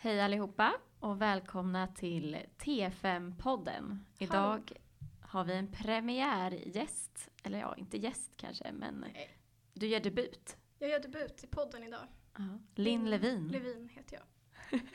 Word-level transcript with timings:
Hej 0.00 0.20
allihopa 0.20 0.74
och 1.00 1.20
välkomna 1.22 1.86
till 1.86 2.36
T5-podden. 2.58 3.98
Idag 4.18 4.72
har 5.20 5.44
vi 5.44 5.54
en 5.54 5.72
premiärgäst, 5.72 7.30
eller 7.42 7.58
ja, 7.58 7.76
inte 7.76 7.98
gäst 7.98 8.32
kanske, 8.36 8.72
men 8.72 8.94
Nej. 9.00 9.38
du 9.72 9.86
gör 9.86 10.00
debut. 10.00 10.56
Jag 10.78 10.90
gör 10.90 11.00
debut 11.00 11.44
i 11.44 11.46
podden 11.46 11.82
idag. 11.82 12.06
Ja. 12.38 12.58
Linn 12.74 13.10
Levin. 13.10 13.48
Levin 13.48 13.88
heter 13.88 14.16
jag. 14.16 14.80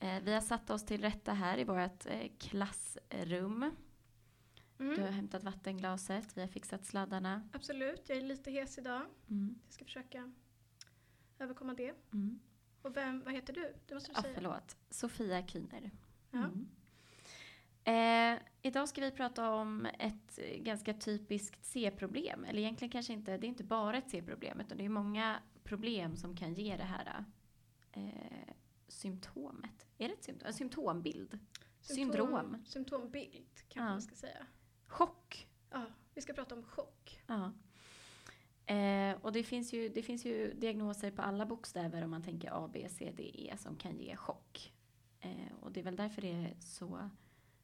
Eh, 0.00 0.22
Vi 0.22 0.34
har 0.34 0.40
satt 0.40 0.70
oss 0.70 0.86
till 0.86 1.00
rätta 1.00 1.32
här 1.32 1.58
i 1.58 1.64
vårt 1.64 2.06
eh, 2.06 2.28
klassrum. 2.38 3.62
Mm. 4.78 4.94
Du 4.96 5.02
har 5.02 5.10
hämtat 5.10 5.44
vattenglaset, 5.44 6.36
vi 6.36 6.40
har 6.40 6.48
fixat 6.48 6.86
sladdarna. 6.86 7.48
Absolut, 7.52 8.08
jag 8.08 8.18
är 8.18 8.22
lite 8.22 8.50
hes 8.50 8.78
idag. 8.78 9.02
Mm. 9.30 9.58
Jag 9.64 9.72
ska 9.72 9.84
försöka 9.84 10.32
överkomma 11.38 11.74
det. 11.74 11.94
Mm. 12.12 12.40
Och 12.88 12.96
vem, 12.96 13.22
vad 13.24 13.34
heter 13.34 13.52
du? 13.52 13.74
Det 13.86 13.94
måste 13.94 14.10
du 14.10 14.14
Ja, 14.16 14.22
säga. 14.22 14.34
förlåt. 14.34 14.76
Sofia 14.90 15.40
Kühner. 15.42 15.90
Ja. 16.30 16.38
Mm. 16.44 16.68
Eh, 17.84 18.42
idag 18.62 18.88
ska 18.88 19.00
vi 19.00 19.10
prata 19.10 19.50
om 19.50 19.86
ett 19.98 20.38
ganska 20.58 20.94
typiskt 20.94 21.64
C-problem. 21.64 22.44
Eller 22.44 22.58
egentligen 22.60 22.90
kanske 22.92 23.12
inte, 23.12 23.38
det 23.38 23.46
är 23.46 23.48
inte 23.48 23.64
bara 23.64 23.96
ett 23.98 24.10
C-problem 24.10 24.60
utan 24.60 24.78
det 24.78 24.84
är 24.84 24.88
många 24.88 25.42
problem 25.64 26.16
som 26.16 26.36
kan 26.36 26.54
ge 26.54 26.76
det 26.76 26.82
här 26.84 27.24
eh, 27.92 28.54
symptomet. 28.88 29.86
Är 29.98 30.08
det 30.08 30.14
ett 30.14 30.24
symptom? 30.24 30.46
En 30.48 30.54
symptombild? 30.54 31.38
Syndrom. 31.80 32.64
Symptombild 32.66 33.48
kanske 33.68 33.78
Ja. 33.80 33.84
man 33.84 34.02
ska 34.02 34.14
säga. 34.14 34.46
Chock. 34.86 35.48
Ja, 35.70 35.84
vi 36.14 36.20
ska 36.22 36.32
prata 36.32 36.54
om 36.54 36.62
chock. 36.62 37.22
Ja. 37.26 37.52
Eh, 38.68 39.16
och 39.22 39.32
det 39.32 39.42
finns, 39.42 39.72
ju, 39.72 39.88
det 39.88 40.02
finns 40.02 40.24
ju 40.24 40.54
diagnoser 40.54 41.10
på 41.10 41.22
alla 41.22 41.46
bokstäver 41.46 42.04
om 42.04 42.10
man 42.10 42.22
tänker 42.22 42.64
A, 42.64 42.70
B, 42.72 42.86
C, 42.90 43.12
D, 43.16 43.30
E 43.34 43.56
som 43.58 43.76
kan 43.76 43.98
ge 43.98 44.16
chock. 44.16 44.72
Eh, 45.20 45.52
och 45.60 45.72
det 45.72 45.80
är 45.80 45.84
väl 45.84 45.96
därför 45.96 46.22
det 46.22 46.32
är 46.32 46.54
så 46.60 47.10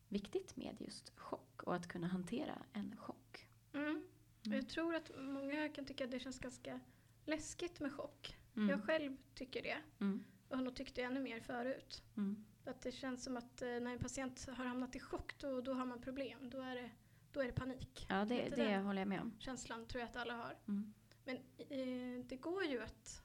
viktigt 0.09 0.57
med 0.57 0.77
just 0.79 1.13
chock 1.19 1.63
och 1.63 1.75
att 1.75 1.89
kunna 1.89 2.07
hantera 2.07 2.63
en 2.73 2.97
chock. 2.97 3.49
Mm. 3.73 3.87
Mm. 3.87 4.59
Jag 4.59 4.69
tror 4.69 4.95
att 4.95 5.11
många 5.19 5.69
kan 5.69 5.85
tycka 5.85 6.05
att 6.05 6.11
det 6.11 6.21
känns 6.21 6.39
ganska 6.39 6.81
läskigt 7.25 7.81
med 7.81 7.93
chock. 7.93 8.37
Mm. 8.57 8.69
Jag 8.69 8.85
själv 8.85 9.17
tycker 9.35 9.63
det. 9.63 9.77
Mm. 10.01 10.25
Och 10.49 10.57
har 10.57 10.65
nog 10.65 10.77
tyckt 10.77 10.95
det 10.95 11.03
ännu 11.03 11.21
mer 11.21 11.41
förut. 11.41 12.03
Mm. 12.17 12.45
Att 12.65 12.83
det 12.83 12.93
känns 12.93 13.25
som 13.25 13.37
att 13.37 13.63
eh, 13.63 13.69
när 13.69 13.93
en 13.93 13.99
patient 13.99 14.49
har 14.57 14.65
hamnat 14.65 14.97
i 14.97 15.01
chock 15.01 15.39
då, 15.39 15.61
då 15.61 15.73
har 15.73 15.87
man 15.87 16.01
problem. 16.01 16.51
Då 16.51 16.61
är 16.61 16.75
det, 16.75 16.91
då 17.33 17.41
är 17.41 17.47
det 17.47 17.53
panik. 17.53 18.07
Ja, 18.09 18.25
det, 18.25 18.49
det 18.49 18.57
den 18.57 18.85
håller 18.85 19.01
jag 19.01 19.09
med 19.09 19.21
om. 19.21 19.37
känslan 19.39 19.87
tror 19.87 20.01
jag 20.01 20.11
att 20.11 20.17
alla 20.17 20.37
har. 20.37 20.57
Mm. 20.69 20.95
Men 21.25 21.37
eh, 21.59 22.25
det 22.27 22.37
går 22.37 22.65
ju 22.65 22.83
att, 22.83 23.23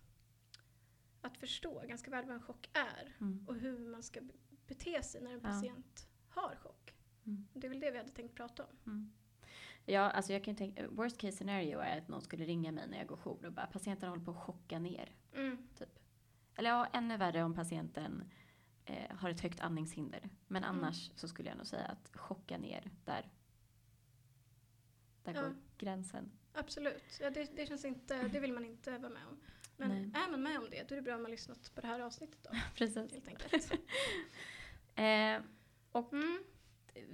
att 1.21 1.37
förstå 1.37 1.83
ganska 1.87 2.11
väl 2.11 2.25
vad 2.25 2.35
en 2.35 2.41
chock 2.41 2.69
är 2.73 3.15
Mm. 3.19 3.45
och 3.47 3.55
hur 3.55 3.87
man 3.87 4.03
ska 4.03 4.21
be- 4.21 4.33
bete 4.67 5.03
sig 5.03 5.21
när 5.21 5.31
en 5.33 5.39
Ja. 5.43 5.49
patient 5.49 6.07
har 6.29 6.55
chock. 6.55 6.93
Mm. 7.25 7.47
Det 7.53 7.67
är 7.67 7.69
väl 7.69 7.79
det 7.79 7.91
vi 7.91 7.97
hade 7.97 8.09
tänkt 8.09 8.35
prata 8.35 8.65
om. 8.65 8.77
Mm. 8.85 9.11
Ja, 9.85 10.01
alltså 10.11 10.33
jag 10.33 10.43
kan 10.43 10.55
tänka, 10.55 10.87
worst 10.89 11.17
case 11.17 11.37
scenario 11.37 11.79
är 11.79 11.97
att 11.97 12.07
någon 12.07 12.21
skulle 12.21 12.45
ringa 12.45 12.71
mig 12.71 12.87
när 12.87 12.97
jag 12.97 13.07
går 13.07 13.17
jour 13.17 13.45
och 13.45 13.53
bara 13.53 13.67
patienten 13.67 14.09
håller 14.09 14.23
på 14.25 14.31
att 14.31 14.37
chocka 14.37 14.79
ner. 14.79 15.15
Typ. 15.75 15.99
Eller 16.55 16.69
ja, 16.69 16.85
ännu 16.93 17.17
värre 17.17 17.43
om 17.43 17.53
patienten 17.55 18.31
eh, 18.85 19.15
har 19.17 19.29
ett 19.29 19.41
högt 19.41 19.59
andningshinder. 19.59 20.29
Men 20.47 20.63
Mm. 20.63 20.75
annars 20.77 21.11
så 21.15 21.27
skulle 21.27 21.49
jag 21.49 21.57
nog 21.57 21.67
säga 21.67 21.85
att 21.85 22.11
chocka 22.17 22.57
ner, 22.57 22.91
där, 23.05 23.29
där 25.23 25.33
Ja. 25.33 25.41
går 25.41 25.55
gränsen. 25.77 26.31
Absolut, 26.59 27.03
ja, 27.21 27.29
det, 27.29 27.55
det, 27.55 27.65
känns 27.65 27.85
inte, 27.85 28.27
det 28.27 28.39
vill 28.39 28.53
man 28.53 28.65
inte 28.65 28.97
vara 28.97 29.13
med 29.13 29.25
om. 29.27 29.39
Men 29.77 29.89
Nej. 29.89 30.23
är 30.23 30.31
man 30.31 30.43
med 30.43 30.57
om 30.59 30.67
det, 30.71 30.89
då 30.89 30.95
är 30.95 30.95
det 30.95 31.01
bra 31.01 31.15
om 31.15 31.21
man 31.21 31.25
har 31.25 31.31
lyssnat 31.31 31.71
på 31.75 31.81
det 31.81 31.87
här 31.87 31.99
avsnittet 31.99 32.39
då, 32.43 32.49
Precis. 32.75 33.11
helt 33.11 33.27
enkelt. 33.27 33.71
Eh, 34.95 35.41
och 35.91 36.13
Mm. 36.13 36.43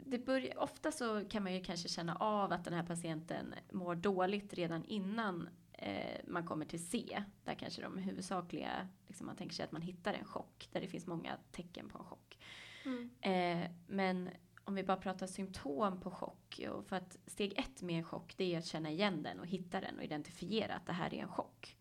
det 0.05 0.17
börjar, 0.17 0.57
ofta 0.59 0.91
så 0.91 1.25
kan 1.29 1.43
man 1.43 1.53
ju 1.53 1.63
kanske 1.63 1.89
känna 1.89 2.15
av 2.15 2.51
att 2.51 2.63
den 2.65 2.73
här 2.73 2.83
patienten 2.83 3.55
mår 3.71 3.95
dåligt 3.95 4.53
redan 4.53 4.83
innan 4.85 5.49
eh, 5.73 6.19
man 6.27 6.45
kommer 6.45 6.65
till 6.65 6.87
C. 6.87 7.23
Där 7.43 7.53
kanske 7.53 7.81
de 7.81 7.97
huvudsakliga, 7.97 8.87
liksom 9.07 9.27
man 9.27 9.35
tänker 9.35 9.55
sig 9.55 9.65
att 9.65 9.71
man 9.71 9.81
hittar 9.81 10.13
en 10.13 10.25
chock, 10.25 10.69
där 10.71 10.81
det 10.81 10.87
finns 10.87 11.07
många 11.07 11.37
tecken 11.51 11.89
på 11.89 11.97
en 11.97 12.03
chock. 12.03 12.37
Mm. 12.85 13.09
Eh, 13.21 13.71
men 13.87 14.29
om 14.65 14.75
vi 14.75 14.83
bara 14.83 14.97
pratar 14.97 15.27
symptom 15.27 15.99
på 15.99 16.11
chock, 16.11 16.59
och 16.69 16.85
för 16.85 16.95
att 16.95 17.17
steg 17.25 17.59
ett 17.59 17.81
med 17.81 17.97
en 17.97 18.03
chock 18.03 18.33
det 18.37 18.53
är 18.53 18.57
att 18.57 18.65
känna 18.65 18.91
igen 18.91 19.23
den 19.23 19.39
och 19.39 19.47
hitta 19.47 19.81
den 19.81 19.97
och 19.97 20.03
identifiera 20.03 20.73
att 20.75 20.85
det 20.85 20.93
här 20.93 21.13
är 21.13 21.21
en 21.21 21.27
chock. 21.27 21.77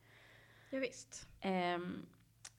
Ja, 0.71 0.78
visst. 0.78 1.28
Ehm, 1.41 2.06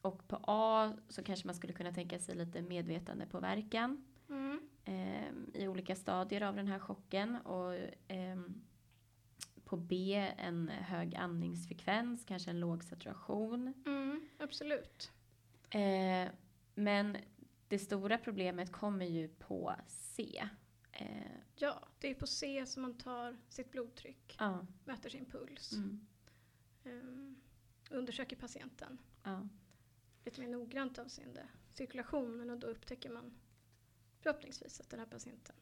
och 0.02 0.28
på 0.28 0.40
A 0.44 0.94
så 1.10 1.24
kanske 1.24 1.48
man 1.48 1.56
skulle 1.56 1.74
kunna 1.74 1.92
tänka 1.92 2.20
sig 2.20 2.36
lite 2.36 2.62
medvetandepåverkan 2.62 4.06
Mm. 4.30 4.60
ehm, 4.86 5.52
i 5.54 5.68
olika 5.68 5.96
stadier 5.96 6.42
av 6.42 6.56
den 6.56 6.68
här 6.68 6.80
chocken. 6.80 7.36
Och 7.36 7.74
ehm, 8.08 8.62
på 9.66 9.78
B 9.78 10.16
en 10.38 10.68
hög 10.70 11.16
andningsfrekvens, 11.16 12.26
kanske 12.26 12.50
en 12.50 12.60
låg 12.60 12.84
saturation. 12.84 13.74
Mm. 13.86 14.30
Absolut. 14.40 15.12
Eh, 15.70 16.32
men 16.76 17.18
det 17.68 17.80
stora 17.80 18.18
problemet 18.18 18.72
kommer 18.72 19.06
ju 19.06 19.28
på 19.28 19.76
C. 19.88 20.44
Eh, 20.92 21.08
Ja, 21.56 21.88
det 22.00 22.08
är 22.10 22.16
på 22.16 22.28
C 22.28 22.66
som 22.66 22.82
man 22.82 22.98
tar 22.98 23.38
sitt 23.50 23.72
blodtryck, 23.72 24.36
ja, 24.40 24.66
mäter 24.86 25.10
sin 25.10 25.26
puls, 25.26 25.72
mm, 25.72 26.06
um, 26.86 27.36
undersöker 27.92 28.36
patienten. 28.36 28.98
ja, 29.24 29.48
lite 30.26 30.42
mer 30.42 30.48
noggrant 30.48 31.00
avseende 31.00 31.48
cirkulationen 31.74 32.50
och 32.50 32.58
då 32.60 32.68
upptäcker 32.68 33.10
man 33.10 33.34
förhoppningsvis 34.20 34.80
att 34.80 34.90
den 34.90 35.00
här 35.00 35.08
patienten 35.08 35.56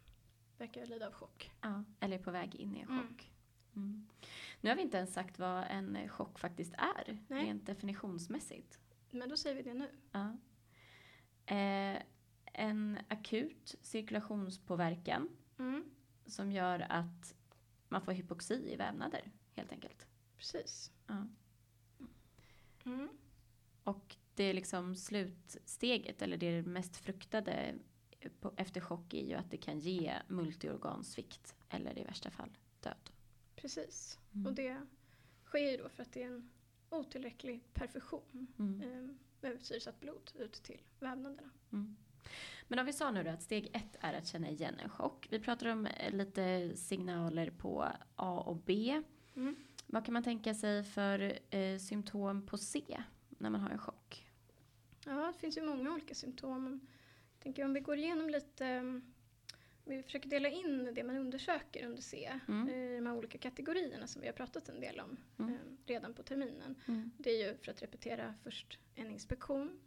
verkar 0.57 0.85
lida 0.85 1.07
av 1.07 1.13
chock. 1.13 1.51
ja, 1.61 1.83
eller 1.99 2.19
på 2.19 2.31
väg 2.31 2.55
in 2.55 2.75
i 2.75 2.79
en 2.79 2.89
Mm. 2.89 3.07
chock. 3.07 3.31
Mm. 3.75 4.07
Nu 4.61 4.69
har 4.69 4.75
vi 4.75 4.81
inte 4.81 4.97
ens 4.97 5.13
sagt 5.13 5.39
vad 5.39 5.63
en 5.69 6.09
chock 6.09 6.39
faktiskt 6.39 6.73
är, 6.73 7.17
Nej. 7.27 7.45
rent 7.45 7.65
definitionsmässigt. 7.65 8.79
Men 9.11 9.29
då 9.29 9.37
säger 9.37 9.55
vi 9.55 9.61
det 9.61 9.73
nu. 9.73 9.89
Ja. 10.11 10.37
Eh, 11.45 12.01
en 12.55 12.99
akut 13.07 13.75
cirkulationspåverkan 13.81 15.29
Mm, 15.59 15.83
som 16.25 16.51
gör 16.51 16.79
att 16.89 17.35
man 17.89 18.01
får 18.01 18.11
hypoxi 18.11 18.73
i 18.73 18.75
vävnader, 18.75 19.31
helt 19.51 19.71
enkelt. 19.71 20.07
precis. 20.37 20.91
Ja. 21.07 21.27
Mm, 22.85 23.09
Och 23.83 24.15
det 24.35 24.43
är 24.43 24.53
liksom 24.53 24.95
slutsteget, 24.95 26.21
eller 26.21 26.37
det 26.37 26.61
mest 26.63 26.97
fruktade 26.97 27.75
på, 28.39 28.53
efter 28.57 28.81
chock 28.81 29.13
är 29.13 29.25
ju 29.25 29.33
att 29.33 29.51
det 29.51 29.57
kan 29.57 29.79
ge 29.79 30.13
multiorgansvikt, 30.27 31.55
eller 31.69 31.99
i 31.99 32.03
värsta 32.03 32.31
fall 32.31 32.57
död. 32.79 33.09
precis. 33.55 34.19
Mm. 34.33 34.45
Och 34.47 34.53
det 34.53 34.81
sker 35.45 35.71
ju 35.71 35.77
då 35.77 35.89
för 35.89 36.03
att 36.03 36.11
det 36.13 36.23
är 36.23 36.27
en 36.27 36.49
otillräcklig 36.89 37.63
perfusion 37.73 38.47
Mm. 38.59 38.81
um, 38.83 39.19
med 39.43 39.61
syresatt 39.61 39.99
blod 39.99 40.31
ut 40.35 40.53
till 40.53 40.81
vävnaderna. 40.99 41.49
Mm. 41.71 41.95
Men 42.67 42.79
om 42.79 42.85
vi 42.85 42.93
sa 42.93 43.11
nu 43.11 43.23
då 43.23 43.29
att 43.29 43.41
steg 43.41 43.69
ett 43.73 43.95
är 43.99 44.13
att 44.13 44.27
känna 44.27 44.49
igen 44.49 44.75
en 44.79 44.89
chock. 44.89 45.27
Vi 45.29 45.39
pratar 45.39 45.67
om 45.67 45.85
eh, 45.85 46.13
lite 46.13 46.71
signaler 46.75 47.49
på 47.49 47.87
A 48.15 48.43
och 48.45 48.55
B. 48.55 49.01
Mm. 49.35 49.55
Vad 49.87 50.05
kan 50.05 50.13
man 50.13 50.23
tänka 50.23 50.53
sig 50.53 50.83
för 50.83 51.39
eh, 51.49 51.77
symptom 51.77 52.45
på 52.45 52.57
C 52.57 53.03
när 53.29 53.49
man 53.49 53.61
har 53.61 53.69
en 53.69 53.79
chock? 53.79 54.27
Ja, 55.05 55.31
det 55.33 55.39
finns 55.39 55.57
ju 55.57 55.61
många 55.61 55.93
olika 55.93 56.15
symptom. 56.15 56.87
Jag 57.33 57.43
tänker 57.43 57.65
om 57.65 57.73
vi 57.73 57.79
går 57.79 57.97
igenom 57.97 58.29
lite, 58.29 58.77
um, 58.77 59.13
vi 59.85 60.03
försöker 60.03 60.29
dela 60.29 60.49
in 60.49 60.89
det 60.95 61.03
man 61.03 61.17
undersöker 61.17 61.85
under 61.85 62.01
C 62.01 62.39
Mm. 62.47 62.67
eh, 62.69 62.75
i 62.75 62.95
de 62.95 63.05
här 63.07 63.15
olika 63.17 63.37
kategorierna 63.37 64.07
som 64.07 64.21
vi 64.21 64.27
har 64.27 64.33
pratat 64.33 64.69
en 64.69 64.79
del 64.79 64.99
om 64.99 65.17
Mm. 65.39 65.53
eh, 65.53 65.59
redan 65.85 66.13
på 66.13 66.23
terminen. 66.23 66.75
Mm. 66.87 67.11
Det 67.17 67.29
är 67.29 67.47
ju 67.51 67.57
för 67.57 67.71
att 67.71 67.81
repetera 67.81 68.33
först 68.43 68.79
en 68.95 69.11
inspektion, 69.11 69.79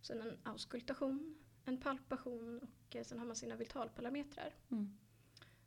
sen 0.00 0.20
en 0.20 0.38
auskultation, 0.42 1.34
en 1.64 1.78
palpation 1.80 2.58
och 2.58 2.96
eh, 2.96 3.02
sen 3.04 3.18
har 3.18 3.26
man 3.26 3.36
sina 3.36 3.56
vitalparametrar. 3.56 4.54
Mm. 4.70 4.98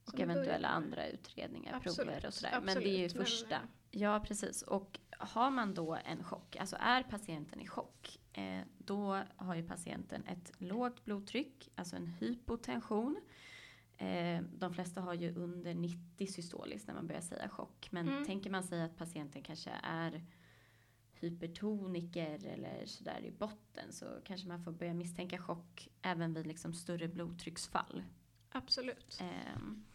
Och 0.06 0.20
eventuella 0.20 0.68
andra 0.68 1.08
utredningar, 1.08 1.74
Absolut, 1.76 1.98
prover 2.08 2.26
och 2.28 2.34
sådär. 2.34 2.62
Men 2.64 2.76
det 2.80 2.90
är 2.90 2.98
ju 2.98 3.16
men- 3.16 3.26
första. 3.26 3.60
Ja, 3.92 4.20
precis. 4.28 4.62
Och 4.62 5.00
har 5.12 5.52
man 5.52 5.74
då 5.74 5.98
en 6.06 6.24
chock, 6.24 6.56
alltså 6.56 6.76
är 6.80 7.04
patienten 7.04 7.62
i 7.62 7.68
chock, 7.68 8.20
eh, 8.34 8.62
då 8.78 9.22
har 9.36 9.56
ju 9.56 9.68
patienten 9.68 10.26
ett 10.28 10.52
lågt 10.62 11.06
blodtryck, 11.06 11.70
alltså 11.76 11.96
en 11.96 12.08
hypotension. 12.08 13.20
Eh, 13.98 14.42
de 14.58 14.74
flesta 14.74 15.02
har 15.02 15.14
ju 15.14 15.36
under 15.36 15.74
90 15.74 16.28
systoliskt 16.28 16.88
när 16.88 16.94
man 16.96 17.08
börjar 17.08 17.22
säga 17.22 17.50
chock. 17.50 17.88
Men 17.92 18.08
Mm. 18.10 18.26
tänker 18.26 18.50
man 18.50 18.64
sig 18.64 18.82
att 18.82 18.98
patienten 18.98 19.44
kanske 19.44 19.72
är 19.84 20.26
hypertoniker 21.14 22.46
eller 22.48 22.86
sådär 22.86 23.22
i 23.26 23.32
botten 23.32 23.94
så 23.94 24.06
kanske 24.26 24.48
man 24.48 24.64
får 24.64 24.72
börja 24.72 24.94
misstänka 24.94 25.38
chock 25.38 25.88
även 26.02 26.34
vid 26.34 26.48
liksom 26.48 26.74
större 26.74 27.08
blodtrycksfall. 27.08 28.04
Absolut. 28.52 29.18
Ehm, 29.22 29.86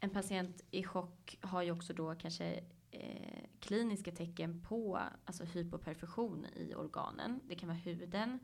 en 0.00 0.10
patient 0.10 0.64
i 0.70 0.82
chock 0.84 1.38
har 1.40 1.62
ju 1.62 1.70
också 1.72 1.92
då 1.92 2.14
kanske 2.14 2.64
eh, 2.90 3.44
kliniska 3.60 4.12
tecken 4.12 4.62
på 4.62 5.00
alltså 5.24 5.44
hypoperfusion 5.44 6.46
i 6.56 6.74
organen. 6.74 7.40
Det 7.48 7.54
kan 7.54 7.68
vara 7.68 7.78
huden, 7.78 8.38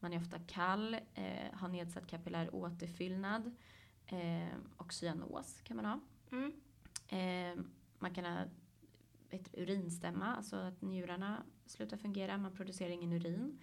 man 0.00 0.12
är 0.12 0.16
ofta 0.20 0.38
kall, 0.38 0.94
eh, 1.14 1.52
har 1.52 1.68
nedsatt 1.68 2.06
kapillär 2.06 2.54
återfyllnad 2.54 3.56
eh, 4.06 4.58
och 4.76 4.92
cyanos 4.92 5.60
kan 5.64 5.76
man 5.76 5.84
ha. 5.84 6.00
Mm. 6.30 6.52
Eh, 7.08 7.64
man 7.98 8.14
kan 8.14 8.24
ha 8.24 8.44
ett 9.30 9.54
urinstämma, 9.54 10.36
alltså 10.36 10.56
att 10.56 10.82
njurarna 10.82 11.42
slutar 11.66 11.96
fungera, 11.96 12.38
man 12.38 12.52
producerar 12.52 12.90
ingen 12.90 13.12
urin. 13.12 13.58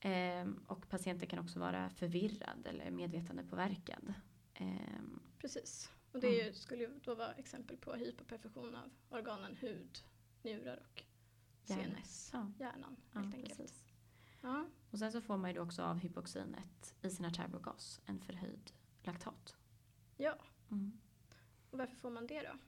Eh, 0.00 0.46
och 0.66 0.88
patienten 0.88 1.28
kan 1.28 1.38
också 1.38 1.58
vara 1.58 1.90
förvirrad 1.90 2.66
eller 2.66 2.90
medvetandepåverkad. 2.90 4.14
Eh, 4.54 5.00
Precis. 5.38 5.90
Och 6.12 6.20
det 6.20 6.28
ju, 6.28 6.52
skulle 6.54 6.82
ju 6.82 7.00
då 7.04 7.14
vara 7.14 7.32
exempel 7.32 7.76
på 7.76 7.94
hypoperfusion 7.94 8.74
av 8.74 8.90
organen 9.08 9.56
hud, 9.56 9.98
njurar 10.42 10.82
och. 10.92 11.02
CNS. 11.64 12.30
ja, 12.32 12.52
Hjärnan 12.58 12.96
ja, 13.12 13.20
helt 13.20 13.34
enkelt. 13.34 13.58
precis. 13.58 13.84
Ja. 14.40 14.66
Och 14.90 14.98
sen 14.98 15.12
så 15.12 15.20
får 15.20 15.36
man 15.36 15.50
ju 15.50 15.56
då 15.56 15.62
också 15.62 15.82
av 15.82 15.98
hypoxinet 15.98 16.94
i 17.02 17.10
sina 17.10 17.30
turbogas 17.30 18.00
en 18.06 18.20
förhöjd 18.20 18.72
laktat. 19.06 19.56
ja. 20.16 20.38
Mm. 20.70 20.98
Och 21.70 21.78
varför 21.78 21.96
får 21.96 22.10
man 22.10 22.26
det 22.26 22.40
då? 22.40 22.58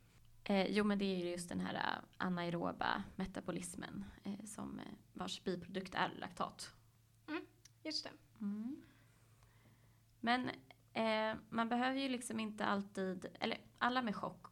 Eh, 0.54 0.66
jo 0.70 0.84
men 0.84 0.98
det 0.98 1.04
är 1.04 1.16
ju 1.16 1.30
just 1.30 1.48
den 1.48 1.60
här 1.60 1.74
eh, 1.74 2.04
anaeroba 2.16 3.02
metabolismen 3.16 4.04
eh, 4.24 4.44
som, 4.44 4.78
eh, 4.78 4.84
vars 5.12 5.44
biprodukt 5.44 5.94
är 5.94 6.10
laktat. 6.18 6.72
Just 7.88 8.04
det. 8.04 8.10
Mm. 8.40 8.82
Men 10.20 10.50
eh, 10.92 11.36
man 11.48 11.68
behöver 11.68 12.00
ju 12.00 12.08
liksom 12.08 12.40
inte 12.40 12.64
alltid, 12.64 13.26
eller 13.40 13.58
alla 13.78 14.02
med 14.02 14.16
chock 14.16 14.46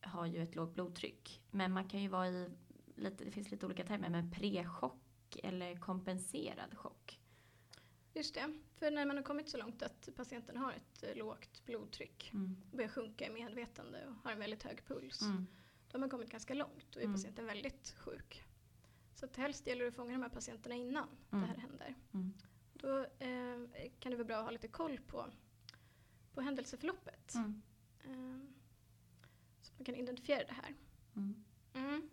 har 0.00 0.26
ju 0.26 0.42
ett 0.42 0.54
lågt 0.54 0.74
blodtryck. 0.74 1.42
Men 1.50 1.72
man 1.72 1.88
kan 1.88 2.02
ju 2.02 2.08
vara 2.08 2.28
i, 2.28 2.50
lite, 2.96 3.24
det 3.24 3.30
finns 3.30 3.50
lite 3.50 3.66
olika 3.66 3.84
termer, 3.84 4.08
men 4.08 4.30
prechock 4.30 5.36
eller 5.42 5.76
kompenserad 5.76 6.78
chock. 6.78 7.20
Just 8.16 8.34
det. 8.34 8.58
För 8.76 8.90
när 8.90 9.06
man 9.06 9.16
har 9.16 9.24
kommit 9.24 9.48
så 9.48 9.56
långt 9.58 9.82
att 9.82 10.08
patienten 10.16 10.56
har 10.56 10.72
ett 10.72 11.02
eh, 11.02 11.14
lågt 11.16 11.64
blodtryck, 11.64 12.30
Mm. 12.34 12.56
börjar 12.72 12.88
sjunka 12.88 13.26
i 13.26 13.30
medvetande 13.30 14.06
och 14.06 14.14
har 14.14 14.32
en 14.32 14.38
väldigt 14.38 14.62
hög 14.62 14.84
puls. 14.86 15.22
Mm. 15.22 15.46
Då 15.88 15.92
har 15.94 16.00
man 16.00 16.10
kommit 16.10 16.30
ganska 16.30 16.54
långt 16.54 16.96
och 16.96 17.02
är 17.02 17.04
Mm. 17.04 17.14
patienten 17.14 17.46
väldigt 17.46 17.94
sjuk. 17.98 18.44
Så 19.14 19.24
att 19.24 19.36
helst 19.36 19.66
gäller 19.66 19.82
det 19.84 19.88
att 19.88 19.94
fånga 19.96 20.12
de 20.12 20.22
här 20.22 20.28
patienterna 20.28 20.74
innan 20.74 21.08
Mm. 21.30 21.40
det 21.42 21.46
här 21.46 21.56
händer. 21.56 21.94
Mm. 22.14 22.34
Då 22.74 22.98
eh, 22.98 23.90
kan 24.00 24.10
det 24.10 24.16
vara 24.16 24.24
bra 24.26 24.36
att 24.36 24.44
ha 24.44 24.50
lite 24.50 24.68
koll 24.68 24.98
på, 25.06 25.26
på 26.34 26.40
händelseförloppet. 26.40 27.34
Mm. 27.34 27.62
Eh, 28.04 28.48
så 29.62 29.72
att 29.72 29.78
man 29.78 29.84
kan 29.84 29.94
identifiera 29.94 30.44
det 30.44 30.52
här. 30.54 30.74
Mm. 31.16 31.44
Mm. 31.74 32.10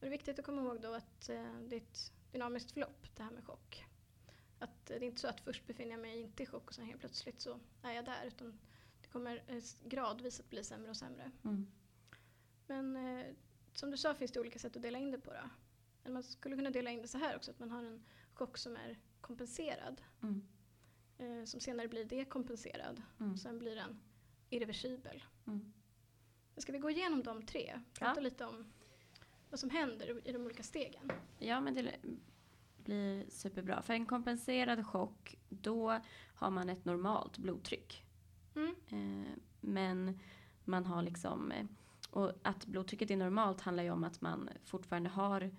Det 0.00 0.06
är 0.06 0.10
viktigt 0.10 0.38
att 0.38 0.44
komma 0.44 0.62
ihåg 0.62 0.80
då 0.80 0.94
att 0.94 1.28
eh, 1.28 1.52
det 1.68 1.76
är 1.76 1.80
ett 1.80 2.12
dynamiskt 2.32 2.70
förlopp 2.72 3.06
det 3.16 3.22
här 3.22 3.30
med 3.30 3.44
chock. 3.44 3.84
Att 4.60 4.86
det 4.86 4.94
är 4.94 5.02
inte 5.02 5.20
så 5.20 5.28
att 5.28 5.40
först 5.40 5.66
befinner 5.66 5.90
jag 5.90 6.00
mig 6.00 6.20
inte 6.20 6.42
i 6.42 6.46
chock 6.46 6.66
och 6.68 6.74
sen 6.74 6.84
helt 6.84 7.00
plötsligt 7.00 7.40
så 7.40 7.60
är 7.82 7.92
jag 7.92 8.04
där. 8.04 8.24
Utan 8.26 8.58
det 9.02 9.08
kommer 9.08 9.42
eh, 9.46 9.62
gradvis 9.84 10.40
att 10.40 10.50
bli 10.50 10.64
sämre 10.64 10.90
och 10.90 10.96
sämre. 10.96 11.30
Mm. 11.44 11.66
Men 12.66 12.96
eh, 12.96 13.26
som 13.72 13.90
du 13.90 13.96
sa 13.96 14.14
finns 14.14 14.32
det 14.32 14.40
olika 14.40 14.58
sätt 14.58 14.76
att 14.76 14.82
dela 14.82 14.98
in 14.98 15.10
det 15.10 15.18
på. 15.18 15.30
Då. 15.32 15.50
Men 16.02 16.12
man 16.12 16.22
skulle 16.22 16.56
kunna 16.56 16.70
dela 16.70 16.90
in 16.90 17.02
det 17.02 17.08
så 17.08 17.18
här 17.18 17.36
också. 17.36 17.50
Att 17.50 17.58
man 17.58 17.70
har 17.70 17.84
en 17.84 18.04
chock 18.34 18.58
som 18.58 18.76
är 18.76 18.98
kompenserad. 19.20 20.02
Mm. 20.22 20.42
Eh, 21.18 21.44
som 21.44 21.60
senare 21.60 21.88
blir 21.88 22.04
dekompenserad. 22.04 23.02
Mm. 23.20 23.32
Och 23.32 23.38
sen 23.38 23.58
blir 23.58 23.76
den 23.76 24.00
irreversibel. 24.50 25.24
Mm. 25.46 25.72
Ska 26.56 26.72
vi 26.72 26.78
gå 26.78 26.90
igenom 26.90 27.22
de 27.22 27.46
tre? 27.46 27.80
Prata 27.94 28.20
Ja. 28.20 28.22
lite 28.24 28.44
om 28.44 28.72
vad 29.50 29.60
som 29.60 29.70
händer 29.70 30.28
i 30.28 30.32
de 30.32 30.44
olika 30.44 30.62
stegen. 30.62 31.12
Ja, 31.38 31.60
men 31.60 31.74
det 31.74 31.96
blir 32.84 33.24
superbra. 33.30 33.82
För 33.82 33.94
en 33.94 34.06
kompenserad 34.06 34.86
chock, 34.86 35.34
då 35.48 36.00
har 36.34 36.50
man 36.50 36.68
ett 36.68 36.84
normalt 36.84 37.38
blodtryck. 37.38 38.04
Mm. 38.56 38.74
Eh, 38.88 39.32
men 39.60 40.18
man 40.64 40.86
har 40.86 41.02
liksom... 41.02 41.52
eh, 41.52 41.66
Och 42.10 42.32
att 42.42 42.66
blodtrycket 42.66 43.10
är 43.10 43.16
normalt 43.16 43.60
handlar 43.60 43.82
ju 43.84 43.90
om 43.90 44.04
att 44.04 44.20
man 44.20 44.48
fortfarande 44.64 45.10
har... 45.10 45.50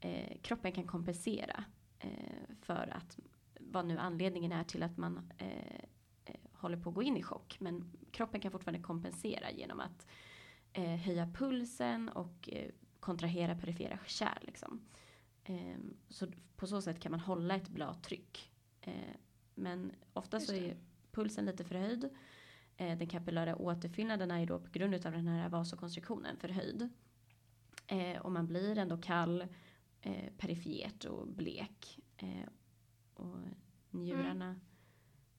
Eh, 0.00 0.38
kroppen 0.42 0.72
kan 0.72 0.86
kompensera 0.86 1.64
eh, 1.98 2.54
för 2.62 2.92
att 2.96 3.18
vad 3.60 3.86
nu 3.86 3.98
anledningen 3.98 4.52
är 4.52 4.64
till 4.64 4.82
att 4.82 4.96
man 4.96 5.32
håller 6.52 6.76
på 6.76 6.88
att 6.88 6.94
gå 6.94 7.02
in 7.02 7.16
i 7.16 7.22
chock. 7.22 7.56
Men 7.60 7.92
kroppen 8.10 8.40
kan 8.40 8.52
fortfarande 8.52 8.82
kompensera 8.82 9.50
genom 9.50 9.80
att 9.80 10.06
höja 11.04 11.26
pulsen 11.34 12.08
och 12.08 12.48
kontrahera 13.00 13.54
perifera 13.54 13.98
kärl. 14.06 14.38
Liksom. 14.42 14.80
Eh, 15.48 15.76
så 16.08 16.26
på 16.56 16.66
så 16.66 16.82
sätt 16.82 17.00
kan 17.00 17.10
man 17.10 17.20
hålla 17.20 17.54
ett 17.56 17.68
bra 17.68 17.94
tryck. 17.94 18.50
Eh, 18.80 19.14
men 19.54 19.92
ofta 20.12 20.40
så 20.40 20.52
är 20.54 20.76
pulsen 21.10 21.44
lite 21.44 21.64
förhöjd. 21.64 22.04
Eh, 22.76 22.98
den 22.98 23.08
kapillära 23.08 23.56
återfyllnaden 23.56 24.30
är 24.30 24.38
ju 24.40 24.46
då 24.46 24.60
på 24.60 24.70
grund 24.70 24.94
av 24.94 25.12
den 25.12 25.26
här 25.28 25.48
vasokonstriktionen 25.48 26.36
förhöjd. 26.36 26.88
Eh, 27.86 28.20
och 28.20 28.32
man 28.32 28.46
blir 28.46 28.78
ändå 28.78 28.96
kall, 28.98 29.46
eh, 30.00 30.32
perifert 30.38 31.04
och 31.04 31.26
blek. 31.28 31.98
Eh, 32.16 32.48
och 33.14 33.36
njurarna 33.90 34.60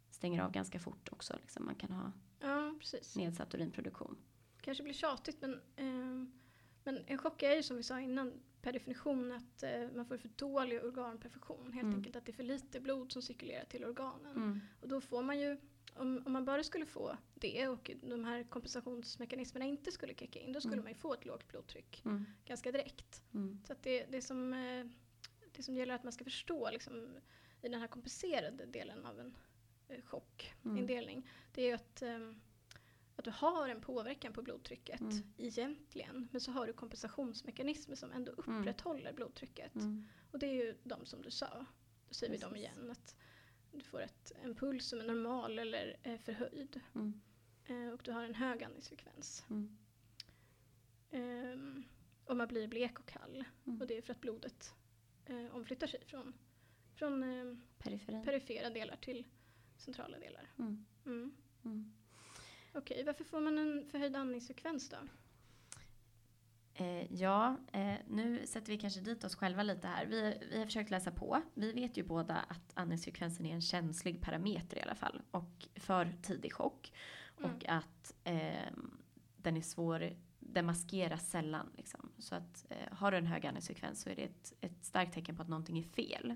stänger 0.10 0.42
av 0.42 0.52
ganska 0.52 0.80
fort 0.80 1.10
också. 1.12 1.38
Liksom 1.42 1.66
man 1.66 1.76
kan 1.76 1.92
ha 1.92 2.12
Ja, 2.42 2.76
nedsatt 3.16 3.54
urinproduktion. 3.56 4.18
kanske 4.62 4.84
blir 4.84 4.94
tjatigt 4.94 5.42
men, 5.42 5.62
ehm, 5.76 6.40
men 6.84 7.04
en 7.08 7.18
chock 7.18 7.44
är 7.44 7.56
ju 7.56 7.64
som 7.64 7.78
vi 7.78 7.84
sa 7.84 8.00
innan 8.02 8.34
per 8.62 8.74
definition 8.74 9.32
att 9.32 9.64
eh, 9.64 9.88
man 9.96 10.06
får 10.06 10.18
för 10.18 10.30
dålig 10.36 10.84
organperfusion. 10.84 11.74
Helt 11.74 11.84
Mm. 11.84 11.96
enkelt 11.96 12.16
att 12.16 12.26
det 12.26 12.32
är 12.32 12.34
för 12.34 12.44
lite 12.44 12.80
blod 12.80 13.12
som 13.12 13.22
cirkulerar 13.22 13.66
till 13.66 13.86
organen. 13.86 14.36
Mm. 14.36 14.60
Och 14.82 14.88
då 14.88 15.02
får 15.02 15.24
man 15.24 15.40
ju, 15.40 15.58
om, 15.96 16.24
om 16.26 16.32
man 16.34 16.46
bara 16.46 16.64
skulle 16.64 16.86
få 16.86 17.18
det 17.36 17.68
och 17.68 17.92
de 18.02 18.26
här 18.26 18.44
kompensationsmekanismerna 18.44 19.66
inte 19.66 19.92
skulle 19.92 20.14
kicka 20.16 20.40
in, 20.40 20.54
då 20.54 20.60
skulle 20.62 20.74
Mm. 20.74 20.84
man 20.84 20.92
ju 20.92 20.98
få 20.98 21.14
ett 21.14 21.26
lågt 21.26 21.48
blodtryck 21.48 22.02
Mm. 22.06 22.26
ganska 22.46 22.72
direkt. 22.72 23.22
Mm. 23.34 23.60
Så 23.68 23.74
att 23.74 23.84
det, 23.84 24.06
det, 24.06 24.22
som, 24.22 24.54
eh, 24.54 24.86
det 25.56 25.64
som 25.64 25.76
gäller 25.76 25.94
att 25.96 26.04
man 26.04 26.14
ska 26.14 26.24
förstå 26.24 26.70
liksom, 26.72 27.08
i 27.62 27.70
den 27.70 27.80
här 27.82 27.88
kompenserade 27.88 28.66
delen 28.66 29.06
av 29.06 29.20
en 29.20 29.36
eh, 29.88 30.02
chockindelning, 30.06 31.30
det 31.54 31.62
är 31.62 31.68
ju 31.68 31.74
att, 31.74 32.02
eh, 32.02 32.20
att 33.20 33.26
du 33.26 33.32
har 33.32 33.70
en 33.70 33.82
påverkan 33.82 34.34
på 34.34 34.42
blodtrycket 34.42 35.02
Mm. 35.02 35.24
egentligen, 35.38 36.28
men 36.32 36.42
så 36.42 36.52
har 36.52 36.68
du 36.68 36.74
kompensationsmekanismer 36.74 37.96
som 37.96 38.12
ändå 38.12 38.32
Mm. 38.48 38.60
upprätthåller 38.60 39.14
blodtrycket. 39.14 39.76
Mm. 39.76 40.06
Och 40.32 40.40
det 40.40 40.46
är 40.48 40.54
ju 40.66 40.78
de 40.84 41.06
som 41.06 41.22
du 41.22 41.32
sa. 41.32 41.66
Då 42.08 42.14
säger 42.14 42.34
vi 42.34 42.38
dem 42.40 42.52
Precis. 42.54 42.66
igen. 42.70 42.92
Att 42.92 43.16
du 43.72 43.82
får 43.82 44.02
ett, 44.02 44.32
en 44.44 44.56
puls 44.56 44.86
som 44.88 45.00
är 45.00 45.06
normal 45.06 45.60
eller 45.60 45.98
eh, 46.04 46.18
förhöjd. 46.18 46.80
Mm. 46.96 47.22
Eh, 47.66 47.90
och 47.94 48.02
du 48.04 48.12
har 48.12 48.24
en 48.24 48.36
hög 48.36 48.64
andningsfrekvens. 48.64 49.44
Mm. 49.50 49.78
Ehm, 51.12 51.84
och 52.26 52.38
man 52.38 52.48
blir 52.48 52.68
blek 52.68 53.00
och 53.00 53.06
kall. 53.06 53.44
Mm. 53.68 53.82
Och 53.82 53.88
det 53.88 53.98
är 53.98 54.02
för 54.02 54.14
att 54.14 54.22
blodet 54.22 54.74
eh, 55.26 55.56
omflyttar 55.56 55.88
sig 55.88 56.06
från, 56.06 56.34
från 56.96 57.24
eh, 57.24 57.58
perifera 58.26 58.70
delar 58.70 58.96
till 58.96 59.28
centrala 59.78 60.20
delar. 60.20 60.52
Mm. 60.60 60.86
Okej, 62.74 63.04
varför 63.06 63.24
får 63.24 63.42
man 63.42 63.58
en 63.58 63.86
förhöjd 63.92 64.16
andningsfrekvens 64.16 64.90
då? 64.90 64.98
Eh, 66.74 67.14
ja, 67.14 67.58
eh, 67.72 67.94
nu 68.08 68.48
sätter 68.48 68.72
vi 68.72 68.78
kanske 68.78 69.00
dit 69.00 69.24
oss 69.24 69.36
själva 69.36 69.64
lite 69.64 69.88
här. 69.88 70.06
Vi, 70.06 70.38
vi 70.52 70.58
har 70.58 70.66
försökt 70.66 70.92
läsa 70.92 71.12
på. 71.12 71.42
Vi 71.54 71.72
vet 71.72 71.98
ju 71.98 72.04
båda 72.04 72.36
att 72.36 72.72
andningsfrekvensen 72.74 73.46
är 73.46 73.54
en 73.54 73.62
känslig 73.62 74.22
parameter 74.22 74.78
i 74.78 74.82
alla 74.82 74.96
fall. 74.96 75.22
Och 75.32 75.68
för 75.76 76.14
tidig 76.22 76.54
chock. 76.54 76.94
Mm. 77.40 77.52
Och 77.52 77.66
att 77.68 78.14
eh, 78.24 78.74
den 79.38 79.58
är 79.58 79.62
svår, 79.62 80.14
den 80.40 80.66
maskeras 80.66 81.30
sällan. 81.30 81.70
Liksom. 81.78 82.12
Så 82.18 82.36
att 82.36 82.66
eh, 82.70 82.98
har 82.98 83.12
du 83.12 83.18
en 83.18 83.28
hög 83.28 83.46
andningsfrekvens 83.46 84.02
så 84.02 84.10
är 84.10 84.16
det 84.16 84.24
ett, 84.24 84.54
ett 84.62 84.86
starkt 84.86 85.14
tecken 85.14 85.36
på 85.36 85.42
att 85.42 85.50
någonting 85.50 85.80
är 85.80 85.84
fel. 85.84 86.36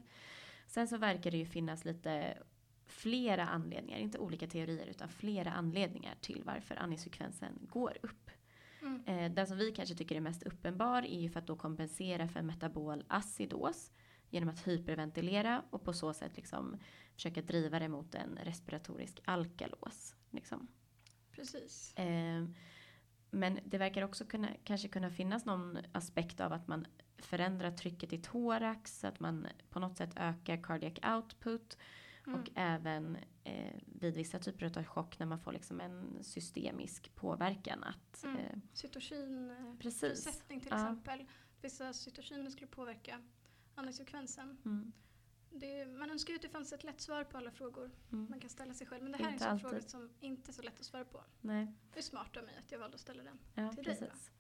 Sen 0.68 0.88
så 0.88 0.98
verkar 0.98 1.32
det 1.32 1.38
ju 1.38 1.46
finnas 1.46 1.86
lite 1.86 2.38
flera 2.86 3.48
anledningar, 3.48 3.98
inte 3.98 4.18
olika 4.18 4.48
teorier 4.48 4.86
utan 4.86 5.10
flera 5.10 5.52
anledningar 5.52 6.16
till 6.22 6.42
varför 6.46 6.76
andningsfrekvensen 6.76 7.60
går 7.62 7.98
upp. 8.02 8.30
Mm. 8.82 9.04
Eh, 9.06 9.32
den 9.32 9.48
som 9.48 9.58
vi 9.58 9.72
kanske 9.72 9.96
tycker 9.96 10.16
är 10.16 10.22
mest 10.22 10.44
uppenbar 10.44 11.02
är 11.02 11.20
ju 11.20 11.30
för 11.30 11.40
att 11.40 11.48
då 11.48 11.56
kompensera 11.56 12.28
för 12.28 12.42
metabol 12.42 13.04
acidos 13.08 13.92
genom 14.30 14.50
att 14.50 14.68
hyperventilera 14.68 15.64
och 15.70 15.84
på 15.84 15.94
så 15.94 16.14
sätt 16.14 16.36
liksom 16.36 16.78
försöka 17.16 17.42
driva 17.42 17.80
det 17.80 17.88
mot 17.88 18.16
en 18.16 18.40
respiratorisk 18.44 19.22
alkalos. 19.26 20.16
Liksom. 20.30 20.68
Precis. 21.32 21.94
Eh, 21.98 22.46
men 23.32 23.60
det 23.66 23.78
verkar 23.78 24.02
också 24.02 24.26
kunna, 24.26 24.50
kanske 24.64 24.88
kunna 24.88 25.10
finnas 25.10 25.46
någon 25.46 25.78
aspekt 25.92 26.40
av 26.40 26.54
att 26.54 26.68
man 26.68 26.88
förändrar 27.18 27.72
trycket 27.72 28.14
i 28.14 28.18
thorax, 28.18 29.00
så 29.00 29.08
att 29.08 29.20
man 29.20 29.48
på 29.70 29.80
något 29.80 29.98
sätt 29.98 30.14
ökar 30.16 30.64
cardiac 30.64 31.16
output 31.16 31.78
Mm. 32.28 32.40
Och 32.42 32.50
även 32.56 33.18
eh, 33.44 33.74
vid 33.86 34.14
vissa 34.16 34.40
typer 34.40 34.78
av 34.80 34.84
chock 34.84 35.20
när 35.20 35.26
man 35.26 35.40
får 35.40 35.52
liksom 35.52 35.82
en 35.82 36.24
systemisk 36.24 37.16
påverkan. 37.16 37.84
Att, 37.84 38.24
Mm. 38.24 38.38
eh, 38.40 39.76
precis. 39.80 40.24
till 40.48 40.62
Ja. 40.70 40.76
exempel. 40.76 41.26
Vissa 41.62 41.94
cytokiner 41.94 42.50
skulle 42.50 42.68
påverka 42.68 43.22
andningsfrekvensen. 43.76 44.58
Mm, 44.66 44.92
Det, 45.56 45.86
man 45.86 46.10
önskar 46.12 46.32
ju 46.32 46.36
att 46.36 46.42
det 46.42 46.50
fanns 46.50 46.74
ett 46.74 46.84
lätt 46.84 47.02
svar 47.02 47.24
på 47.24 47.38
alla 47.38 47.52
frågor 47.52 47.92
mm. 48.12 48.28
man 48.30 48.40
kan 48.40 48.50
ställa 48.50 48.74
sig 48.74 48.88
själv. 48.88 49.04
Men 49.04 49.12
det 49.12 49.18
här 49.24 49.32
Inte 49.32 49.46
är 49.46 49.50
en 49.50 49.60
sån 49.60 49.68
alltid. 49.68 49.90
fråga 49.92 50.08
som 50.08 50.10
inte 50.20 50.52
är 50.52 50.54
så 50.54 50.62
lätt 50.62 50.80
att 50.80 50.86
svara 50.86 51.06
på. 51.06 51.24
Nej, 51.42 51.68
Det 51.94 52.00
är 52.00 52.04
smart 52.04 52.38
av 52.38 52.44
mig 52.44 52.56
att 52.66 52.72
jag 52.72 52.80
valde 52.80 52.96
att 52.96 53.02
ställa 53.02 53.24
den. 53.24 53.40
ja, 53.54 53.72
Till 53.74 53.84
dig 53.84 53.94
då? 54.00 54.06
precis. 54.06 54.32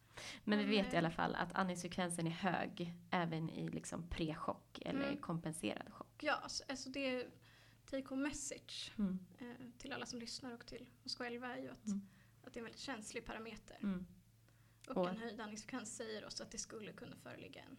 Men 0.43 0.59
vi 0.59 0.65
vet 0.65 0.85
i 0.93 0.95
eh, 0.95 0.99
alla 0.99 1.11
fall 1.11 1.35
att 1.35 1.53
andningsfrekvensen 1.53 2.27
är 2.27 2.31
hög 2.31 2.93
även 3.09 3.49
i 3.49 3.69
liksom 3.69 4.03
pre-chock 4.09 4.79
eller 4.85 5.07
Mm. 5.07 5.17
kompenserad 5.17 5.93
chock. 5.93 6.23
Ja, 6.23 6.33
alltså, 6.33 6.63
alltså 6.69 6.89
det 6.89 7.27
take 7.97 8.09
home 8.09 8.21
message 8.29 8.91
Mm, 8.97 9.19
eh, 9.39 9.45
till 9.77 9.93
alla 9.93 10.05
som 10.05 10.19
lyssnar 10.19 10.53
och 10.53 10.65
till 10.65 10.85
oss 11.05 11.15
själva 11.15 11.47
är 11.57 11.61
ju 11.61 11.69
att, 11.69 11.87
Mm. 11.87 12.01
att 12.43 12.53
det 12.53 12.57
är 12.57 12.61
en 12.61 12.65
väldigt 12.65 12.81
känslig 12.81 13.25
parameter. 13.25 13.77
mm, 13.83 14.05
Och, 14.87 14.97
Och- 14.97 15.09
en 15.09 15.17
höjd 15.17 15.41
andningsfrekvens 15.41 15.95
säger 15.95 16.25
oss 16.25 16.41
att 16.41 16.51
det 16.51 16.57
skulle 16.57 16.91
kunna 16.93 17.15
föreligga 17.15 17.61
en, 17.61 17.77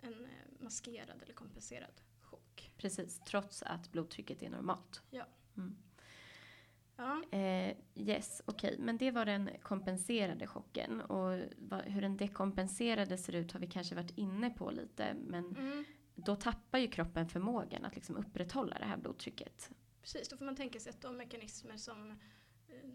en 0.00 0.24
eh, 0.24 0.30
maskerad 0.60 1.22
eller 1.22 1.32
kompenserad 1.34 2.00
chock. 2.20 2.72
precis, 2.76 3.20
trots 3.26 3.62
att 3.62 3.92
blodtrycket 3.92 4.42
är 4.42 4.50
normalt. 4.50 5.02
Ja. 5.10 5.26
Mm. 5.56 5.76
Ja, 6.96 7.22
Eh, 7.30 7.76
yes, 7.94 8.42
okej. 8.44 8.76
Men 8.78 8.96
det 8.98 9.10
var 9.10 9.24
den 9.26 9.50
kompenserade 9.62 10.46
chocken. 10.46 11.00
Och 11.00 11.40
vad, 11.58 11.80
hur 11.84 12.00
den 12.02 12.16
dekompenserade 12.16 13.18
ser 13.18 13.34
ut 13.34 13.52
har 13.52 13.60
vi 13.60 13.66
kanske 13.66 13.94
varit 13.94 14.18
inne 14.18 14.50
på 14.50 14.70
lite. 14.70 15.14
Men 15.14 15.56
mm, 15.56 15.84
då 16.14 16.36
tappar 16.36 16.78
ju 16.78 16.88
kroppen 16.88 17.28
förmågan 17.28 17.84
att 17.84 17.94
liksom 17.94 18.16
upprätthålla 18.16 18.78
det 18.78 18.84
här 18.84 18.96
blodtrycket. 18.96 19.70
precis. 20.02 20.28
Då 20.28 20.36
får 20.36 20.44
man 20.44 20.56
tänka 20.56 20.80
sig 20.80 20.90
att 20.90 21.00
de 21.00 21.16
mekanismer 21.16 21.76
som, 21.76 22.10
eh, 22.68 22.90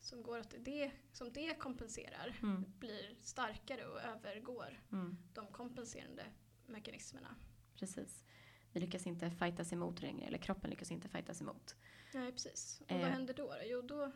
som 0.00 0.22
går 0.22 0.38
att 0.38 0.54
det, 0.58 0.90
som 1.12 1.32
dekompenserar 1.32 2.38
Mm, 2.42 2.64
blir 2.78 3.14
starkare 3.20 3.86
och 3.86 4.00
övergår 4.00 4.82
mm, 4.92 5.16
de 5.34 5.46
kompenserande 5.46 6.24
mekanismerna. 6.66 7.34
precis. 7.74 8.24
Vi 8.72 8.80
lyckas 8.80 9.06
inte 9.06 9.30
fightas 9.30 9.72
emot 9.72 10.02
längre, 10.02 10.26
eller 10.26 10.38
kroppen 10.38 10.70
lyckas 10.70 10.90
inte 10.90 11.08
fightas 11.08 11.40
emot. 11.40 11.76
Nej, 12.14 12.32
precis. 12.32 12.80
Och 12.84 12.92
Eh. 12.92 13.00
vad 13.00 13.10
händer 13.10 13.34
då? 13.34 13.54
Jo, 13.64 13.82
då, 13.82 14.12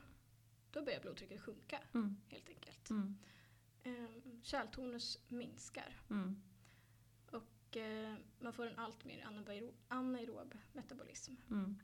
då 0.71 0.83
börjar 0.85 1.01
blodtrycket 1.01 1.41
sjunka 1.41 1.79
Mm, 1.95 2.17
helt 2.29 2.49
enkelt. 2.49 2.91
mm, 2.91 3.19
Eh, 3.83 4.09
kärltonus 4.43 5.19
minskar 5.29 6.01
mm, 6.11 6.43
man 8.41 8.53
får 8.53 8.67
en 8.67 8.79
allt 8.79 9.05
mer 9.05 9.25
anaerob, 9.27 9.75
anaerob 9.89 10.55
metabolism. 10.73 11.33
mm. 11.51 11.79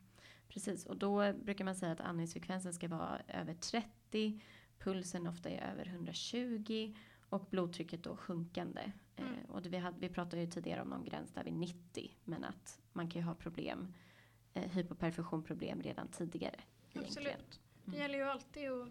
Precis, 0.48 0.86
och 0.86 0.96
då 0.96 1.32
brukar 1.32 1.64
man 1.64 1.76
säga 1.76 1.92
att 1.92 2.00
andningsfrekvensen 2.00 2.72
ska 2.74 2.88
vara 2.88 3.20
över 3.28 3.54
30, 3.54 4.40
pulsen 4.78 5.26
ofta 5.26 5.50
är 5.50 5.72
över 5.72 5.86
120 5.86 6.94
och 7.28 7.46
blodtrycket 7.50 8.02
då 8.02 8.16
sjunkande. 8.16 8.92
Mm. 9.16 9.32
Eh, 9.34 9.50
och 9.50 9.62
det, 9.62 9.68
vi, 9.68 9.76
hade, 9.76 9.98
vi 10.00 10.08
pratade 10.08 10.42
ju 10.42 10.50
tidigare 10.50 10.82
om 10.82 10.88
någon 10.88 11.04
gräns 11.04 11.32
där 11.32 11.44
vid 11.44 11.52
90, 11.54 12.10
men 12.24 12.44
att 12.44 12.80
man 12.92 13.10
kan 13.10 13.20
ju 13.22 13.26
ha 13.26 13.34
problem, 13.34 13.94
eh, 14.54 14.70
hypoperfusionproblem 14.70 15.82
redan 15.82 16.08
tidigare. 16.08 16.60
Egentligen. 16.92 17.04
Absolut. 17.34 17.60
Det 17.84 17.90
Mm. 17.90 18.00
gäller 18.00 18.18
ju 18.18 18.24
alltid 18.24 18.70
att, 18.70 18.88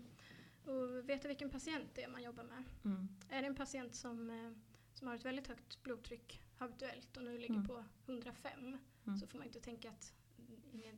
att 0.69 1.05
veta 1.05 1.27
vilken 1.27 1.49
patient 1.49 1.89
det 1.95 2.03
är 2.03 2.07
man 2.09 2.23
jobbar 2.23 2.43
med. 2.43 2.63
Mm. 2.85 3.07
Är 3.29 3.41
det 3.41 3.47
en 3.47 3.55
patient 3.55 3.95
som, 3.95 4.29
eh, 4.29 4.51
som 4.93 5.07
har 5.07 5.15
ett 5.15 5.25
väldigt 5.25 5.47
högt 5.47 5.83
blodtryck 5.83 6.41
habituellt 6.63 7.17
och 7.17 7.23
nu 7.23 7.37
ligger 7.37 7.55
Mm. 7.55 7.67
på 7.67 7.83
105 8.05 8.77
Mm. 9.05 9.17
så 9.19 9.27
får 9.27 9.37
man 9.37 9.47
inte 9.47 9.59
tänka 9.59 9.89
att 9.89 10.13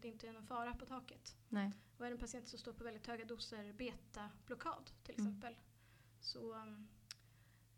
det 0.02 0.08
inte 0.08 0.28
är 0.28 0.34
någon 0.34 0.44
fara 0.48 0.74
på 0.74 0.86
taket. 0.86 1.36
Nej. 1.50 1.72
Och 1.98 2.06
är 2.06 2.10
det 2.10 2.16
en 2.16 2.20
patient 2.20 2.48
som 2.48 2.60
står 2.60 2.74
på 2.74 2.84
väldigt 2.84 3.08
höga 3.08 3.26
doser 3.26 3.74
beta-blockad 3.74 4.92
till 5.04 5.16
Mm. 5.20 5.28
exempel 5.28 5.56
så 6.20 6.56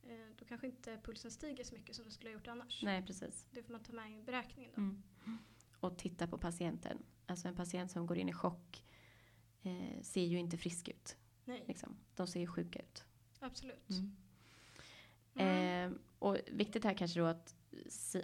eh, 0.03 0.27
då 0.37 0.45
kanske 0.45 0.67
inte 0.67 0.99
pulsen 1.03 1.31
stiger 1.31 1.63
så 1.63 1.75
mycket 1.75 1.95
som 1.95 2.05
den 2.05 2.11
skulle 2.11 2.29
ha 2.29 2.33
gjort 2.33 2.47
annars. 2.47 2.83
Nej, 2.83 3.05
precis. 3.05 3.47
Det 3.51 3.63
får 3.63 3.71
man 3.71 3.83
ta 3.83 3.93
med 3.93 4.19
i 4.19 4.23
beräkningen 4.23 4.71
då. 4.75 4.81
Mm. 4.81 5.03
Och 5.79 5.97
titta 5.97 6.27
på 6.27 6.37
patienten. 6.37 7.03
Alltså 7.25 7.47
en 7.47 7.55
patient 7.55 7.91
som 7.91 8.05
går 8.05 8.17
in 8.17 8.29
i 8.29 8.33
chock 8.33 8.83
eh, 9.63 10.01
ser 10.01 10.23
ju 10.25 10.37
inte 10.39 10.57
frisk 10.57 10.87
ut. 10.89 11.17
Nej, 11.45 11.63
Liksom. 11.67 11.97
De 12.15 12.27
ser 12.27 12.39
ju 12.39 12.47
sjuka 12.47 12.79
ut. 12.79 13.03
absolut. 13.39 13.89
Mm. 13.89 14.15
Mm. 15.35 15.91
Eh, 15.93 15.97
och 16.19 16.37
viktigt 16.51 16.83
här 16.83 16.93
kanske 16.93 17.19
då 17.19 17.25
att 17.25 17.55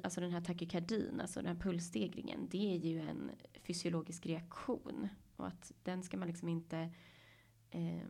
alltså 0.03 0.21
den 0.21 0.31
här 0.31 0.41
takykardin, 0.41 1.21
alltså 1.21 1.39
den 1.41 1.55
här 1.55 1.63
pulsstegringen, 1.63 2.47
det 2.49 2.73
är 2.73 2.77
ju 2.77 2.99
en 2.99 3.31
fysiologisk 3.61 4.25
reaktion. 4.25 5.07
Och 5.35 5.47
att 5.47 5.71
den 5.83 6.03
ska 6.03 6.17
man 6.17 6.27
liksom 6.27 6.49
inte 6.49 6.93
eh, 7.69 8.07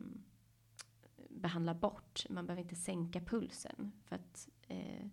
behandla 1.30 1.74
bort. 1.74 2.26
Man 2.30 2.46
behöver 2.46 2.62
inte 2.62 2.76
sänka 2.76 3.20
pulsen. 3.20 3.92
För 4.04 4.16
att 4.16 4.48
eh, 4.68 5.06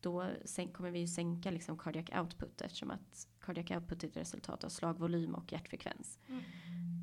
då 0.00 0.30
kommer 0.72 0.90
vi 0.90 0.98
ju 0.98 1.06
sänka 1.06 1.50
liksom 1.50 1.78
cardiac 1.78 2.20
output 2.20 2.60
eftersom 2.60 2.90
att 2.90 3.28
cardiac 3.40 3.70
output 3.70 4.04
är 4.04 4.08
ett 4.08 4.16
resultat 4.16 4.64
av 4.64 4.68
slagvolym 4.68 5.34
och 5.34 5.52
hjärtfrekvens. 5.52 6.18
Mm. 6.28 6.42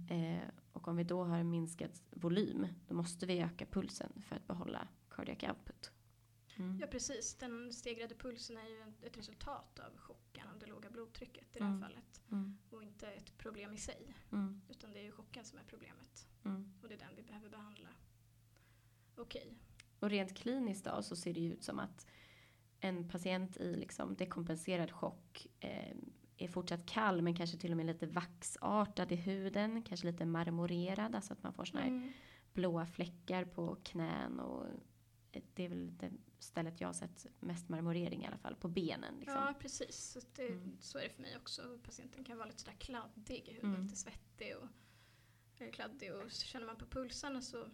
Eh, 0.10 0.44
och 0.74 0.88
om 0.88 0.96
vi 0.96 1.04
då 1.04 1.24
har 1.24 1.38
en 1.38 1.50
minskad 1.50 1.92
volym, 2.12 2.68
då 2.88 2.96
måste 2.96 3.26
vi 3.26 3.40
öka 3.40 3.66
pulsen 3.66 4.24
för 4.28 4.36
att 4.36 4.48
behålla 4.48 4.88
cardiac 5.10 5.44
output. 5.44 5.92
Mm. 6.60 6.78
Ja 6.82 6.88
precis, 6.88 7.36
den 7.36 7.74
stegrade 7.74 8.16
pulsen 8.16 8.58
är 8.58 8.68
ju 8.68 9.08
ett 9.08 9.18
resultat 9.18 9.80
av 9.80 9.98
chocken 9.98 10.48
av 10.54 10.60
det 10.60 10.66
låga 10.66 10.90
blodtrycket 10.90 11.56
i 11.56 11.60
det 11.60 11.64
här 11.66 11.72
Mm. 11.72 11.82
fallet. 11.82 12.22
Mm. 12.32 12.58
Och 12.70 12.84
inte 12.84 13.08
ett 13.08 13.38
problem 13.38 13.74
i 13.74 13.78
sig. 13.78 14.14
Mm. 14.32 14.62
Utan 14.70 14.94
det 14.94 15.00
är 15.00 15.04
ju 15.04 15.12
chocken 15.12 15.46
som 15.46 15.60
är 15.60 15.64
problemet. 15.64 16.28
Mm. 16.46 16.74
Och 16.82 16.88
det 16.90 16.94
är 16.96 17.00
den 17.00 17.16
vi 17.16 17.24
behöver 17.24 17.50
behandla. 17.50 17.90
Okej. 19.18 19.54
Och 20.00 20.10
rent 20.10 20.38
kliniskt 20.38 20.86
då 20.86 21.04
så 21.04 21.16
ser 21.16 21.34
det 21.34 21.40
ju 21.40 21.54
ut 21.54 21.64
som 21.64 21.80
att 21.80 22.08
en 22.80 23.10
patient 23.10 23.58
i 23.58 23.76
liksom 23.76 24.16
dekompenserad 24.16 24.92
chock 24.92 25.48
eh, 25.60 25.96
är 26.38 26.48
fortsatt 26.48 26.86
kall 26.86 27.22
men 27.22 27.36
kanske 27.36 27.58
till 27.58 27.72
och 27.72 27.78
med 27.78 27.86
lite 27.86 28.08
vaxartad 28.08 29.12
i 29.12 29.16
huden, 29.16 29.82
kanske 29.84 30.08
lite 30.12 30.26
marmorerad, 30.26 31.16
alltså 31.16 31.34
att 31.34 31.44
man 31.44 31.54
får 31.54 31.66
såna 31.66 31.82
här 31.82 31.88
Mm. 31.90 32.12
blåa 32.54 32.86
fläckar 32.86 33.46
på 33.46 33.76
knän 33.84 34.40
och 34.40 34.66
eh, 35.32 35.42
det 35.54 35.66
är 35.66 35.70
väl 35.70 35.98
det 35.98 36.12
stället 36.39 36.82
jag 36.82 36.88
har 36.88 36.94
sett 36.94 37.25
mest 37.39 37.70
marmorering 37.70 38.24
i 38.24 38.27
alla 38.27 38.38
fall, 38.38 38.56
på 38.56 38.67
benen. 38.67 39.15
Liksom. 39.20 39.36
Ja 39.38 39.53
precis, 39.60 39.98
så, 39.98 40.20
det, 40.36 40.48
Mm. 40.48 40.77
så 40.79 40.98
är 40.98 41.03
det 41.03 41.10
för 41.10 41.22
mig 41.22 41.38
också. 41.38 41.79
Patienten 41.84 42.24
kan 42.24 42.38
vara 42.38 42.48
lite 42.48 42.60
sådär 42.62 42.77
kladdig 42.79 43.44
i 43.48 43.53
huden, 43.53 43.70
Mm. 43.70 43.84
lite 43.84 43.96
svettig 43.96 44.56
och 44.58 44.67
eh, 45.62 45.72
kladdig. 45.72 46.13
Och 46.13 46.32
så 46.32 46.46
känner 46.46 46.65
man 46.65 46.75
på 46.77 46.86
pulsarna 46.86 47.41
så 47.41 47.65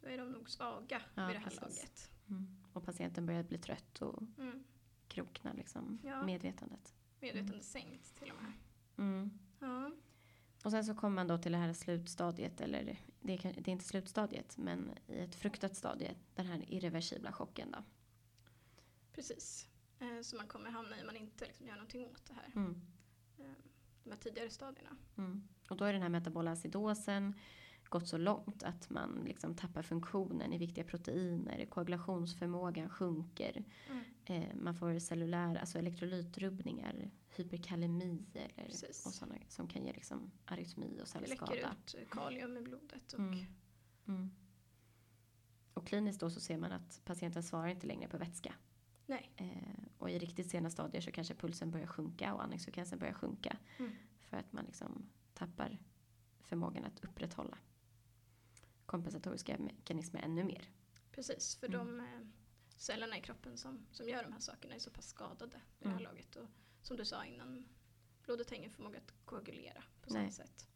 då 0.00 0.08
är 0.08 0.18
de 0.18 0.32
nog 0.32 0.50
svaga 0.50 1.02
Ja, 1.14 1.26
vid 1.26 1.34
det 1.36 1.38
här 1.40 1.44
precis. 1.50 1.60
laget. 1.60 2.10
Mm. 2.28 2.56
Och 2.72 2.84
patienten 2.84 3.26
börjar 3.26 3.42
bli 3.42 3.58
trött 3.58 4.02
och 4.02 4.22
Mm. 4.38 4.64
kroknar 5.08 5.54
liksom 5.54 5.98
Ja. 6.04 6.22
medvetandet. 6.26 6.94
Medvetande 7.20 7.62
sänkt 7.64 8.16
till 8.18 8.30
och 8.30 8.42
med. 8.42 8.52
Mm. 8.98 9.30
Ja. 9.60 9.90
Och 10.64 10.70
sen 10.70 10.84
så 10.84 10.94
kommer 10.94 11.14
man 11.14 11.26
då 11.26 11.38
till 11.38 11.52
det 11.52 11.58
här 11.58 11.72
slutstadiet, 11.72 12.60
eller 12.60 12.98
det 13.20 13.32
är, 13.32 13.52
det 13.52 13.68
är 13.68 13.72
inte 13.72 13.84
slutstadiet, 13.84 14.56
men 14.58 14.90
i 15.06 15.18
ett 15.18 15.34
fruktat 15.34 15.76
stadie, 15.76 16.14
den 16.34 16.46
här 16.46 16.64
irreversibla 16.72 17.32
chocken 17.32 17.70
då. 17.70 17.78
Precis. 19.16 19.68
Eh, 19.98 20.20
Så 20.22 20.36
man 20.36 20.46
kommer 20.46 20.70
hamna 20.70 20.98
i 20.98 21.00
om 21.00 21.06
man 21.06 21.16
inte 21.16 21.46
liksom 21.46 21.66
gör 21.66 21.74
någonting 21.74 22.06
åt 22.06 22.26
det 22.26 22.34
här. 22.34 22.52
Mm. 22.56 22.80
Eh, 23.38 23.44
De 24.04 24.10
här 24.10 24.18
tidigare 24.18 24.50
stadierna. 24.50 24.96
Mm. 25.18 25.48
Och 25.70 25.76
då 25.76 25.84
är 25.84 25.92
den 25.92 26.02
här 26.02 26.08
metabola 26.08 26.50
acidosen 26.52 27.34
gått 27.88 28.08
så 28.08 28.18
långt 28.18 28.62
att 28.62 28.90
man 28.90 29.22
liksom 29.24 29.54
tappar 29.54 29.82
funktionen 29.82 30.52
i 30.52 30.58
viktiga 30.58 30.84
proteiner, 30.84 31.66
koagulationsförmågan 31.66 32.88
sjunker, 32.88 33.64
Mm. 33.90 34.02
eh, 34.24 34.54
man 34.56 34.74
får 34.74 34.98
cellulära, 34.98 35.60
alltså 35.60 35.78
elektrolytrubbningar, 35.78 37.10
hyperkalemi 37.36 38.26
eller, 38.34 38.68
och 39.06 39.14
sådana 39.14 39.34
som 39.48 39.68
kan 39.68 39.84
ge 39.84 39.92
liksom 39.92 40.30
arytmi 40.44 40.86
och 40.86 41.08
Det 41.12 41.20
läcker 41.28 41.46
cellskada. 41.46 41.76
ut 42.02 42.10
kalium 42.10 42.56
i 42.56 42.60
blodet. 42.62 43.12
Och, 43.12 43.18
Mm. 43.20 43.44
Mm. 44.08 44.30
Och 45.74 45.86
kliniskt 45.86 46.20
då 46.20 46.30
så 46.30 46.40
ser 46.40 46.58
man 46.58 46.72
att 46.72 47.00
patienten 47.04 47.42
svarar 47.42 47.68
inte 47.68 47.86
längre 47.86 48.08
på 48.08 48.18
vätska. 48.18 48.54
Nej. 49.06 49.32
Eh, 49.36 49.84
och 49.98 50.10
i 50.10 50.18
riktigt 50.18 50.50
sena 50.50 50.70
stadier 50.70 51.00
så 51.02 51.10
kanske 51.12 51.34
pulsen 51.34 51.70
börjar 51.70 51.86
sjunka 51.86 52.34
och 52.34 52.42
andningsfrekvensen 52.42 52.98
börjar 52.98 53.14
sjunka. 53.14 53.56
Mm. 53.78 53.92
För 54.20 54.36
att 54.36 54.52
man 54.52 54.64
liksom 54.64 55.10
tappar 55.34 55.78
förmågan 56.40 56.84
att 56.84 57.04
upprätthålla 57.04 57.58
kompensatoriska 58.86 59.58
mekanismer 59.58 60.20
ännu 60.22 60.44
mer. 60.44 60.70
Precis, 61.12 61.56
för 61.56 61.66
Mm. 61.74 61.78
de 61.86 62.00
eh, 62.00 62.20
cellerna 62.76 63.18
i 63.18 63.20
kroppen 63.20 63.58
som, 63.58 63.86
som 63.90 64.08
gör 64.08 64.22
de 64.22 64.32
här 64.32 64.40
sakerna 64.40 64.74
är 64.74 64.78
så 64.78 64.90
pass 64.90 65.08
skadade 65.08 65.56
i 65.56 65.82
det 65.82 65.88
här 65.88 65.96
Mm. 66.00 66.04
laget. 66.04 66.36
Och 66.36 66.46
som 66.82 66.96
du 66.96 67.04
sa 67.04 67.24
innan, 67.24 67.68
blodet 68.22 68.50
har 68.50 68.56
ingen 68.56 68.70
förmåga 68.70 68.98
att 68.98 69.14
koagulera 69.24 69.82
på 70.02 70.10
samma 70.10 70.30
sätt. 70.30 70.68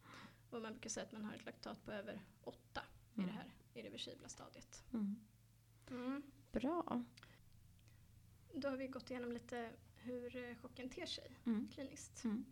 Och 0.49 0.61
man 0.61 0.71
brukar 0.73 0.89
säga 0.89 1.05
att 1.05 1.11
man 1.11 1.23
har 1.25 1.33
ett 1.33 1.45
laktat 1.45 1.85
på 1.85 1.91
över 1.91 2.21
8 2.41 2.81
i 3.13 3.17
Mm. 3.19 3.27
det 3.27 3.33
här 3.33 3.53
irreversibla 3.73 4.29
stadiet. 4.29 4.83
Mm. 4.93 5.15
Mm. 5.89 6.23
Bra. 6.51 7.03
Då 8.53 8.69
har 8.69 8.77
vi 8.77 8.87
gått 8.87 9.11
igenom 9.11 9.31
lite 9.31 9.69
hur 9.95 10.35
eh, 10.35 10.55
chocken 10.55 10.89
ter 10.89 11.05
sig 11.05 11.37
Mm. 11.45 11.67
kliniskt. 11.73 12.23
Mm. 12.23 12.45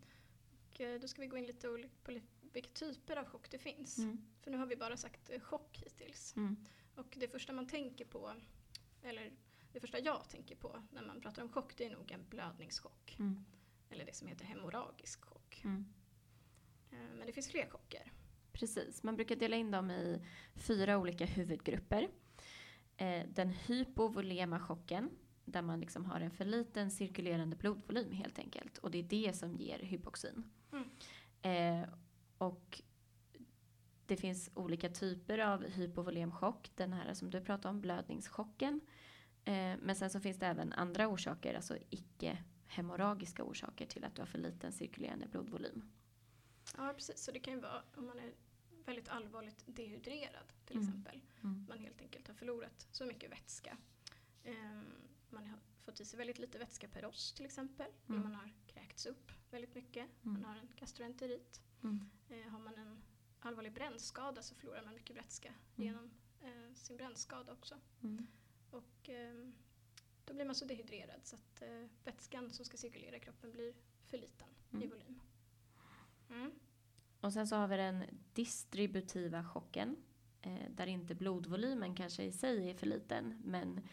Och 0.70 0.80
eh, 0.80 1.00
då 1.00 1.08
ska 1.08 1.20
vi 1.22 1.26
gå 1.28 1.36
in 1.36 1.46
lite 1.46 1.88
på 2.02 2.20
vilka 2.52 2.70
typer 2.70 3.16
av 3.16 3.24
chock 3.26 3.50
det 3.50 3.58
finns. 3.58 3.98
Mm. 3.98 4.18
För 4.40 4.50
nu 4.50 4.56
har 4.56 4.66
vi 4.66 4.76
bara 4.76 4.96
sagt 4.96 5.30
eh, 5.30 5.40
chock 5.40 5.82
hittills. 5.84 6.36
Mm. 6.36 6.56
Och 6.94 7.16
det 7.20 7.28
första 7.28 7.52
man 7.52 7.66
tänker 7.66 8.04
på, 8.04 8.32
eller 9.02 9.32
det 9.72 9.80
första 9.80 9.98
jag 9.98 10.28
tänker 10.30 10.56
på 10.56 10.82
när 10.90 11.02
man 11.02 11.20
pratar 11.20 11.42
om 11.42 11.48
chock, 11.48 11.76
det 11.76 11.84
är 11.84 11.90
nog 11.90 12.10
en 12.12 12.24
blödningschock. 12.28 13.16
Mm. 13.18 13.44
Eller 13.90 14.04
det 14.04 14.14
som 14.16 14.28
heter 14.28 14.44
hemorragisk 14.44 15.24
chock. 15.24 15.60
Mm. 15.64 15.84
Men 16.90 17.26
det 17.26 17.32
finns 17.32 17.48
fler 17.48 17.66
chocker. 17.66 18.12
Precis, 18.52 19.02
man 19.02 19.16
brukar 19.16 19.36
dela 19.36 19.56
in 19.56 19.70
dem 19.70 19.90
i 19.90 20.22
fyra 20.54 20.98
olika 20.98 21.24
huvudgrupper. 21.26 22.10
Den 23.28 23.48
hypovolema 23.50 24.60
chocken, 24.60 25.10
där 25.50 25.62
man 25.62 25.80
liksom 25.80 26.04
har 26.04 26.20
en 26.20 26.30
för 26.30 26.44
liten 26.44 26.90
cirkulerande 26.90 27.56
blodvolym 27.56 28.12
helt 28.12 28.38
enkelt. 28.38 28.78
Och 28.78 28.90
det 28.90 28.98
är 28.98 29.02
det 29.02 29.36
som 29.36 29.54
ger 29.56 29.78
hypoxin. 29.78 30.50
Mm. 30.72 31.82
Eh, 31.82 31.88
och 32.38 32.82
det 34.06 34.16
finns 34.16 34.50
olika 34.54 34.88
typer 34.88 35.38
av 35.38 35.64
hypovolemchock. 35.64 36.70
Den 36.74 36.92
här 36.92 37.14
som 37.14 37.30
du 37.30 37.40
pratade 37.40 37.68
om, 37.68 37.80
blödningschocken. 37.80 38.80
Eh, 39.44 39.76
men 39.82 39.96
sen 39.96 40.10
så 40.10 40.20
finns 40.20 40.38
det 40.38 40.46
även 40.46 40.72
andra 40.72 41.08
orsaker, 41.08 41.54
alltså 41.54 41.76
icke-hemorragiska 41.90 43.44
orsaker 43.44 43.86
till 43.86 44.04
att 44.04 44.14
du 44.14 44.22
har 44.22 44.26
för 44.26 44.38
liten 44.38 44.72
cirkulerande 44.72 45.26
blodvolym. 45.28 45.90
Ja, 46.76 46.92
precis. 46.96 47.24
Så 47.24 47.32
det 47.32 47.38
kan 47.40 47.54
ju 47.54 47.60
vara 47.60 47.82
om 47.96 48.06
man 48.06 48.18
är 48.18 48.32
väldigt 48.84 49.08
allvarligt 49.08 49.62
dehydrerad 49.66 50.52
till 50.66 50.76
Mm. 50.76 50.88
exempel. 50.88 51.20
Mm. 51.42 51.66
Man 51.68 51.78
helt 51.78 52.00
enkelt 52.00 52.28
har 52.28 52.34
förlorat 52.34 52.88
så 52.90 53.04
mycket 53.06 53.32
vätska. 53.32 53.76
Ehm, 54.44 54.84
man 55.32 55.46
har 55.46 55.58
fått 55.80 56.00
i 56.00 56.04
sig 56.04 56.18
väldigt 56.18 56.38
lite 56.38 56.58
vätska 56.58 56.88
per 56.88 57.04
oss 57.04 57.32
till 57.32 57.44
exempel. 57.44 57.86
Mm. 58.08 58.22
Man 58.22 58.34
har 58.34 58.52
kräkts 58.66 59.06
upp 59.06 59.32
väldigt 59.50 59.74
mycket. 59.74 60.06
Mm. 60.24 60.32
Man 60.32 60.44
har 60.44 60.56
en 60.56 60.68
gastroenterit. 60.76 61.60
Mm. 61.82 62.10
Eh, 62.28 62.48
har 62.52 62.58
man 62.58 62.74
en 62.74 63.02
allvarlig 63.40 63.72
brännskada 63.72 64.42
så 64.42 64.54
förlorar 64.54 64.82
man 64.84 64.94
mycket 64.94 65.16
vätska 65.16 65.48
Mm. 65.48 65.86
genom 65.88 66.10
eh, 66.40 66.74
sin 66.74 66.96
brännskada 66.96 67.52
också. 67.52 67.74
Och 68.70 69.08
ehm, 69.08 69.52
då 70.24 70.34
blir 70.34 70.44
man 70.44 70.54
så 70.54 70.64
dehydrerad 70.64 71.20
så 71.26 71.36
att 71.36 71.62
eh, 71.62 71.86
vätskan 72.04 72.50
som 72.50 72.64
ska 72.64 72.76
cirkulera 72.76 73.16
i 73.16 73.20
kroppen 73.20 73.52
blir 73.52 73.74
för 74.06 74.18
liten 74.18 74.48
i 74.70 74.76
Mm. 74.76 74.88
volym. 74.90 75.20
Mm. 76.30 76.52
Och 77.20 77.32
sen 77.32 77.46
så 77.48 77.56
har 77.56 77.68
vi 77.68 77.76
den 77.76 78.04
distributiva 78.32 79.44
chocken. 79.44 79.96
Eh, 80.42 80.70
där 80.70 80.86
inte 80.86 81.14
blodvolymen 81.14 81.94
kanske 81.94 82.22
i 82.22 82.32
sig 82.32 82.70
är 82.70 82.74
för 82.74 82.86
liten. 82.86 83.42
Men 83.44 83.78
eh, 83.78 83.84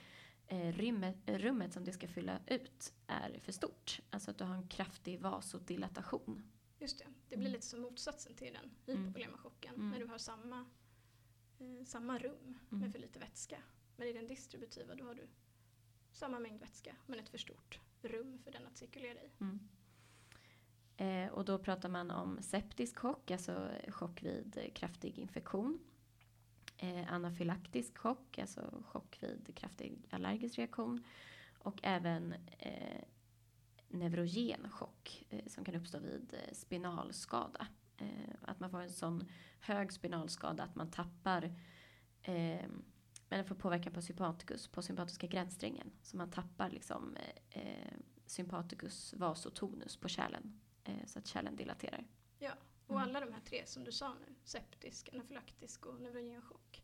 rummet, 0.50 1.16
rummet 1.26 1.74
som 1.74 1.84
det 1.86 1.92
ska 1.92 2.08
fylla 2.08 2.40
ut 2.48 2.94
är 3.08 3.40
för 3.44 3.52
stort. 3.52 4.00
Alltså 4.10 4.32
att 4.32 4.38
du 4.38 4.44
har 4.44 4.56
en 4.56 4.68
kraftig 4.68 5.20
vasodilatation. 5.20 6.44
Just 6.80 7.00
det, 7.00 7.06
det 7.30 7.38
blir 7.38 7.48
Mm. 7.48 7.52
lite 7.54 7.66
som 7.68 7.82
motsatsen 7.82 8.34
till 8.36 8.54
den 8.54 8.96
Mm. 8.96 9.06
hypovolema 9.06 9.38
chocken. 9.38 9.76
Mm. 9.76 9.90
När 9.90 10.00
du 10.00 10.06
har 10.06 10.18
samma, 10.18 10.66
eh, 11.60 11.86
samma 11.86 12.18
rum 12.20 12.60
Mm. 12.72 12.80
med 12.82 12.92
för 12.92 13.00
lite 13.00 13.20
vätska. 13.20 13.58
Men 13.96 14.08
i 14.08 14.14
den 14.14 14.28
distributiva 14.28 14.96
då 14.96 15.06
har 15.06 15.14
du 15.14 15.28
samma 16.12 16.40
mängd 16.40 16.60
vätska 16.60 16.96
men 17.06 17.20
ett 17.20 17.30
för 17.30 17.38
stort 17.38 17.80
rum 18.02 18.40
för 18.44 18.52
den 18.52 18.68
att 18.68 18.78
cirkulera 18.78 19.22
i. 19.24 19.32
Mm. 19.40 19.60
Eh, 20.98 21.34
och 21.34 21.46
då 21.46 21.60
pratar 21.60 21.90
man 21.90 22.12
om 22.12 22.42
septisk 22.42 22.98
chock, 22.98 23.32
alltså 23.32 23.70
chock 23.88 24.24
vid 24.24 24.58
eh, 24.58 24.72
kraftig 24.74 25.20
infektion. 25.20 25.80
Eh, 26.78 27.14
anafylaktisk 27.14 27.98
chock, 27.98 28.40
alltså 28.40 28.84
chock 28.86 29.20
vid 29.22 29.56
kraftig 29.56 29.98
allergisk 30.10 30.58
reaktion. 30.58 31.04
Och 31.60 31.80
även 31.84 32.34
eh, 32.58 33.04
neurogen 33.88 34.70
chock 34.70 35.26
som 35.30 35.38
eh, 35.38 35.46
som 35.48 35.66
kan 35.66 35.76
uppstå 35.76 36.00
vid 36.00 36.34
eh, 36.34 36.54
spinalskada. 36.54 37.68
Eh, 37.98 38.36
att 38.42 38.60
man 38.60 38.70
får 38.70 38.82
en 38.82 38.90
sån 38.90 39.28
hög 39.60 39.94
spinalskada 39.94 40.64
att 40.64 40.76
man 40.76 40.92
tappar 40.92 41.44
eh, 42.24 42.66
men 43.30 43.40
det 43.40 43.44
får 43.44 43.56
påverkan 43.56 43.94
på 43.94 44.02
sympaticus, 44.02 44.68
på 44.68 44.82
sympatiska 44.82 45.28
gränssträngen. 45.28 45.92
Så 46.02 46.18
man 46.18 46.32
tappar 46.32 46.70
liksom 46.70 47.16
eh, 47.16 47.62
eh 47.62 47.98
sympaticus 48.26 49.14
vasotonus 49.14 49.98
på 49.98 50.08
kärlen. 50.08 50.60
Eh, 50.84 51.06
så 51.06 51.20
att 51.20 51.28
kärlen 51.28 51.56
dilaterar. 51.56 52.06
Och 52.88 52.96
Mm. 52.96 53.04
alla 53.10 53.20
de 53.20 53.34
här 53.34 53.42
tre 53.42 53.66
som 53.66 53.84
du 53.84 53.92
sa 53.92 54.14
nu, 54.14 54.36
septisk, 54.44 55.10
anafylaktisk 55.14 55.86
och 55.86 56.02
neurogen 56.02 56.42
chock. 56.42 56.84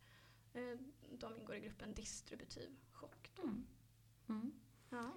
Eh, 0.54 0.78
de 1.12 1.36
ingår 1.38 1.56
i 1.56 1.60
gruppen 1.60 1.94
distributiv 1.94 2.76
chock. 2.92 3.32
Mm. 3.44 3.66
Mm. 4.30 4.52
Ja. 4.90 5.12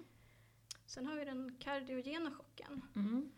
Sen 0.85 1.05
har 1.05 1.15
vi 1.15 1.25
den 1.25 1.57
kardiogena 1.59 2.31
chocken. 2.31 2.81
Mm. 2.95 3.31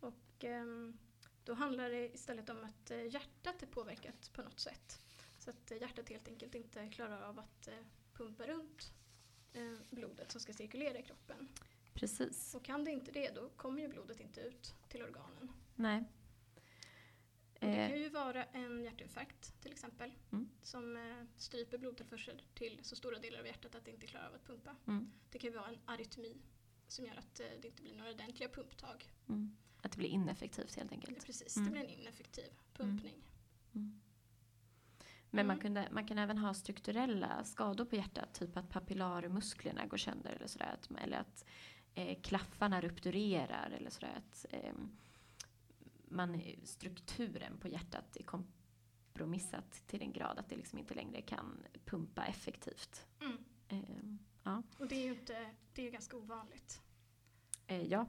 Och 0.00 0.44
ehm, 0.44 0.98
då 1.44 1.54
handlar 1.54 1.90
det 1.90 2.14
istället 2.14 2.50
om 2.50 2.64
att 2.64 2.90
eh, 2.90 3.06
hjärtat 3.06 3.62
är 3.62 3.66
påverkat 3.66 4.30
på 4.32 4.42
något 4.42 4.60
sätt. 4.60 5.00
Så 5.38 5.50
att 5.50 5.70
eh, 5.70 5.78
hjärtat 5.80 6.08
helt 6.08 6.28
enkelt 6.28 6.54
inte 6.54 6.88
klarar 6.88 7.22
av 7.22 7.38
att 7.38 7.68
pumpa 8.12 8.46
runt 8.46 8.92
blodet 9.90 10.32
som 10.32 10.40
ska 10.40 10.52
cirkulera 10.52 10.98
i 10.98 11.02
kroppen. 11.02 11.48
Precis. 11.94 12.54
Och 12.54 12.64
kan 12.64 12.84
det 12.84 12.90
inte 12.90 13.12
det 13.12 13.30
då 13.34 13.48
kommer 13.48 13.82
ju 13.82 13.88
blodet 13.88 14.20
inte 14.20 14.40
ut 14.40 14.74
till 14.88 15.02
organen. 15.02 15.52
Nej. 15.74 16.04
Det 17.60 17.66
Eh, 17.66 17.88
kan 17.90 17.98
ju 17.98 18.08
vara 18.08 18.44
en 18.44 18.82
hjärtinfarkt 18.84 19.60
till 19.62 19.72
exempel. 19.72 20.12
Mm. 20.32 20.48
Som 20.62 20.96
eh, 20.96 21.24
stryper 21.36 21.78
blodtillförsel 21.78 22.42
till 22.54 22.78
så 22.82 22.96
stora 22.96 23.18
delar 23.18 23.38
av 23.40 23.46
hjärtat 23.46 23.74
att 23.74 23.84
det 23.84 23.90
inte 23.90 24.06
klarar 24.06 24.26
av 24.28 24.34
att 24.34 24.46
pumpa. 24.46 24.76
mm. 24.86 25.10
Det 25.30 25.38
kan 25.38 25.50
ju 25.50 25.56
vara 25.56 25.68
en 25.68 25.78
arytmi 25.84 26.36
som 26.88 27.04
gör 27.06 27.16
att 27.16 27.40
eh, 27.40 27.46
det 27.62 27.68
inte 27.68 27.82
blir 27.82 27.96
några 27.96 28.10
ordentliga 28.10 28.48
pumptag. 28.48 29.10
Mm. 29.28 29.56
Att 29.82 29.92
det 29.92 29.98
blir 29.98 30.08
ineffektivt 30.08 30.76
helt 30.76 30.92
enkelt. 30.92 31.26
precis, 31.26 31.56
Mm. 31.56 31.64
det 31.68 31.72
blir 31.80 31.88
en 31.94 32.00
ineffektiv 32.00 32.50
pumpning. 32.72 33.22
Mm. 33.74 34.00
Men 35.30 35.46
man, 35.46 35.54
Mm. 35.56 35.62
kunde, 35.62 35.88
man 35.92 36.06
kan 36.06 36.18
även 36.18 36.38
ha 36.38 36.54
strukturella 36.54 37.44
skador 37.44 37.84
på 37.84 37.96
hjärtat. 37.96 38.34
Typ 38.34 38.56
att 38.56 38.68
papillarmusklerna 38.70 39.86
går 39.86 39.96
sönder 39.96 40.30
eller 40.30 40.46
sådär. 40.46 40.74
Att, 40.80 40.90
eller 41.02 41.18
att 41.18 41.44
eh, 41.94 42.20
klaffarna 42.20 42.80
rupturerar 42.80 43.70
eller 43.70 43.90
sådär. 43.90 44.14
Att, 44.16 44.46
eh, 44.50 44.72
man, 46.06 46.42
strukturen 46.64 47.58
på 47.58 47.68
hjärtat 47.68 48.16
är 48.16 48.24
kompromissat 48.24 49.82
till 49.86 49.98
den 49.98 50.12
grad 50.12 50.38
att 50.38 50.48
det 50.48 50.56
liksom 50.56 50.78
inte 50.78 50.94
längre 50.94 51.22
kan 51.22 51.62
pumpa 51.84 52.24
effektivt. 52.24 53.06
Mm. 53.20 53.44
Eh, 53.68 54.16
ja. 54.42 54.62
Och 54.78 54.88
det 54.88 54.94
är 54.94 55.04
ju 55.04 55.10
inte, 55.10 55.50
det 55.72 55.86
är 55.86 55.90
ganska 55.90 56.16
ovanligt. 56.16 56.82
Eh, 57.66 57.82
ja. 57.82 58.08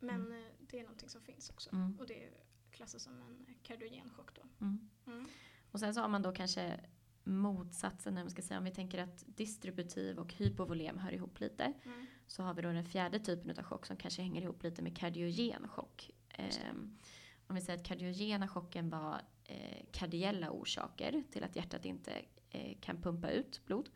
Men 0.00 0.32
eh, 0.32 0.48
det 0.60 0.78
är 0.78 0.82
någonting 0.82 1.08
som 1.08 1.22
finns 1.22 1.50
också. 1.50 1.72
Mm. 1.72 1.98
Och 1.98 2.06
det 2.06 2.30
klassas 2.70 3.02
som 3.02 3.22
en 3.22 3.46
kardiogen 3.62 4.10
chock 4.10 4.34
då. 4.34 4.42
Mm. 4.60 4.90
Mm. 5.06 5.26
Och 5.70 5.80
sen 5.80 5.94
så 5.94 6.00
har 6.00 6.08
man 6.08 6.22
då 6.22 6.32
kanske 6.32 6.80
motsatsen, 7.24 8.14
när 8.14 8.22
man 8.22 8.30
ska 8.30 8.42
säga, 8.42 8.58
om 8.58 8.64
vi 8.64 8.70
tänker 8.70 9.02
att 9.02 9.24
distributiv 9.26 10.18
och 10.18 10.32
hypovolem 10.32 10.98
hör 10.98 11.12
ihop 11.12 11.40
lite. 11.40 11.72
Mm. 11.84 12.06
Så 12.26 12.42
har 12.42 12.54
vi 12.54 12.62
då 12.62 12.72
den 12.72 12.84
fjärde 12.84 13.20
typen 13.20 13.58
av 13.58 13.64
chock 13.64 13.86
som 13.86 13.96
kanske 13.96 14.22
hänger 14.22 14.42
ihop 14.42 14.62
lite 14.62 14.82
med 14.82 14.96
kardiogen 14.96 15.68
chock. 15.68 16.10
Ehm, 16.28 16.98
om 17.48 17.54
vi 17.54 17.60
säger 17.60 17.78
att 17.78 17.86
kardiogena 17.86 18.48
chocken 18.48 18.90
var 18.90 19.20
eh, 19.44 19.84
kardiella 19.92 20.50
orsaker 20.50 21.22
till 21.30 21.44
att 21.44 21.56
hjärtat 21.56 21.84
inte 21.84 22.22
eh, 22.50 22.76
kan 22.80 23.02
pumpa 23.02 23.30
ut 23.30 23.60
blod. 23.66 23.90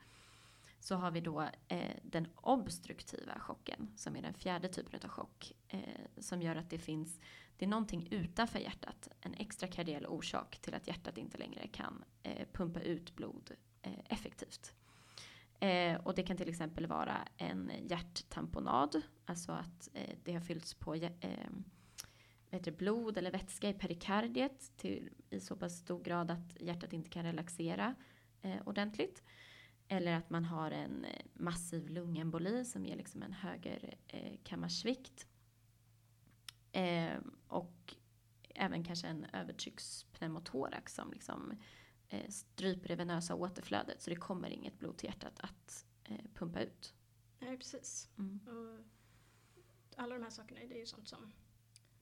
Så 0.80 0.94
har 0.94 1.10
vi 1.10 1.20
då 1.20 1.48
eh, 1.68 1.96
den 2.02 2.28
obstruktiva 2.34 3.38
chocken 3.38 3.92
som 3.96 4.16
är 4.16 4.22
den 4.22 4.34
fjärde 4.34 4.68
typen 4.68 5.00
av 5.04 5.08
chock. 5.08 5.52
Eh, 5.68 5.80
som 6.18 6.42
gör 6.42 6.56
att 6.56 6.70
det 6.70 6.78
finns, 6.78 7.20
det 7.56 7.64
är 7.64 7.68
någonting 7.68 8.08
utanför 8.10 8.58
hjärtat, 8.58 9.08
en 9.20 9.34
extra 9.34 9.68
kardiell 9.68 10.06
orsak 10.06 10.58
till 10.58 10.74
att 10.74 10.86
hjärtat 10.86 11.18
inte 11.18 11.38
längre 11.38 11.68
kan 11.68 12.04
eh, 12.22 12.48
pumpa 12.52 12.80
ut 12.80 13.16
blod 13.16 13.50
eh, 13.82 13.92
effektivt. 14.08 14.74
Eh, 15.60 16.00
och 16.06 16.14
det 16.14 16.22
kan 16.22 16.36
till 16.36 16.48
exempel 16.48 16.86
vara 16.86 17.28
en 17.36 17.72
hjärttamponad, 17.88 19.02
alltså 19.24 19.52
att 19.52 19.88
eh, 19.94 20.16
det 20.24 20.32
har 20.32 20.40
fyllts 20.40 20.74
på 20.74 20.94
eh, 20.94 21.10
heter 22.50 22.72
blod 22.72 23.18
eller 23.18 23.30
vätska 23.30 23.68
i 23.68 23.74
perikardiet 23.74 24.72
till, 24.76 25.10
i 25.30 25.40
så 25.40 25.56
pass 25.56 25.78
stor 25.78 26.02
grad 26.02 26.30
att 26.30 26.60
hjärtat 26.60 26.92
inte 26.92 27.10
kan 27.10 27.22
relaxera 27.22 27.94
eh, 28.42 28.62
ordentligt. 28.64 29.22
Eller 29.88 30.12
att 30.12 30.30
man 30.30 30.44
har 30.44 30.70
en 30.70 31.04
eh, 31.04 31.26
massiv 31.34 31.88
lungemboli 31.88 32.64
som 32.64 32.86
ger 32.86 32.96
liksom 32.96 33.22
en 33.22 33.32
höger 33.32 33.94
eh, 34.06 34.38
kammarsvikt. 34.44 35.26
Eh, 36.72 37.18
och 37.46 37.94
även 38.54 38.84
kanske 38.84 39.06
en 39.06 39.24
övertryckspneumotorax 39.24 40.94
som 40.94 41.12
liksom 41.12 41.52
eh, 42.08 42.28
stryper 42.28 42.88
det 42.88 42.96
venösa 42.96 43.34
återflödet 43.34 44.02
så 44.02 44.10
det 44.10 44.16
kommer 44.16 44.50
inget 44.50 44.78
blod 44.78 44.96
till 44.98 45.08
hjärtat 45.08 45.40
att 45.40 45.86
eh, 46.04 46.24
pumpa 46.34 46.60
ut. 46.60 46.94
Nej, 47.38 47.56
precis. 47.56 48.08
Mm. 48.18 48.40
Och 48.46 48.84
alla 49.96 50.14
de 50.14 50.22
här 50.22 50.30
sakerna 50.30 50.60
det 50.60 50.74
är 50.74 50.78
ju 50.78 50.86
sånt 50.86 51.08
som, 51.08 51.32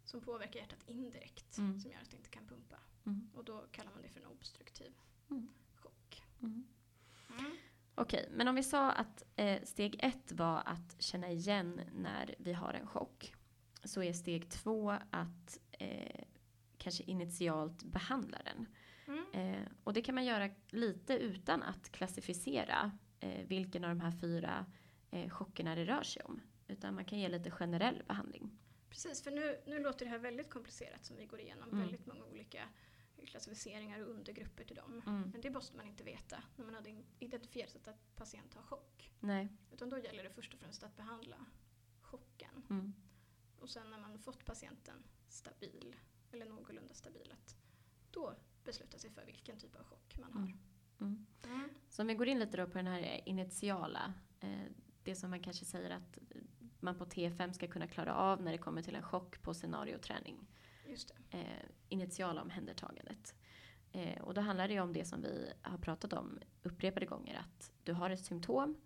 som 0.09 0.21
påverkar 0.21 0.61
hjärtat 0.61 0.83
indirekt. 0.87 1.59
Mm. 1.59 1.81
Som 1.81 1.91
gör 1.91 1.99
att 2.01 2.11
det 2.11 2.17
inte 2.17 2.31
kan 2.31 2.47
pumpa. 2.47 2.77
Mm. 3.07 3.31
Och 3.35 3.45
då 3.45 3.65
kallar 3.73 3.91
man 3.93 4.03
det 4.03 4.09
för 4.09 4.21
en 4.21 4.27
obstruktiv 4.27 4.93
Mm. 5.31 5.49
chock. 5.75 6.23
Mm. 6.43 6.65
Mm. 7.39 7.57
Okej, 7.95 8.29
men 8.33 8.49
om 8.49 8.55
vi 8.55 8.63
sa 8.63 8.91
att 8.93 9.23
eh, 9.37 9.63
steg 9.65 9.97
ett 10.03 10.33
var 10.33 10.63
att 10.67 10.97
känna 11.03 11.31
igen 11.31 11.81
när 11.95 12.35
vi 12.39 12.53
har 12.53 12.73
en 12.75 12.87
chock. 12.87 13.35
så 13.85 14.03
är 14.03 14.13
steg 14.13 14.51
två 14.51 14.91
att 15.11 15.59
eh, 15.71 16.25
kanske 16.79 17.03
initialt 17.03 17.83
behandla 17.85 18.39
den. 18.45 18.67
Mm. 19.07 19.25
Eh, 19.33 19.69
och 19.85 19.93
det 19.93 20.03
kan 20.03 20.15
man 20.15 20.25
göra 20.25 20.51
lite 20.69 21.15
utan 21.19 21.63
att 21.63 21.93
klassificera 21.93 22.99
eh, 23.21 23.47
vilken 23.47 23.85
av 23.85 23.91
de 23.91 24.01
här 24.01 24.11
fyra 24.11 24.67
eh, 25.11 25.31
chockerna 25.31 25.75
det 25.75 25.85
rör 25.85 26.03
sig 26.03 26.23
om. 26.23 26.41
Utan 26.69 26.95
man 26.95 27.05
kan 27.05 27.19
ge 27.19 27.29
lite 27.29 27.51
generell 27.51 28.03
behandling. 28.09 28.59
Precis, 28.91 29.23
för 29.23 29.31
nu, 29.31 29.61
nu 29.67 29.79
låter 29.79 30.05
det 30.05 30.11
här 30.11 30.19
väldigt 30.19 30.51
komplicerat 30.51 31.05
som 31.05 31.17
vi 31.17 31.27
går 31.27 31.41
igenom. 31.41 31.69
Mm. 31.69 31.81
Väldigt 31.81 32.07
många 32.07 32.25
olika 32.25 32.69
klassificeringar 33.27 34.01
och 34.01 34.11
undergrupper 34.11 34.65
till 34.65 34.77
dem. 34.77 35.03
Mm. 35.07 35.31
Men 35.31 35.41
det 35.41 35.51
måste 35.51 35.77
man 35.77 35.87
inte 35.87 36.05
veta 36.05 36.43
när 36.57 36.65
man 36.65 36.87
in- 36.87 37.07
identifierat 37.19 37.89
att 37.89 38.17
patient 38.17 38.55
har 38.55 38.63
chock. 38.63 39.11
Nej. 39.21 39.49
Utan 39.73 39.89
då 39.89 39.99
gäller 39.99 40.25
det 40.25 40.31
först 40.31 40.55
och 40.55 40.61
främst 40.61 40.83
att 40.83 40.97
behandla 40.97 41.47
chocken. 42.01 42.63
Mm. 42.71 42.95
Och 43.61 43.71
sen 43.71 43.91
när 43.91 43.99
man 43.99 44.19
fått 44.19 44.45
patienten 44.45 45.03
stabil, 45.29 45.97
eller 46.33 46.47
någorlunda 46.47 46.95
stabil, 46.95 47.33
att 47.33 47.57
då 48.11 48.35
besluta 48.65 48.99
sig 48.99 49.11
för 49.11 49.25
vilken 49.25 49.59
typ 49.59 49.77
av 49.77 49.83
chock 49.85 50.19
man 50.19 50.33
har. 50.33 50.41
Mm. 50.41 50.59
Mm. 51.01 51.27
Mm. 51.45 51.69
Så 51.89 52.03
om 52.03 52.09
vi 52.09 52.15
går 52.15 52.29
in 52.29 52.39
lite 52.39 52.57
då 52.57 52.67
på 52.67 52.79
den 52.79 52.87
här 52.87 53.29
initiala, 53.29 54.15
eh, 54.41 54.67
det 55.03 55.17
som 55.17 55.31
man 55.31 55.43
kanske 55.43 55.65
säger 55.65 55.91
att 55.91 56.19
man 56.81 56.95
på 56.99 57.05
T5 57.05 57.53
ska 57.53 57.67
kunna 57.69 57.87
klara 57.87 58.15
av 58.15 58.43
när 58.43 58.53
det 58.53 58.59
kommer 58.59 58.83
till 58.83 58.95
en 58.95 59.03
chock 59.03 59.43
på 59.43 59.55
scenarioträning. 59.55 60.47
Just 60.89 61.09
det. 61.31 61.39
Eh, 61.39 61.65
initiala 61.89 62.43
omhändertagandet. 62.43 63.35
Eh, 63.93 64.23
och 64.23 64.35
då 64.35 64.41
handlar 64.41 64.69
det 64.69 64.75
ju 64.75 64.81
om 64.81 64.93
det 64.93 65.05
som 65.05 65.23
vi 65.23 65.53
har 65.63 65.79
pratat 65.79 66.13
om 66.13 66.39
upprepade 66.63 67.07
gånger, 67.07 67.39
att 67.39 67.73
du 67.85 67.93
har 67.93 68.11
ett 68.11 68.25
symptom, 68.25 68.77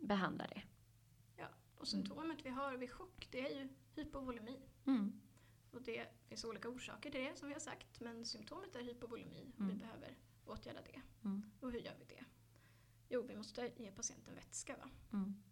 behandla 0.00 0.46
det. 0.46 0.62
Och 1.78 1.88
symptomet 1.88 2.38
vi 2.44 2.50
har 2.50 2.76
vid 2.76 2.90
chock, 2.90 3.28
det 3.30 3.52
är 3.52 3.60
ju 3.60 3.68
hypovolemi. 3.94 4.60
Mm. 4.86 5.20
Och 5.70 5.82
det 5.82 6.06
finns 6.28 6.44
olika 6.44 6.68
orsaker 6.68 7.10
till 7.10 7.20
det 7.20 7.38
som 7.38 7.48
vi 7.48 7.54
har 7.54 7.60
sagt, 7.60 8.00
men 8.00 8.24
symptomet 8.24 8.76
är 8.76 8.82
hypovolemi 8.82 9.52
och 9.56 9.60
vi 9.60 9.64
Mm. 9.64 9.78
behöver 9.78 10.16
åtgärda 10.46 10.80
det. 10.82 11.00
Mm. 11.24 11.50
Och 11.60 11.72
hur 11.72 11.78
gör 11.78 11.94
vi 11.98 12.04
det? 12.04 12.24
Jo, 13.08 13.22
vi 13.28 13.36
måste 13.36 13.72
ge 13.76 13.90
patienten 13.92 14.34
vätska 14.34 14.76
va? 14.76 14.90
Mm. 15.12 15.42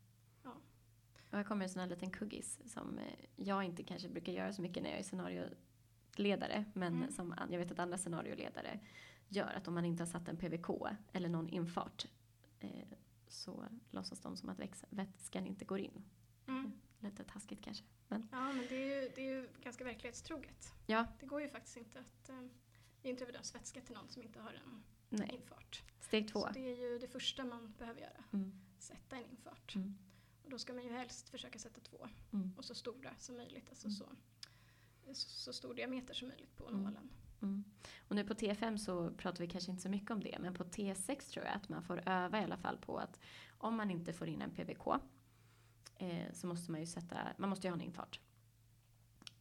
Och 1.34 1.38
här 1.38 1.44
kommer 1.44 1.64
en 1.64 1.68
sån 1.70 1.80
här 1.80 1.88
liten 1.88 2.10
kuggis 2.10 2.58
som 2.66 2.98
eh, 2.98 3.04
jag 3.36 3.64
inte 3.64 3.82
kanske 3.82 4.08
brukar 4.08 4.32
göra 4.32 4.52
så 4.52 4.62
mycket 4.62 4.82
när 4.82 4.90
jag 4.90 4.98
är 4.98 5.02
scenarioledare. 5.02 6.64
Men 6.74 6.94
Mm. 6.96 7.10
som 7.12 7.34
jag 7.50 7.58
vet 7.58 7.70
att 7.70 7.78
andra 7.78 7.98
scenarioledare 7.98 8.80
gör. 9.28 9.52
Att 9.54 9.68
om 9.68 9.74
man 9.74 9.84
inte 9.84 10.02
har 10.02 10.08
satt 10.08 10.28
en 10.28 10.36
PVK 10.36 10.66
eller 11.12 11.28
någon 11.28 11.48
infart 11.48 12.06
eh, 12.60 12.70
så 13.28 13.64
låtsas 13.90 14.20
de 14.20 14.36
som 14.36 14.48
att 14.48 14.58
vätskan 14.90 15.46
inte 15.46 15.64
går 15.64 15.78
in. 15.78 16.04
Mm. 16.48 16.72
Lite 16.98 17.24
taskigt 17.24 17.64
kanske. 17.64 17.84
Men 18.08 18.28
Ja, 18.32 18.52
men 18.52 18.66
det 18.68 18.74
är, 18.76 19.02
ju, 19.02 19.08
det 19.14 19.20
är 19.28 19.34
ju 19.34 19.48
ganska 19.62 19.84
verklighetstroget. 19.84 20.72
ja, 20.86 21.06
Det 21.20 21.26
går 21.26 21.40
ju 21.42 21.48
faktiskt 21.48 21.76
inte 21.76 21.98
att 22.00 22.28
eh, 22.28 22.46
intravenös 23.02 23.54
vätska 23.54 23.80
till 23.80 23.94
någon 23.94 24.08
som 24.08 24.22
inte 24.22 24.40
har 24.40 24.52
en 24.52 24.82
nej. 25.08 25.30
infart. 25.34 25.82
Steg 26.00 26.28
två. 26.28 26.40
Så 26.40 26.48
det 26.52 26.60
är 26.72 26.76
ju 26.92 26.98
det 26.98 27.08
första 27.08 27.44
man 27.44 27.74
behöver 27.78 28.00
göra, 28.00 28.24
Mm. 28.32 28.52
sätta 28.78 29.16
en 29.16 29.24
infart. 29.30 29.74
Mm. 29.74 29.98
Och 30.44 30.50
då 30.50 30.58
ska 30.58 30.72
man 30.72 30.84
ju 30.84 30.90
helst 30.92 31.28
försöka 31.28 31.58
sätta 31.58 31.80
två 31.80 32.08
Mm. 32.32 32.52
och 32.56 32.64
så 32.64 32.74
stora 32.74 33.10
som 33.18 33.36
möjligt, 33.36 33.68
alltså 33.68 33.86
Mm. 33.86 33.96
så, 33.96 34.04
så, 35.14 35.28
så 35.28 35.52
stor 35.52 35.74
diameter 35.74 36.14
som 36.14 36.28
möjligt 36.28 36.56
på 36.56 36.68
Mm. 36.68 36.82
nålen. 36.82 37.08
Mm. 37.42 37.64
Och 38.08 38.16
nu 38.16 38.24
på 38.24 38.34
T5 38.34 38.76
så 38.76 39.10
pratar 39.10 39.38
vi 39.40 39.46
kanske 39.50 39.70
inte 39.70 39.82
så 39.82 39.88
mycket 39.88 40.10
om 40.10 40.20
det, 40.20 40.38
men 40.40 40.54
på 40.54 40.64
T6 40.64 41.30
tror 41.30 41.44
jag 41.44 41.54
att 41.54 41.68
man 41.68 41.82
får 41.82 42.08
öva 42.08 42.40
i 42.40 42.44
alla 42.44 42.56
fall 42.56 42.78
på 42.78 42.98
att 42.98 43.20
om 43.58 43.76
man 43.76 43.90
inte 43.90 44.12
får 44.12 44.28
in 44.28 44.42
en 44.42 44.50
PVK 44.50 44.86
eh, 45.96 46.32
så 46.32 46.46
måste 46.46 46.70
man 46.70 46.80
ju 46.80 46.86
sätta, 46.86 47.18
man 47.38 47.48
måste 47.50 47.66
ju 47.66 47.70
ha 47.70 47.74
en 47.76 47.84
infart. 47.84 48.20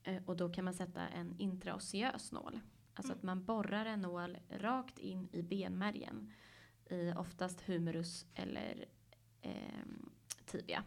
Eh, 0.03 0.23
och 0.25 0.37
då 0.37 0.49
kan 0.53 0.65
man 0.65 0.73
sätta 0.73 1.07
en 1.07 1.35
intraoseös 1.39 2.31
nål. 2.31 2.59
Alltså 2.93 3.11
Mm. 3.13 3.17
att 3.17 3.23
man 3.23 3.45
borrar 3.45 3.85
en 3.85 4.01
nål 4.01 4.37
rakt 4.49 4.99
in 4.99 5.29
i 5.31 5.41
benmärgen 5.41 6.31
i 6.89 7.13
oftast 7.17 7.61
humerus 7.61 8.25
eller 8.35 8.85
eh, 9.41 9.85
tibia. 10.57 10.83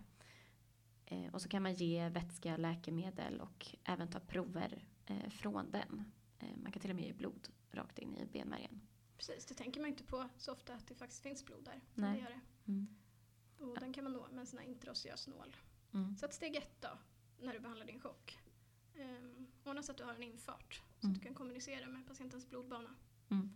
Eh, 1.07 1.35
och 1.35 1.43
så 1.43 1.49
kan 1.49 1.63
man 1.63 1.75
ge 1.75 2.09
vätska, 2.09 2.57
läkemedel 2.57 3.41
och 3.41 3.67
även 3.85 4.09
ta 4.09 4.21
prover 4.21 4.85
eh, 5.07 5.29
från 5.31 5.71
den. 5.71 6.13
Eh, 6.39 6.57
Man 6.57 6.73
kan 6.73 6.81
till 6.81 6.91
och 6.91 6.97
med 6.97 7.05
ge 7.05 7.13
blod 7.13 7.49
rakt 7.71 7.99
in 7.99 8.17
i 8.17 8.27
benmärgen. 8.27 8.81
Precis, 9.17 9.47
det 9.47 9.55
tänker 9.55 9.81
man 9.81 9.91
inte 9.91 10.05
på 10.05 10.29
så 10.37 10.53
ofta 10.53 10.75
att 10.75 10.87
det 10.87 10.95
faktiskt 10.95 11.23
finns 11.23 11.45
blod 11.45 11.65
där. 11.65 11.81
Nej. 11.95 12.13
Det 12.17 12.21
gör 12.23 12.31
det. 12.31 12.41
Mm. 12.73 12.87
Och 13.59 13.81
den 13.81 13.93
kan 13.93 14.05
man 14.05 14.13
nå 14.13 14.29
med 14.31 14.39
en 14.41 14.47
sån 14.47 14.59
här 14.59 14.67
intraoseös 14.67 15.27
nål. 15.29 15.57
Mm. 15.95 16.17
Så 16.17 16.27
att 16.27 16.35
steg 16.35 16.57
ett 16.57 16.81
då, 16.83 16.99
när 17.41 17.53
du 17.53 17.61
behandlar 17.61 17.87
din 17.87 18.01
chock. 18.01 18.39
Um, 18.95 19.47
ordna 19.65 19.83
så 19.83 19.93
att 19.93 19.99
du 19.99 20.05
har 20.05 20.15
en 20.15 20.23
infart. 20.23 20.83
Så 21.01 21.07
Mm. 21.07 21.13
att 21.17 21.21
du 21.23 21.27
kan 21.27 21.35
kommunicera 21.35 21.87
med 21.87 22.07
patientens 22.07 22.49
blodbana. 22.49 22.95
Mm. 23.31 23.51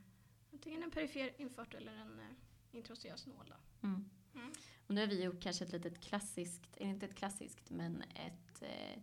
Antingen 0.53 0.83
en 0.83 0.90
perifer 0.90 1.40
infart 1.40 1.75
eller 1.75 1.92
en 1.96 2.18
uh, 2.20 2.27
intraoseös 2.73 3.27
nål 3.27 3.46
då. 3.81 3.87
Mm. 3.88 4.05
Och 4.90 4.96
nu 4.96 5.00
har 5.00 5.09
vi 5.09 5.24
gjort 5.24 5.40
kanske 5.42 5.64
ett 5.64 5.72
litet 5.72 6.00
klassiskt, 6.00 6.76
eller 6.76 6.90
inte 6.90 7.07
ett 7.07 7.14
klassiskt, 7.14 7.70
men 7.70 8.03
ett... 8.03 8.62
Eh, 8.62 9.03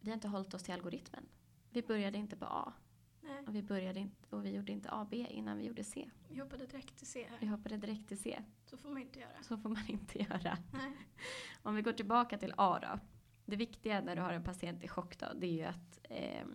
vi 0.00 0.10
har 0.10 0.14
inte 0.14 0.28
hållit 0.28 0.54
oss 0.54 0.62
till 0.62 0.74
algoritmen. 0.74 1.28
Vi 1.70 1.82
började 1.82 2.18
inte 2.18 2.36
på 2.36 2.44
A 2.44 2.72
Nej, 3.20 3.44
och 3.46 3.54
vi, 3.54 3.62
började 3.62 4.00
inte, 4.00 4.36
och 4.36 4.44
vi 4.44 4.50
gjorde 4.50 4.72
inte 4.72 4.88
AB 4.92 5.14
innan 5.14 5.58
vi 5.58 5.64
gjorde 5.64 5.84
C. 5.84 6.10
vi 6.28 6.40
hoppade 6.40 6.66
direkt 6.66 6.96
till 6.96 7.06
C 7.06 7.26
Vi 7.40 7.46
hoppade 7.46 7.76
direkt 7.76 8.08
till 8.08 8.18
C. 8.18 8.42
Så 8.66 8.76
får 8.76 8.88
man 8.88 9.02
inte 9.02 9.18
göra. 9.20 9.42
Så 9.42 9.56
får 9.56 9.68
man 9.68 9.86
inte 9.88 10.18
göra. 10.18 10.58
Nej. 10.72 10.92
Om 11.62 11.74
vi 11.74 11.82
går 11.82 11.92
tillbaka 11.92 12.38
till 12.38 12.54
A 12.56 12.78
då. 12.82 13.00
Det 13.44 13.56
viktiga 13.56 14.00
när 14.00 14.16
du 14.16 14.22
har 14.22 14.32
en 14.32 14.44
patient 14.44 14.84
i 14.84 14.88
chock 14.88 15.18
då, 15.18 15.26
det 15.34 15.46
är 15.46 15.52
ju 15.52 15.64
att 15.64 15.98
eh, 16.02 16.46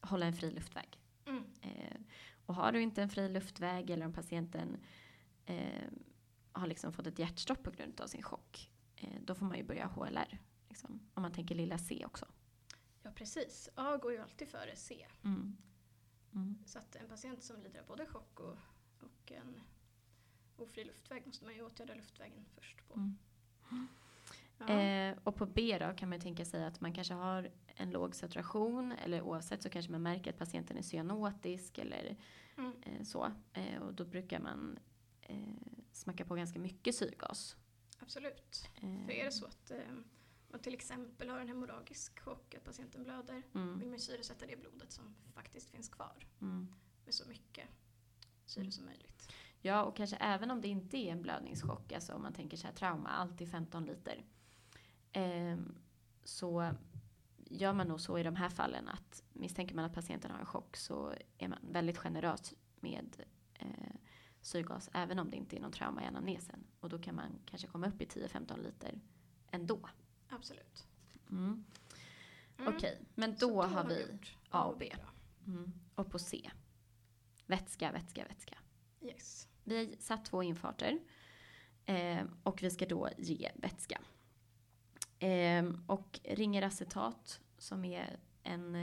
hålla 0.00 0.26
en 0.26 0.34
fri 0.34 0.50
luftväg. 0.50 1.00
Mm. 1.26 1.44
Eh, 1.62 2.00
och 2.46 2.54
har 2.54 2.72
du 2.72 2.82
inte 2.82 3.02
en 3.02 3.08
fri 3.08 3.28
luftväg 3.28 3.90
eller 3.90 4.06
om 4.06 4.12
patienten 4.12 4.76
eh, 5.46 5.88
har 6.60 6.66
liksom 6.66 6.92
fått 6.92 7.06
ett 7.06 7.18
hjärtstopp 7.18 7.62
på 7.62 7.70
grund 7.70 8.00
av 8.00 8.06
sin 8.06 8.22
chock. 8.22 8.70
Eh, 8.96 9.20
då 9.24 9.34
får 9.34 9.46
man 9.46 9.56
ju 9.56 9.64
börja 9.64 9.86
HLR. 9.86 10.38
Liksom, 10.68 11.00
om 11.14 11.22
man 11.22 11.32
tänker 11.32 11.54
lilla 11.54 11.78
C 11.78 12.02
också. 12.06 12.26
Ja, 13.02 13.10
precis. 13.14 13.68
A 13.74 13.96
går 13.96 14.12
ju 14.12 14.18
alltid 14.18 14.48
före 14.48 14.76
C. 14.76 15.06
Mm. 15.24 15.56
Mm. 16.34 16.58
Så 16.66 16.78
att 16.78 16.96
en 16.96 17.08
patient 17.08 17.42
som 17.42 17.62
lider 17.62 17.80
av 17.80 17.86
både 17.86 18.06
chock 18.06 18.40
och, 18.40 18.56
och 19.00 19.32
en 19.32 19.60
ofri 20.56 20.84
luftväg 20.84 21.26
måste 21.26 21.44
man 21.44 21.54
ju 21.54 21.62
åtgärda 21.62 21.94
luftvägen 21.94 22.44
först 22.54 22.88
på. 22.88 22.94
Mm. 22.94 23.16
Ja. 24.58 24.68
Eh, 24.68 25.16
och 25.24 25.34
på 25.36 25.46
B 25.46 25.78
då 25.80 25.96
kan 25.96 26.08
man 26.08 26.20
tänka 26.20 26.44
sig 26.44 26.64
att 26.64 26.80
man 26.80 26.92
kanske 26.92 27.14
har 27.14 27.50
en 27.66 27.90
låg 27.90 28.14
saturation 28.14 28.92
eller 28.92 29.22
oavsett 29.22 29.62
så 29.62 29.70
kanske 29.70 29.92
man 29.92 30.02
märker 30.02 30.30
att 30.30 30.38
patienten 30.38 30.76
är 30.76 30.82
cyanotisk 30.82 31.78
eller 31.78 32.16
Mm. 32.58 32.72
eh, 32.82 33.02
så. 33.02 33.32
Eh, 33.52 33.82
och 33.82 33.94
då 33.94 34.04
brukar 34.04 34.40
man 34.40 34.78
eh, 35.28 35.38
smacka 35.92 36.24
på 36.24 36.34
ganska 36.34 36.58
mycket 36.58 36.94
syrgas. 36.94 37.56
Absolut. 37.98 38.68
Eh, 38.74 39.04
För 39.04 39.12
är 39.12 39.24
det 39.24 39.32
så 39.32 39.46
att 39.46 39.70
eh, 39.70 39.78
man 40.48 40.60
till 40.60 40.74
exempel 40.74 41.28
har 41.28 41.40
en 41.40 41.48
hemorragisk 41.48 42.20
chock, 42.20 42.54
att 42.54 42.64
patienten 42.64 43.02
blöder, 43.04 43.42
Mm, 43.54 43.78
vill 43.78 43.88
man 43.88 43.98
syresätta 43.98 44.46
det 44.46 44.56
blodet 44.60 44.92
som 44.92 45.14
faktiskt 45.34 45.70
finns 45.70 45.88
kvar 45.88 46.26
mm. 46.40 46.74
med 47.04 47.14
så 47.14 47.28
mycket 47.28 47.68
syre 48.44 48.70
som 48.72 48.84
möjligt. 48.84 49.32
Ja, 49.60 49.82
och 49.84 49.96
kanske 49.96 50.16
även 50.16 50.50
om 50.50 50.60
det 50.60 50.68
inte 50.68 50.96
är 50.96 51.12
en 51.12 51.22
blödningschock, 51.22 51.92
alltså 51.92 52.12
om 52.14 52.22
man 52.22 52.32
tänker 52.32 52.56
så 52.56 52.66
här 52.66 52.74
trauma, 52.74 53.08
alltid 53.08 53.50
15 53.50 53.84
liter. 53.84 54.24
ehm, 55.12 55.74
så 56.24 56.70
gör 57.50 57.72
man 57.72 57.88
nog 57.88 58.00
så 58.00 58.18
i 58.18 58.22
de 58.22 58.36
här 58.36 58.48
fallen 58.48 58.88
att 58.88 59.22
misstänker 59.32 59.74
man 59.74 59.84
att 59.84 59.94
patienten 59.94 60.30
har 60.30 60.38
en 60.38 60.46
chock 60.46 60.76
så 60.76 61.14
är 61.38 61.48
man 61.48 61.58
väldigt 61.62 61.98
generös 61.98 62.54
med 62.80 63.24
eh, 63.54 63.94
syrgas, 64.46 64.90
även 64.92 65.18
om 65.18 65.30
det 65.30 65.36
inte 65.36 65.56
är 65.56 65.60
någon 65.60 65.72
trauma 65.72 66.02
i 66.02 66.06
anamnesen. 66.06 66.64
Och 66.80 66.88
då 66.88 66.98
kan 66.98 67.14
man 67.14 67.38
kanske 67.46 67.68
komma 67.68 67.86
upp 67.88 68.02
i 68.02 68.04
10-15 68.04 68.62
liter 68.62 69.00
ändå. 69.50 69.88
Absolut. 70.28 70.86
Mm. 71.30 71.64
Mm. 72.58 72.74
Okej, 72.76 73.00
men 73.14 73.36
Så 73.36 73.48
då, 73.48 73.62
har 73.62 73.84
vi 73.84 74.18
A 74.50 74.64
och 74.64 74.78
B. 74.78 74.92
då. 74.96 75.50
Mm. 75.52 75.72
Och 75.94 76.10
på 76.10 76.18
C. 76.18 76.50
Vätska, 77.46 77.92
vätska, 77.92 78.24
vätska. 78.28 78.58
Yes. 79.00 79.48
Vi 79.64 79.76
har 79.78 79.96
satt 79.98 80.24
två 80.24 80.42
infarter. 80.42 80.98
Eh, 81.84 82.24
och 82.42 82.62
vi 82.62 82.70
ska 82.70 82.86
då 82.86 83.08
ge 83.18 83.50
vätska. 83.54 84.00
Eh, 85.18 85.64
och 85.86 86.20
ringeracetat 86.24 87.40
som 87.58 87.84
är 87.84 88.18
en 88.42 88.74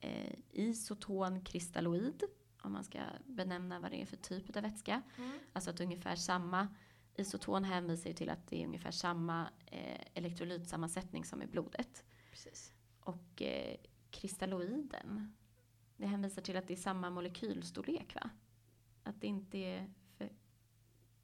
eh, 0.00 0.34
isoton 0.50 1.44
kristalloid. 1.44 2.22
Om 2.62 2.72
man 2.72 2.84
ska 2.84 3.00
benämna 3.26 3.80
vad 3.80 3.90
det 3.90 4.02
är 4.02 4.06
för 4.06 4.16
typ 4.16 4.56
av 4.56 4.62
vätska. 4.62 5.02
Mm. 5.18 5.38
Alltså 5.52 5.70
att 5.70 5.80
ungefär 5.80 6.16
samma 6.16 6.68
isoton 7.14 7.64
hänvisar 7.64 8.10
ju 8.10 8.16
till 8.16 8.30
att 8.30 8.46
det 8.48 8.62
är 8.62 8.66
ungefär 8.66 8.90
samma 8.90 9.48
eh, 9.66 10.00
elektrolytsammansättning 10.14 11.24
som 11.24 11.42
i 11.42 11.46
blodet. 11.46 12.04
Precis. 12.30 12.72
Och 13.00 13.42
eh, 13.42 13.76
kristalloiden, 14.10 15.34
det 15.96 16.06
hänvisar 16.06 16.42
till 16.42 16.56
att 16.56 16.68
det 16.68 16.74
är 16.74 16.76
samma 16.76 17.10
molekylstorlek 17.10 18.14
va? 18.14 18.30
Att 19.02 19.20
det 19.20 19.26
inte 19.26 19.58
är 19.58 19.92
för 20.16 20.30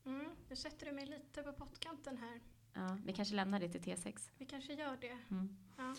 Mm. 0.05 0.31
Nu 0.49 0.57
sätter 0.57 0.87
du 0.87 0.93
mig 0.93 1.07
lite 1.07 1.43
på 1.43 1.53
pottkanten 1.53 2.17
här. 2.19 2.41
Ja, 2.73 2.99
vi 3.05 3.13
kanske 3.13 3.35
lämnar 3.35 3.61
det 3.61 3.69
till 3.69 3.81
T6. 3.81 4.31
Vi 4.39 4.47
kanske 4.47 4.73
gör 4.73 4.97
det. 5.01 5.19
Mm. 5.31 5.57
Ja. 5.77 5.95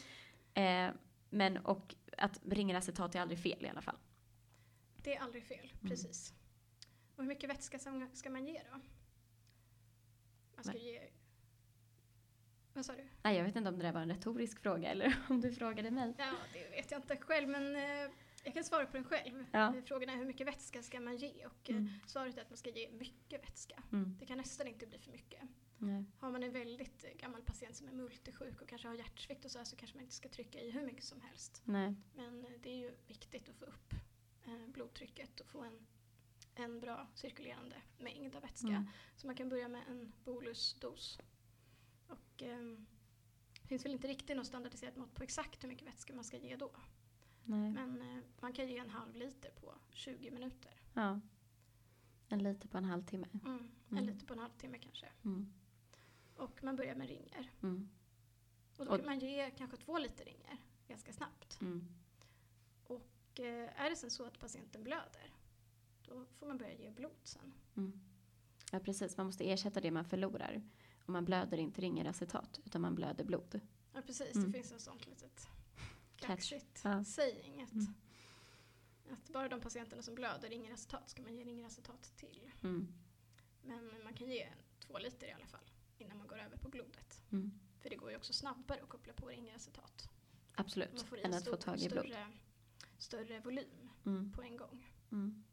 Eh, 0.62 0.94
men 1.30 1.58
och 1.58 1.96
att 2.18 2.40
ringeracetat 2.46 3.16
är 3.16 3.22
aldrig 3.22 3.40
fel 3.40 3.66
i 3.66 3.70
alla 3.70 3.82
fall. 3.82 3.98
Det 5.10 5.16
är 5.16 5.20
aldrig 5.22 5.44
fel, 5.44 5.72
Mm. 5.80 5.90
precis. 5.90 6.34
Och 7.16 7.24
hur 7.24 7.28
mycket 7.28 7.50
vätska 7.50 7.80
ska, 8.14 8.30
man 8.30 8.48
ge 8.48 8.62
då? 8.72 8.80
Man 10.56 10.64
ska 10.64 10.74
Nej. 10.74 10.84
ge... 10.84 11.02
Vad 12.74 12.86
sa 12.86 12.96
du? 12.96 13.08
Nej, 13.24 13.38
jag 13.38 13.44
vet 13.44 13.56
inte 13.56 13.70
om 13.70 13.78
det 13.78 13.84
där 13.86 13.92
var 13.94 14.02
en 14.02 14.10
retorisk 14.10 14.60
fråga 14.60 14.90
eller 14.90 15.18
om 15.30 15.42
du 15.42 15.52
frågade 15.52 15.92
mig. 15.92 16.14
Ja, 16.18 16.34
det 16.54 16.70
vet 16.70 16.92
jag 16.92 17.00
inte 17.02 17.18
själv, 17.18 17.50
men 17.50 17.76
eh, 17.76 18.12
jag 18.44 18.54
kan 18.54 18.64
svara 18.64 18.86
på 18.86 18.92
den 18.98 19.04
själv. 19.04 19.46
Ja. 19.52 19.76
Eh, 19.78 19.84
Frågan 19.84 20.10
är 20.10 20.16
hur 20.16 20.26
mycket 20.26 20.48
vätska 20.48 20.84
ska 20.84 21.00
man 21.00 21.18
ge? 21.18 21.46
Och 21.46 21.70
eh, 21.70 21.76
Mm. 21.76 21.90
svaret 22.08 22.38
är 22.38 22.42
att 22.42 22.50
man 22.50 22.58
ska 22.58 22.70
ge 22.70 22.92
mycket 22.92 23.44
vätska. 23.44 23.84
Mm. 23.92 24.18
Det 24.20 24.26
kan 24.26 24.38
nästan 24.38 24.68
inte 24.68 24.88
bli 24.88 24.98
för 25.00 25.12
mycket. 25.12 25.42
Nej. 25.78 26.06
Har 26.20 26.32
man 26.32 26.44
en 26.44 26.52
väldigt 26.52 27.18
gammal 27.18 27.42
patient 27.42 27.76
som 27.76 27.88
är 27.88 27.92
multisjuk 27.92 28.62
och 28.62 28.70
kanske 28.70 28.88
har 28.88 28.96
hjärtsvikt 28.96 29.46
och 29.46 29.52
så, 29.52 29.58
här, 29.58 29.66
så 29.66 29.76
kanske 29.76 29.98
man 29.98 30.04
inte 30.04 30.16
ska 30.16 30.30
trycka 30.30 30.60
i 30.60 30.72
hur 30.72 30.86
mycket 30.86 31.04
som 31.04 31.22
helst. 31.22 31.62
Nej. 31.66 31.96
Men 32.16 32.46
det 32.62 32.70
är 32.70 32.78
ju 32.78 32.92
viktigt 33.08 33.50
att 33.50 33.56
få 33.56 33.66
upp 33.66 33.94
blodtrycket 34.68 35.40
och 35.40 35.48
få 35.48 35.64
en, 35.64 35.88
en 36.56 36.80
bra 36.80 37.08
cirkulerande 37.16 37.82
mängd 37.98 38.36
av 38.36 38.42
vätska. 38.42 38.68
Mm. 38.68 38.88
Så 39.16 39.28
man 39.28 39.36
kan 39.36 39.50
börja 39.50 39.68
med 39.68 39.84
en 39.88 40.14
bolusdos. 40.24 41.20
Och 42.08 42.42
ehm, 42.42 42.86
det 43.62 43.68
finns 43.68 43.86
väl 43.86 43.92
inte 43.92 44.08
riktigt 44.08 44.38
något 44.38 44.48
standardiserat 44.48 44.96
mått 44.98 45.16
på 45.16 45.24
exakt 45.24 45.64
hur 45.64 45.70
mycket 45.70 45.88
vätska 45.88 46.14
man 46.14 46.24
ska 46.24 46.38
ge 46.38 46.56
då. 46.56 46.72
Nej. 47.44 47.72
Men 47.72 48.02
eh, 48.02 48.24
man 48.42 48.54
kan 48.54 48.68
ge 48.68 48.78
en 48.78 48.90
halv 48.90 49.16
liter 49.16 49.50
på 49.52 49.76
20 49.90 50.32
minuter. 50.32 50.72
Ja. 50.94 51.20
En 52.30 52.44
liter 52.44 52.68
på 52.68 52.78
en 52.78 52.86
halvtimme. 52.86 53.28
Mm. 53.46 53.58
En 53.90 53.98
Mm. 53.98 54.06
liter 54.06 54.26
på 54.26 54.34
en 54.34 54.40
halvtimme 54.40 54.78
kanske. 54.80 55.08
Mm. 55.26 55.54
Och 56.36 56.64
man 56.64 56.76
börjar 56.76 56.96
med 56.96 57.08
ringer. 57.08 57.52
Mm. 57.64 57.90
Och 58.78 58.86
då 58.86 58.92
Och- 58.92 58.98
kan 58.98 59.06
man 59.06 59.20
ge 59.20 59.52
kanske 59.52 59.78
två 59.78 59.98
liter 60.00 60.26
ringer 60.26 60.58
ganska 60.88 61.14
snabbt. 61.14 61.62
Mm. 61.62 61.88
Och 63.40 63.46
eh, 63.46 63.82
är 63.86 63.90
det 63.90 63.96
sen 63.96 64.12
så 64.12 64.26
att 64.26 64.40
patienten 64.40 64.84
blöder, 64.84 65.34
då 66.08 66.26
får 66.26 66.48
man 66.48 66.58
börja 66.58 66.74
ge 66.74 66.90
blod 66.92 67.18
sen. 67.24 67.54
Mm. 67.78 68.00
Ja, 68.72 68.80
precis. 68.80 69.18
Man 69.18 69.26
måste 69.26 69.50
ersätta 69.52 69.82
det 69.82 69.92
man 69.92 70.06
förlorar. 70.06 70.62
Och 71.06 71.10
man 71.10 71.26
blöder 71.26 71.58
inte 71.58 71.82
ringeracetat, 71.82 72.60
utan 72.66 72.82
man 72.82 72.96
blöder 72.96 73.24
blod. 73.24 73.60
Ja 73.94 74.02
precis, 74.02 74.36
Mm. 74.36 74.52
det 74.52 74.58
finns 74.58 74.72
en 74.72 74.80
sånt 74.80 75.08
litet 75.08 75.48
catchigt 76.16 76.82
Ja. 76.84 77.04
saying. 77.04 77.62
Att, 77.62 77.72
Mm. 77.74 77.94
att 79.12 79.30
bara 79.30 79.50
de 79.50 79.62
patienterna 79.62 80.02
som 80.02 80.16
blöder 80.16 80.50
ringeracetat 80.50 81.10
ska 81.10 81.22
man 81.22 81.36
ge 81.36 81.44
ringeracetat 81.44 82.14
till. 82.18 82.52
Mm. 82.64 82.88
Men 83.64 84.04
man 84.04 84.14
kan 84.14 84.30
ge 84.30 84.48
två 84.80 84.98
liter 84.98 85.28
i 85.28 85.32
alla 85.32 85.48
fall 85.48 85.72
innan 85.98 86.18
man 86.18 86.28
går 86.28 86.38
över 86.40 86.58
på 86.58 86.70
blodet. 86.70 87.24
Mm. 87.32 87.52
För 87.80 87.90
det 87.90 87.96
går 87.96 88.10
ju 88.12 88.18
också 88.18 88.34
snabbare 88.34 88.82
att 88.84 88.90
koppla 88.90 89.14
på 89.14 89.28
ringeracetat. 89.28 90.10
Absolut, 90.56 91.06
än 91.24 91.34
att 91.34 91.46
få 91.46 91.56
tag 91.56 91.80
i 91.82 91.90
blod. 91.90 92.16
Större, 93.00 93.40
volym 93.40 93.90
Mm. 94.06 94.32
på 94.32 94.42
en 94.42 94.58
gång. 94.58 94.86
Mm. 95.12 95.44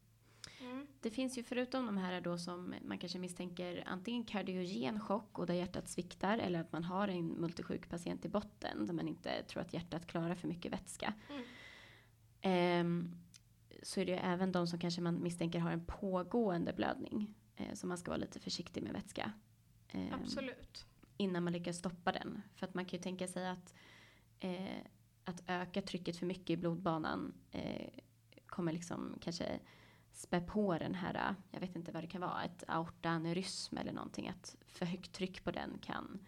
Mm. 0.61 0.87
Det 1.01 1.11
finns 1.11 1.37
ju 1.37 1.43
förutom 1.43 1.85
de 1.85 1.97
här 1.97 2.21
då 2.21 2.37
som 2.37 2.75
man 2.85 2.97
kanske 2.97 3.19
misstänker 3.19 3.83
antingen 3.87 4.23
kardiogen 4.23 4.99
chock 4.99 5.39
och 5.39 5.45
där 5.45 5.53
hjärtat 5.53 5.89
sviktar 5.89 6.37
eller 6.37 6.59
att 6.59 6.71
man 6.71 6.83
har 6.83 7.07
en 7.07 7.27
multisjuk 7.27 7.89
patient 7.89 8.25
i 8.25 8.29
botten 8.29 8.85
där 8.85 8.93
man 8.93 9.07
inte 9.07 9.43
tror 9.43 9.61
att 9.61 9.73
hjärtat 9.73 10.07
klarar 10.07 10.35
för 10.35 10.47
mycket 10.47 10.71
vätska. 10.73 11.13
Ehm, 12.41 13.11
så 13.83 13.99
är 14.01 14.05
det 14.05 14.11
ju 14.11 14.17
även 14.17 14.51
de 14.51 14.67
som 14.67 14.79
kanske 14.79 15.01
man 15.01 15.23
misstänker 15.23 15.59
har 15.59 15.71
en 15.71 15.85
pågående 15.85 16.73
blödning. 16.73 17.33
Eh, 17.55 17.73
så 17.73 17.87
man 17.87 17.97
ska 17.97 18.11
vara 18.11 18.19
lite 18.21 18.39
försiktig 18.39 18.83
med 18.83 18.93
vätska. 18.93 19.31
Ehm, 19.89 20.13
Absolut. 20.13 20.85
innan 21.17 21.43
man 21.43 21.53
lyckas 21.53 21.77
stoppa 21.77 22.11
den. 22.11 22.41
För 22.55 22.65
att 22.67 22.73
man 22.73 22.85
kan 22.85 22.97
ju 22.97 23.03
tänka 23.03 23.27
sig 23.27 23.47
att, 23.47 23.73
eh, 24.39 24.77
att 25.27 25.43
öka 25.47 25.81
trycket 25.81 26.17
för 26.17 26.25
mycket 26.25 26.49
i 26.49 26.57
blodbanan 26.57 27.33
eh, 27.51 27.89
kommer 28.45 28.71
liksom 28.73 29.17
kanske 29.21 29.59
spä 30.11 30.41
på 30.41 30.77
den 30.77 30.95
här, 30.95 31.35
jag 31.51 31.59
vet 31.59 31.75
inte 31.75 31.91
vad 31.91 32.03
det 32.03 32.07
kan 32.07 32.21
vara, 32.21 32.43
ett 32.43 32.63
aortaneurysm 32.67 33.77
eller 33.77 33.91
någonting. 33.91 34.27
Att 34.29 34.55
för 34.67 34.85
högt 34.85 35.13
tryck 35.13 35.43
på 35.43 35.51
den 35.51 35.77
kan 35.81 36.25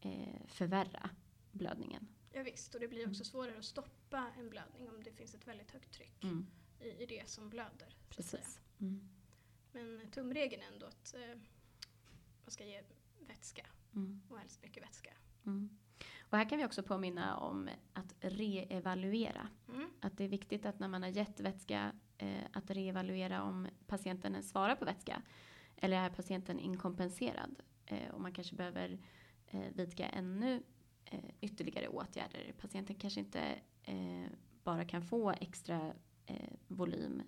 eh, 0.00 0.40
förvärra 0.46 1.10
blödningen. 1.52 2.08
Ja, 2.32 2.42
visst, 2.42 2.74
och 2.74 2.80
det 2.80 2.88
blir 2.88 3.00
också 3.08 3.22
Mm. 3.22 3.24
svårare 3.24 3.58
att 3.58 3.64
stoppa 3.64 4.30
en 4.38 4.50
blödning 4.50 4.88
om 4.88 5.02
det 5.02 5.12
finns 5.12 5.34
ett 5.34 5.46
väldigt 5.46 5.70
högt 5.70 5.92
tryck 5.92 6.24
Mm, 6.24 6.46
i, 6.80 6.88
i 6.88 7.06
det 7.06 7.28
som 7.28 7.50
blöder. 7.50 7.96
Precis. 8.08 8.60
Mm, 8.80 9.08
Men 9.72 10.10
tumregeln 10.10 10.62
är 10.62 10.72
ändå 10.72 10.86
att 10.86 11.14
eh, 11.14 11.38
man 12.44 12.50
ska 12.50 12.64
ge 12.64 12.82
vätska 13.20 13.66
mm, 13.94 14.22
och 14.30 14.38
helst 14.38 14.62
mycket 14.62 14.82
vätska. 14.82 15.10
mm. 15.46 15.78
Och 16.30 16.38
här 16.38 16.48
kan 16.48 16.58
vi 16.58 16.64
också 16.64 16.82
påminna 16.82 17.36
om 17.36 17.68
att 17.92 18.14
reevaluera. 18.20 19.48
Mm. 19.68 19.90
Att 20.00 20.18
det 20.18 20.24
är 20.24 20.28
viktigt 20.28 20.66
att 20.66 20.78
när 20.78 20.88
man 20.88 21.02
har 21.02 21.10
gett 21.10 21.40
vätska 21.40 21.92
eh, 22.18 22.44
att 22.52 22.70
reevaluera 22.70 23.42
om 23.42 23.68
patienten 23.86 24.42
svarar 24.42 24.76
på 24.76 24.84
vätska. 24.84 25.22
Eller 25.76 25.96
är 25.96 26.10
patienten 26.10 26.58
inkompenserad? 26.58 27.62
Eh, 27.86 28.10
och 28.10 28.20
man 28.20 28.32
kanske 28.32 28.54
behöver 28.56 28.98
eh, 29.46 29.60
vidga 29.74 30.08
ännu 30.08 30.62
eh, 31.04 31.30
ytterligare 31.40 31.88
åtgärder. 31.88 32.54
Patienten 32.58 32.96
kanske 32.96 33.20
inte 33.20 33.40
eh, 33.82 34.30
bara 34.64 34.84
kan 34.84 35.02
få 35.02 35.30
extra 35.30 35.92
eh, 36.26 36.52
volym 36.68 37.22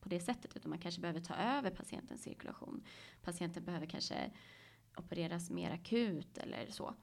på 0.00 0.08
det 0.08 0.20
sättet 0.20 0.56
utan 0.56 0.70
man 0.70 0.78
kanske 0.78 1.00
behöver 1.00 1.20
ta 1.20 1.34
över 1.34 1.70
patientens 1.70 2.22
cirkulation. 2.22 2.84
Patienten 3.22 3.64
behöver 3.64 3.86
kanske 3.86 4.30
opereras 4.96 5.50
mer 5.50 5.70
akut 5.70 6.38
eller 6.38 6.66
så. 6.70 6.94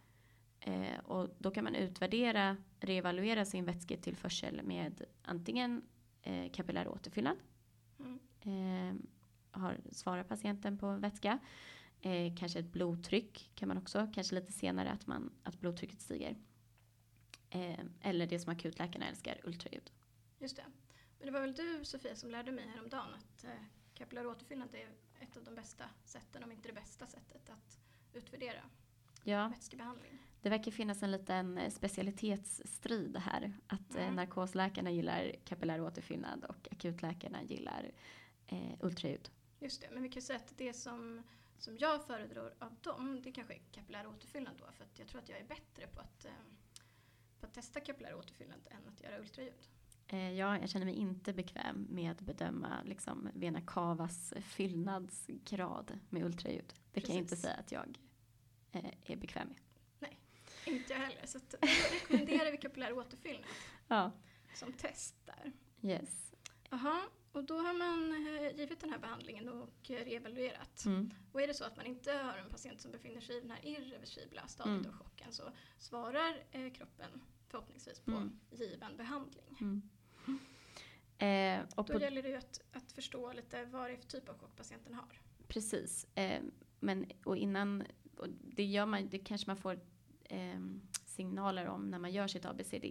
Eh, 0.62 1.00
och 1.00 1.30
då 1.40 1.52
kan 1.52 1.64
man 1.64 1.76
utvärdera, 1.76 2.58
reevaluera 2.80 3.46
sin 3.46 3.66
vätsketillförsel 3.66 4.64
med 4.64 5.04
antingen 5.22 5.82
eh, 6.22 6.52
kapillär 6.52 6.88
återfyllnad. 6.88 7.38
Mm. 8.00 8.20
Eh, 8.42 8.96
har, 9.52 9.78
svarar 9.92 10.24
patienten 10.24 10.78
på 10.78 10.96
vätska. 10.96 11.40
Eh, 12.02 12.36
kanske 12.36 12.60
ett 12.60 12.72
blodtryck 12.72 13.52
kan 13.56 13.68
man 13.68 13.78
också, 13.78 14.12
kanske 14.14 14.36
lite 14.36 14.52
senare 14.52 14.92
att, 14.92 15.08
man, 15.08 15.32
att 15.44 15.60
blodtrycket 15.60 16.02
stiger. 16.02 16.36
Eh, 17.50 17.80
eller 18.02 18.28
det 18.28 18.40
som 18.40 18.54
akutläkarna 18.54 19.08
älskar, 19.08 19.42
ultraljud. 19.44 19.92
Just 20.40 20.56
det. 20.56 20.66
Men 21.18 21.26
det 21.26 21.32
var 21.32 21.42
väl 21.42 21.54
du 21.54 21.86
Sofia 21.86 22.16
som 22.16 22.32
lärde 22.32 22.52
mig 22.52 22.68
häromdagen 22.68 23.14
att 23.14 23.44
eh, 23.44 23.50
kapillär 23.94 24.28
återfyllnad 24.28 24.76
är 24.76 24.90
ett 25.20 25.38
av 25.38 25.44
de 25.44 25.56
bästa 25.56 25.84
sätten, 26.06 26.44
om 26.44 26.52
inte 26.52 26.70
det 26.70 26.74
bästa 26.74 27.08
sättet 27.08 27.50
att 27.50 27.80
utvärdera 28.14 28.62
Ja, 29.24 29.48
vätskebehandling. 29.48 30.20
Det 30.42 30.50
verkar 30.50 30.72
finnas 30.72 31.04
en 31.04 31.12
liten 31.12 31.58
eh, 31.58 31.70
specialitetsstrid 31.70 33.18
här. 33.18 33.54
Att 33.68 33.96
eh, 33.96 34.02
Mm. 34.04 34.16
narkosläkarna 34.16 34.92
gillar 34.92 35.36
kapillär 35.46 35.82
återfyllnad 35.82 36.44
och 36.46 36.68
akutläkarna 36.72 37.44
gillar 37.44 37.92
eh, 38.48 38.74
ultraljud. 38.80 39.32
Just 39.60 39.82
det, 39.82 39.90
men 39.92 40.04
vi 40.04 40.10
kan 40.10 40.22
säga 40.22 40.38
att 40.40 40.54
det 40.58 40.74
som, 40.74 41.24
som 41.58 41.78
jag 41.78 42.06
föredrar 42.06 42.54
av 42.60 42.76
dem, 42.82 43.22
det 43.24 43.32
kanske 43.32 43.54
är 43.54 43.62
kapillär 43.72 44.08
återfyllnad 44.08 44.54
då, 44.60 44.66
för 44.72 44.88
jag 44.98 45.08
tror 45.08 45.22
att 45.22 45.30
jag 45.30 45.40
är 45.40 45.46
bättre 45.46 45.88
på 45.88 46.02
att, 46.02 46.26
eh, 46.26 46.32
på 47.40 47.46
att 47.46 47.54
testa 47.54 47.80
kapillär 47.80 48.16
återfyllnad 48.16 48.60
än 48.72 48.88
att 48.94 49.02
göra 49.02 49.20
ultraljud. 49.20 49.68
Eh, 50.08 50.32
ja, 50.34 50.58
jag 50.60 50.70
känner 50.70 50.86
mig 50.86 50.96
inte 50.96 51.34
bekväm 51.34 51.88
med 51.90 52.12
att 52.12 52.22
bedöma 52.22 52.84
liksom, 52.86 53.30
vena 53.34 53.62
cavas 53.62 54.34
fyllnadsgrad 54.42 56.00
med 56.10 56.24
ultraljud. 56.26 56.74
Det 56.92 57.02
kan 57.02 57.16
jag 57.16 57.22
inte 57.24 57.30
Precis. 57.30 57.44
säga 57.44 57.56
att 57.56 57.72
jag 57.72 57.98
eh, 58.72 58.92
är 59.12 59.16
bekväm 59.16 59.48
med. 59.48 59.58
Inte 60.72 60.94
jag 60.94 61.00
heller, 61.00 61.26
så 61.26 61.38
att, 61.38 61.50
då 61.50 61.58
rekommenderar 61.94 62.52
vi 62.52 62.58
kapillär 62.58 62.94
återfyllnad 62.94 63.50
Ja, 63.88 64.12
som 64.56 64.74
test 64.74 65.16
där. 65.26 65.52
yes. 65.82 66.32
Jaha, 66.70 67.02
och 67.32 67.44
då 67.44 67.58
har 67.58 67.74
man 67.74 68.28
eh, 68.28 68.58
givit 68.60 68.80
den 68.80 68.90
här 68.90 69.00
behandlingen 69.00 69.50
och 69.50 69.74
reevaluerat. 69.88 70.86
Mm. 70.86 71.12
Och 71.32 71.42
är 71.42 71.48
det 71.48 71.54
så 71.54 71.64
att 71.64 71.78
man 71.78 71.86
inte 71.86 72.12
har 72.12 72.38
en 72.38 72.50
patient 72.50 72.82
som 72.82 72.92
befinner 72.92 73.22
sig 73.22 73.38
i 73.38 73.42
den 73.42 73.52
här 73.52 73.66
irreversibla 73.66 74.48
stadiet 74.48 74.78
Mm. 74.86 74.92
av 74.92 74.98
chocken 74.98 75.32
så 75.32 75.44
svarar 75.78 76.44
eh, 76.52 76.72
kroppen 76.74 77.22
förhoppningsvis 77.48 78.00
på 78.00 78.12
Mm. 78.12 78.40
given 78.52 78.98
behandling. 78.98 79.58
Mm. 79.62 79.82
Eh, 81.18 81.66
och 81.76 81.86
Då 81.86 81.94
på, 81.94 82.00
gäller 82.00 82.22
det 82.24 82.30
ju 82.30 82.36
att, 82.36 82.62
att 82.74 82.92
förstå 82.92 83.34
lite 83.34 83.66
vad 83.66 83.90
det 83.90 83.94
är 83.94 83.98
för 83.98 84.08
typ 84.08 84.30
av 84.30 84.38
chock 84.38 84.56
patienten 84.56 84.94
har. 84.94 85.22
precis. 85.48 86.08
Eh, 86.16 86.42
men 86.80 87.06
och 87.26 87.38
innan, 87.38 87.84
och 88.18 88.28
det 88.30 88.64
gör 88.64 88.86
man, 88.86 89.10
det 89.10 89.20
kanske 89.20 89.50
man 89.50 89.58
får 89.58 89.80
signaler 91.06 91.68
om 91.68 91.90
när 91.90 92.00
man 92.00 92.12
gör 92.12 92.28
sitt 92.28 92.46
ABCD. 92.46 92.86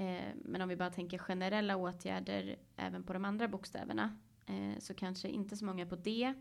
Eh, 0.00 0.34
men 0.34 0.62
om 0.62 0.68
vi 0.68 0.76
bara 0.76 0.90
tänker 0.90 1.18
generella 1.18 1.76
åtgärder 1.76 2.56
även 2.76 3.02
på 3.02 3.12
de 3.12 3.24
andra 3.24 3.48
bokstäverna 3.48 4.16
eh, 4.46 4.78
så 4.78 4.94
kanske 4.94 5.28
inte 5.28 5.56
så 5.56 5.64
många 5.64 5.86
på 5.86 5.96
D. 5.96 6.34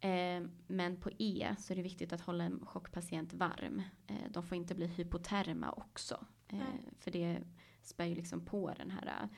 Eh, 0.00 0.42
men 0.66 1.00
på 1.00 1.10
E 1.18 1.54
så 1.58 1.72
är 1.72 1.76
det 1.76 1.82
viktigt 1.82 2.12
att 2.12 2.20
hålla 2.20 2.44
en 2.44 2.66
chockpatient 2.66 3.32
varm. 3.32 3.82
Eh, 4.06 4.30
de 4.30 4.42
får 4.42 4.56
inte 4.56 4.74
bli 4.74 4.86
hypoterma 4.86 5.72
också. 5.72 6.26
Nej. 6.48 6.62
för 6.98 7.10
det 7.10 7.40
spär 7.82 8.04
ju 8.04 8.14
liksom 8.14 8.44
på 8.44 8.72
den 8.76 8.90
här 8.90 9.28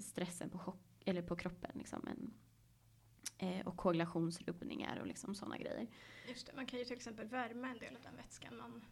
stressen 0.00 0.50
på, 0.50 0.58
chock, 0.58 0.78
eller 1.04 1.22
på 1.22 1.36
kroppen. 1.36 1.70
Liksom 1.74 2.08
en, 2.08 2.32
och 3.64 3.76
koagulationsrubbningar 3.76 4.98
och 5.00 5.06
liksom 5.06 5.34
sådana 5.34 5.58
grejer. 5.58 5.86
Just 6.28 6.46
det, 6.46 6.52
man 6.56 6.66
kan 6.66 6.78
ju 6.78 6.84
till 6.84 6.96
exempel 6.96 7.26
värma 7.26 7.68
en 7.68 7.78
del 7.78 7.96
av 7.96 8.02
den 8.02 8.16
vätskan 8.16 8.56
man 8.56 8.84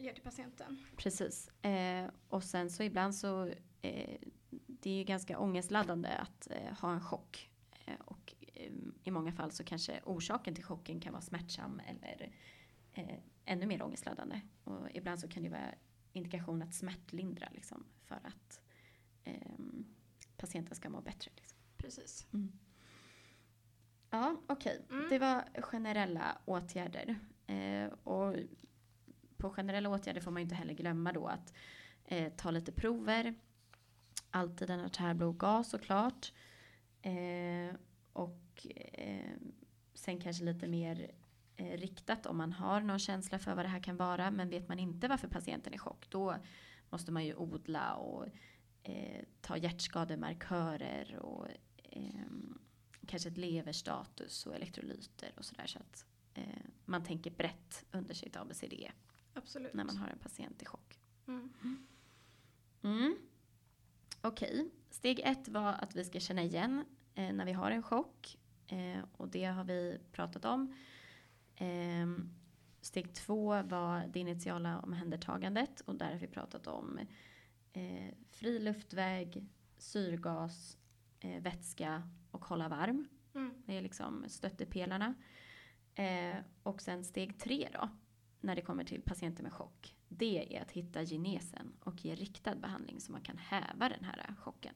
ger 0.00 0.12
till 0.12 0.22
patienten. 0.22 0.78
Precis. 0.96 1.48
Eh, 1.48 2.10
och 2.28 2.44
sen 2.44 2.70
så 2.70 2.82
ibland 2.82 3.14
så, 3.14 3.46
eh, 3.82 4.20
det 4.66 4.90
är 4.90 4.94
ju 4.94 5.04
ganska 5.04 5.38
ångestladdande 5.38 6.08
att 6.08 6.50
eh, 6.50 6.78
ha 6.80 6.92
en 6.92 7.00
chock. 7.00 7.50
Eh, 7.86 8.00
och 8.04 8.34
eh, 8.54 8.72
i 9.04 9.10
många 9.10 9.32
fall 9.32 9.52
så 9.52 9.64
kanske 9.64 10.00
orsaken 10.04 10.54
till 10.54 10.64
chocken 10.64 11.00
kan 11.00 11.12
vara 11.12 11.22
smärtsam 11.22 11.80
eller 11.86 12.32
eh, 12.92 13.18
ännu 13.44 13.66
mer 13.66 13.82
ångestladdande. 13.82 14.40
Och 14.64 14.88
ibland 14.94 15.20
så 15.20 15.28
kan 15.28 15.42
det 15.42 15.48
vara 15.48 15.74
indikation 16.12 16.62
att 16.62 16.74
smärtlindra 16.74 17.48
liksom, 17.52 17.86
för 18.04 18.14
att 18.14 18.60
patienten 20.36 20.74
ska 20.74 20.90
må 20.90 21.00
bättre. 21.00 21.30
Liksom. 21.36 21.58
Precis. 21.76 22.26
Ja, 24.10 24.36
okej. 24.46 24.86
Mm. 24.90 25.08
Det 25.08 25.18
var 25.18 25.62
generella 25.62 26.38
åtgärder. 26.44 27.18
Eh, 27.46 27.89
och 28.30 28.36
på 29.36 29.50
generella 29.50 29.88
åtgärder 29.88 30.20
får 30.20 30.30
man 30.30 30.40
ju 30.40 30.44
inte 30.44 30.54
heller 30.54 30.74
glömma 30.74 31.12
då 31.12 31.26
att 31.26 31.54
eh, 32.04 32.32
ta 32.32 32.50
lite 32.50 32.72
prover. 32.72 33.34
Alltid 34.30 34.70
en 34.70 34.80
artärblodgas 34.80 35.70
såklart. 35.70 36.32
Eh, 37.02 37.74
och 38.12 38.66
eh, 38.92 39.36
sen 39.94 40.20
kanske 40.20 40.44
lite 40.44 40.68
mer 40.68 41.10
eh, 41.56 41.78
riktat 41.78 42.26
om 42.26 42.36
man 42.36 42.52
har 42.52 42.80
någon 42.80 42.98
känsla 42.98 43.38
för 43.38 43.54
vad 43.54 43.64
det 43.64 43.68
här 43.68 43.82
kan 43.82 43.96
vara. 43.96 44.30
Men 44.30 44.50
vet 44.50 44.68
man 44.68 44.78
inte 44.78 45.08
varför 45.08 45.28
patienten 45.28 45.72
är 45.72 45.76
i 45.76 45.78
chock 45.78 46.10
då 46.10 46.36
måste 46.90 47.12
man 47.12 47.24
ju 47.24 47.34
odla 47.34 47.94
och 47.94 48.26
eh, 48.82 49.24
ta 49.40 49.56
hjärtskademarkörer 49.56 51.16
och 51.16 51.46
ehm, 51.82 52.58
kanske 53.06 53.28
ett 53.28 53.38
leverstatus 53.38 54.46
och 54.46 54.54
elektrolyter 54.54 55.32
och 55.36 55.44
sådär. 55.44 55.66
Så 55.66 55.78
att 55.78 56.04
eh, 56.04 56.09
man 56.90 57.04
tänker 57.04 57.30
brett 57.30 57.84
under 57.92 58.14
sitt 58.14 58.36
ABCD 58.36 58.74
Absolut. 59.34 59.74
när 59.74 59.84
man 59.84 59.96
har 59.96 60.08
en 60.08 60.18
patient 60.18 60.62
i 60.62 60.66
chock. 60.66 61.00
Mm. 61.26 61.52
Mm. 62.82 63.16
Okej, 64.20 64.70
steg 64.90 65.20
ett 65.20 65.48
var 65.48 65.72
att 65.72 65.96
vi 65.96 66.04
ska 66.04 66.20
känna 66.20 66.42
igen 66.42 66.84
eh, 67.14 67.32
när 67.32 67.44
vi 67.44 67.52
har 67.52 67.70
en 67.70 67.82
chock. 67.82 68.38
Eh, 68.66 69.04
och 69.12 69.28
det 69.28 69.44
har 69.44 69.64
vi 69.64 69.98
pratat 70.12 70.44
om. 70.44 70.74
Ehm, 71.56 72.30
steg 72.80 73.14
två 73.14 73.62
var 73.62 74.06
det 74.12 74.20
initiala 74.20 74.80
omhändertagandet 74.80 75.80
och 75.80 75.94
där 75.94 76.12
har 76.12 76.18
vi 76.18 76.26
pratat 76.26 76.66
om 76.66 76.98
eh, 77.72 78.14
fri 78.30 78.58
luftväg, 78.58 79.46
syrgas, 79.78 80.78
eh, 81.20 81.42
vätska 81.42 82.10
och 82.30 82.44
hålla 82.44 82.68
varm. 82.68 83.08
Mm. 83.34 83.54
Det 83.66 83.78
är 83.78 83.82
liksom 83.82 84.24
stöttepelarna. 84.28 85.14
Eh, 86.00 86.36
och 86.62 86.82
sen 86.82 87.04
steg 87.04 87.38
tre 87.38 87.68
då, 87.72 87.88
när 88.40 88.56
det 88.56 88.62
kommer 88.62 88.84
till 88.84 89.02
patienter 89.02 89.42
med 89.42 89.52
chock. 89.52 89.96
Det 90.08 90.56
är 90.56 90.62
att 90.62 90.70
hitta 90.70 91.04
genesen 91.04 91.72
och 91.80 92.04
ge 92.04 92.14
riktad 92.14 92.54
behandling 92.54 93.00
så 93.00 93.12
man 93.12 93.20
kan 93.20 93.38
häva 93.38 93.88
den 93.88 94.04
här 94.04 94.34
chocken. 94.38 94.74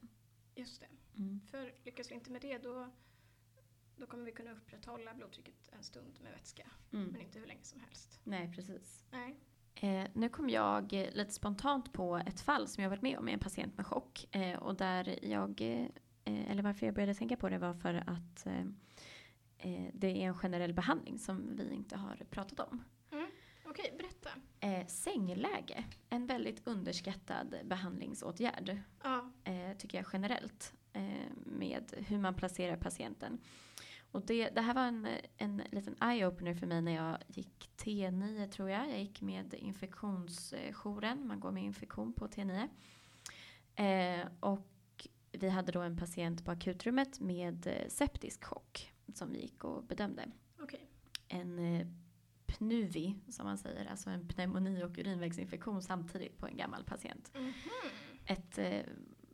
Just 0.54 0.80
det. 0.80 0.86
Mm. 1.18 1.40
För 1.50 1.74
lyckas 1.84 2.10
vi 2.10 2.14
inte 2.14 2.30
med 2.30 2.42
det 2.42 2.58
då, 2.58 2.90
då 3.96 4.06
kommer 4.06 4.24
vi 4.24 4.32
kunna 4.32 4.52
upprätthålla 4.52 5.14
blodtrycket 5.14 5.68
en 5.72 5.82
stund 5.82 6.18
med 6.22 6.32
vätska. 6.32 6.70
Mm. 6.92 7.08
Men 7.08 7.20
inte 7.20 7.38
hur 7.38 7.46
länge 7.46 7.64
som 7.64 7.80
helst. 7.80 8.20
Nej, 8.24 8.52
precis. 8.52 9.04
Nej. 9.10 9.40
Eh, 9.74 10.10
nu 10.14 10.28
kom 10.28 10.50
jag 10.50 10.92
eh, 10.92 11.14
lite 11.14 11.32
spontant 11.32 11.92
på 11.92 12.16
ett 12.16 12.40
fall 12.40 12.68
som 12.68 12.82
jag 12.82 12.90
varit 12.90 13.02
med 13.02 13.18
om 13.18 13.24
med 13.24 13.34
en 13.34 13.40
patient 13.40 13.76
med 13.76 13.86
chock. 13.86 14.34
Eh, 14.34 14.58
och 14.58 14.74
där 14.74 15.24
jag, 15.24 15.60
eh, 15.60 16.50
eller 16.50 16.62
varför 16.62 16.86
jag 16.86 16.94
började 16.94 17.14
tänka 17.14 17.36
på 17.36 17.48
det 17.48 17.58
var 17.58 17.74
för 17.74 17.94
att 17.94 18.46
eh, 19.64 19.90
det 19.94 20.06
är 20.06 20.26
en 20.26 20.34
generell 20.34 20.74
behandling 20.74 21.18
som 21.18 21.56
vi 21.56 21.74
inte 21.74 21.96
har 21.96 22.16
pratat 22.30 22.60
om. 22.60 22.84
Okej, 23.66 23.94
berätta. 23.98 24.30
Eh, 24.60 24.86
sängläge, 24.86 25.84
en 26.08 26.26
väldigt 26.26 26.66
underskattad 26.66 27.54
behandlingsåtgärd. 27.64 28.78
Ja. 29.02 29.32
eh, 29.44 29.76
tycker 29.78 29.98
jag 29.98 30.06
generellt, 30.12 30.74
eh, 30.92 31.30
med 31.36 31.94
hur 31.96 32.18
man 32.18 32.34
placerar 32.34 32.76
patienten. 32.76 33.38
Och 34.10 34.26
det, 34.26 34.48
det 34.48 34.60
här 34.60 34.74
var 34.74 34.82
en, 34.82 35.08
en 35.36 35.62
liten 35.70 35.94
eye-opener 35.94 36.54
för 36.54 36.66
mig 36.66 36.82
när 36.82 36.94
jag 36.94 37.18
gick 37.28 37.70
T9 37.76 38.48
tror 38.48 38.70
jag. 38.70 38.90
Jag 38.90 39.00
gick 39.00 39.22
med 39.22 39.54
infektionsjouren, 39.54 41.26
man 41.26 41.40
går 41.40 41.50
med 41.52 41.62
infektion 41.64 42.12
på 42.12 42.28
T9. 42.28 42.68
Eh, 43.76 44.26
och 44.40 45.08
vi 45.32 45.48
hade 45.48 45.72
då 45.72 45.80
en 45.80 45.96
patient 45.96 46.44
på 46.44 46.50
akutrummet 46.50 47.20
med 47.20 47.66
eh, 47.66 47.88
septisk 47.88 48.44
chock 48.44 48.93
som 49.14 49.32
vi 49.32 49.40
gick 49.40 49.64
och 49.64 49.84
bedömde. 49.84 50.30
Okej. 50.60 50.86
En 51.28 51.58
eh, 51.58 51.86
PNUVI 52.46 53.16
som 53.28 53.46
man 53.46 53.58
säger, 53.58 53.86
alltså 53.86 54.10
en 54.10 54.28
pneumoni 54.28 54.82
och 54.84 54.98
urinvägsinfektion 54.98 55.82
samtidigt 55.82 56.38
på 56.38 56.46
en 56.46 56.56
gammal 56.56 56.84
patient 56.84 57.30
Mhm. 57.34 57.52
ett 58.26 58.58
eh, 58.58 58.82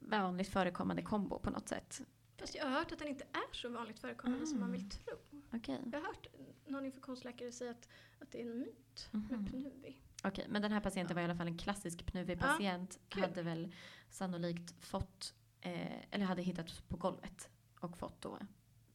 vanligt 0.01 0.49
förekommande 0.49 1.03
kombo 1.03 1.39
på 1.39 1.51
något 1.51 1.69
sätt. 1.69 2.01
Fast 2.37 2.55
jag 2.55 2.65
har 2.65 2.71
hört 2.71 2.93
att 2.93 2.99
den 2.99 3.09
inte 3.09 3.25
är 3.25 3.55
så 3.57 3.69
vanligt 3.69 3.99
förekommande 3.99 4.47
som 4.47 4.61
man 4.61 4.73
vill 4.73 4.81
Mm. 4.81 4.91
tro. 4.91 5.15
Okej, 5.53 5.81
Jag 5.93 5.99
har 6.01 6.07
hört 6.07 6.27
någon 6.67 6.85
infektionsläkare 6.85 7.53
säga 7.53 7.71
att, 7.71 7.89
att 8.21 8.31
det 8.33 8.43
är 8.43 8.47
en 8.51 8.59
myt 8.59 9.09
Mhm. 9.11 9.27
med 9.31 9.51
PNUVI. 9.51 9.97
Okej, 10.25 10.47
men 10.49 10.63
den 10.63 10.73
här 10.73 10.81
patienten 10.81 11.15
var 11.15 11.21
i 11.23 11.25
alla 11.25 11.35
fall 11.37 11.47
en 11.47 11.59
klassisk 11.59 12.07
PNUVI-patient. 12.07 12.99
kul. 13.09 13.23
hade 13.23 13.43
väl 13.43 13.75
sannolikt 14.11 14.85
fått, 14.85 15.35
eh, 15.61 16.15
eller 16.15 16.25
hade 16.25 16.43
hittat 16.43 16.89
på 16.89 16.97
golvet 16.97 17.49
och 17.81 17.99
fått 17.99 18.21
då 18.21 18.39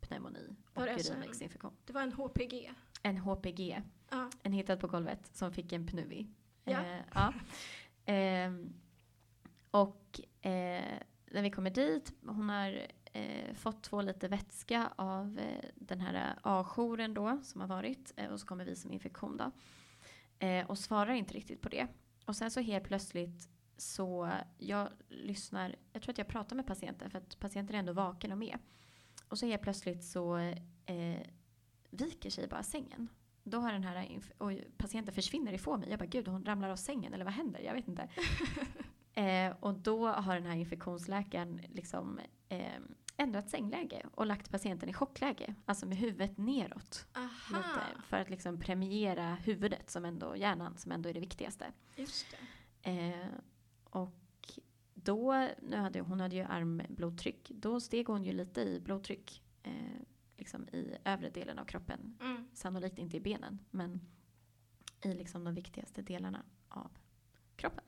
pneumoni 0.07 0.55
och 0.73 0.83
urinvägsinfektion. 0.83 1.73
Det 1.85 1.93
var 1.93 2.01
en 2.01 2.13
HPG. 2.13 2.71
En 3.03 3.17
HPG, 3.17 3.81
Ja. 4.09 4.29
en 4.43 4.53
hittad 4.53 4.77
på 4.77 4.87
golvet 4.87 5.35
som 5.35 5.51
fick 5.53 5.73
en 5.73 5.87
PNUVI. 5.87 6.27
Ja. 6.63 6.81
Eh, 6.85 7.01
ja. 7.13 7.33
Ehm, 8.05 8.73
och 9.71 10.19
eh, 10.41 10.97
när 11.31 11.41
vi 11.41 11.51
kommer 11.51 11.69
dit, 11.69 12.13
hon 12.25 12.49
har 12.49 12.87
eh, 13.13 13.53
fått 13.53 13.83
två 13.83 14.01
liter 14.01 14.29
vätska 14.29 14.91
av 14.95 15.39
eh, 15.39 15.69
den 15.75 16.01
här 16.01 16.39
A-jouren 16.43 17.13
då 17.13 17.39
som 17.43 17.61
har 17.61 17.67
varit 17.67 18.13
eh, 18.15 18.27
och 18.29 18.39
så 18.39 18.45
kommer 18.47 18.65
vi 18.65 18.75
som 18.75 18.91
infektion 18.91 19.37
då. 19.37 19.51
Eh, 20.47 20.69
och 20.69 20.77
svarar 20.77 21.13
inte 21.13 21.33
riktigt 21.33 21.61
på 21.61 21.69
det. 21.69 21.87
Och 22.25 22.35
sen 22.35 22.51
så 22.51 22.59
helt 22.59 22.83
plötsligt 22.83 23.49
så 23.77 24.31
jag 24.57 24.89
lyssnar, 25.09 25.75
jag 25.93 26.01
tror 26.01 26.11
att 26.11 26.17
jag 26.17 26.27
pratar 26.27 26.55
med 26.55 26.67
patienten 26.67 27.09
för 27.09 27.17
att 27.17 27.39
patienten 27.39 27.75
är 27.75 27.79
ändå 27.79 27.93
vaken 27.93 28.31
och 28.31 28.37
med. 28.37 28.57
Och 29.27 29.37
så 29.37 29.45
helt 29.45 29.61
plötsligt 29.61 30.03
så 30.03 30.37
eh, 30.85 31.21
viker 31.89 32.29
sig 32.29 32.47
bara 32.47 32.63
sängen. 32.63 33.09
Då 33.43 33.59
har 33.59 33.71
den 33.71 33.83
här 33.83 34.21
och 34.37 34.51
patienten 34.77 35.13
försvinner 35.15 35.53
ifrån 35.53 35.79
mig. 35.79 35.89
Jag 35.89 35.99
bara 35.99 36.05
gud 36.05 36.27
hon 36.27 36.45
ramlar 36.45 36.69
av 36.69 36.75
sängen 36.75 37.13
eller 37.13 37.25
vad 37.25 37.33
händer? 37.33 37.59
Jag 37.59 37.73
vet 37.73 37.87
inte. 37.87 38.09
eh, 39.21 39.53
och 39.59 39.73
då 39.73 40.07
har 40.07 40.35
den 40.35 40.45
här 40.45 40.55
infektionsläkaren 40.55 41.61
liksom 41.73 42.19
eh, 42.49 42.79
ändrat 43.17 43.49
sängläge 43.49 44.05
och 44.15 44.25
lagt 44.25 44.51
patienten 44.51 44.89
i 44.89 44.93
chockläge. 44.93 45.55
Alltså 45.65 45.85
med 45.85 45.97
huvudet 45.97 46.37
neråt. 46.37 47.07
Lite, 47.49 48.01
för 48.07 48.17
att 48.17 48.29
liksom 48.29 48.59
premiera 48.59 49.35
huvudet 49.35 49.89
som 49.89 50.05
ändå, 50.05 50.35
hjärnan 50.35 50.77
som 50.77 50.91
ändå 50.91 51.09
är 51.09 51.13
det 51.13 51.19
viktigaste. 51.19 51.65
just 51.95 52.25
det. 52.81 52.91
Eh, 52.91 53.27
och 53.83 54.24
då, 55.05 55.49
nu 55.61 55.77
hade, 55.77 55.99
hon 55.99 56.19
hade 56.19 56.35
ju 56.35 56.41
armblodtryck, 56.41 57.51
då 57.55 57.79
steg 57.79 58.07
hon 58.07 58.23
ju 58.23 58.31
lite 58.31 58.61
i 58.61 58.79
blodtryck. 58.79 59.43
Eh, 59.63 60.01
liksom 60.37 60.69
i 60.69 60.97
övre 61.05 61.29
delen 61.29 61.59
av 61.59 61.65
kroppen. 61.65 62.17
Mm. 62.21 62.47
Sannolikt 62.53 62.97
inte 62.97 63.17
i 63.17 63.19
benen, 63.19 63.59
men 63.71 64.01
i 65.01 65.13
liksom 65.13 65.43
de 65.43 65.53
viktigaste 65.53 66.01
delarna 66.01 66.45
av 66.69 66.91
kroppen. 67.55 67.83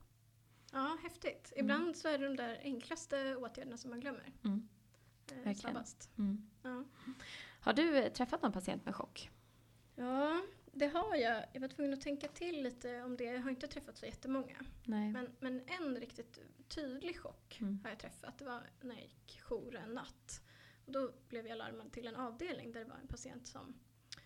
Ja, 0.71 0.97
häftigt. 1.03 1.53
Mm. 1.55 1.65
Ibland 1.65 1.95
så 1.95 2.07
är 2.07 2.17
det 2.17 2.25
de 2.25 2.35
där 2.35 2.59
enklaste 2.63 3.35
åtgärderna 3.35 3.77
som 3.77 3.89
man 3.89 3.99
glömmer. 3.99 4.33
Mm. 4.43 4.67
Eh, 5.43 5.53
snabbast. 5.55 6.09
Mm. 6.17 6.49
Ja. 6.63 6.83
Har 7.59 7.73
du 7.73 8.09
träffat 8.09 8.41
någon 8.41 8.51
patient 8.51 8.85
med 8.85 8.95
chock? 8.95 9.29
ja, 9.95 10.41
det 10.77 10.87
har 10.87 11.15
jag. 11.15 11.45
Jag 11.53 11.61
var 11.61 11.67
tvungen 11.67 11.93
att 11.93 12.01
tänka 12.01 12.27
till 12.27 12.63
lite 12.63 13.01
om 13.03 13.17
det. 13.17 13.23
Jag 13.23 13.41
har 13.41 13.49
inte 13.49 13.67
träffat 13.67 13.97
så 13.97 14.05
jättemånga. 14.05 14.65
Nej. 14.85 15.11
Men, 15.11 15.35
men 15.39 15.61
en 15.67 15.95
riktigt 15.97 16.39
tydlig 16.67 17.19
chock 17.19 17.57
Mm. 17.61 17.79
har 17.83 17.89
jag 17.89 17.99
träffat. 17.99 18.37
Det 18.39 18.45
var 18.45 18.63
när 18.81 18.95
jag 18.95 19.03
gick 19.03 19.41
jour 19.41 19.75
en 19.75 19.89
natt. 19.93 20.41
Och 20.85 20.91
då 20.91 21.11
blev 21.29 21.47
jag 21.47 21.57
larmad 21.57 21.91
till 21.91 22.07
en 22.07 22.15
avdelning 22.15 22.71
där 22.71 22.79
det 22.79 22.89
var 22.89 22.95
en 22.97 23.07
patient 23.07 23.47
som 23.47 23.79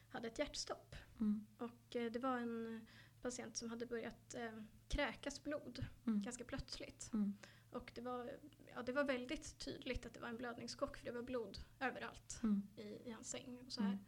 hade 0.09 0.27
ett 0.27 0.39
hjärtstopp. 0.39 0.95
Mm. 1.19 1.45
Och 1.57 1.95
eh, 1.95 2.11
det 2.11 2.19
var 2.19 2.37
en 2.37 2.87
patient 3.21 3.57
som 3.57 3.69
hade 3.69 3.85
börjat 3.85 4.35
eh, 4.35 4.63
kräkas 4.87 5.43
blod 5.43 5.85
Mm. 6.07 6.21
ganska 6.21 6.43
plötsligt. 6.43 7.09
Mm. 7.13 7.33
Och 7.71 7.91
det 7.95 8.01
var, 8.01 8.31
ja, 8.75 8.81
det 8.83 8.91
var 8.91 9.03
väldigt 9.03 9.57
tydligt 9.59 10.05
att 10.05 10.13
det 10.13 10.19
var 10.19 10.27
en 10.29 10.37
blödningschock 10.37 10.97
för 10.97 11.05
det 11.05 11.11
var 11.11 11.21
blod 11.21 11.57
överallt 11.79 12.39
Mm. 12.43 12.61
i, 12.75 12.81
i 12.81 13.11
hans 13.11 13.29
säng. 13.29 13.57
Och, 13.65 13.71
så 13.71 13.81
här. 13.81 13.99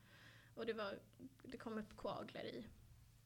Och 0.56 0.66
det, 0.66 0.74
var, 0.74 1.00
det 1.44 1.58
kom 1.58 1.78
upp 1.78 1.96
koagler 1.96 2.44
i, 2.46 2.68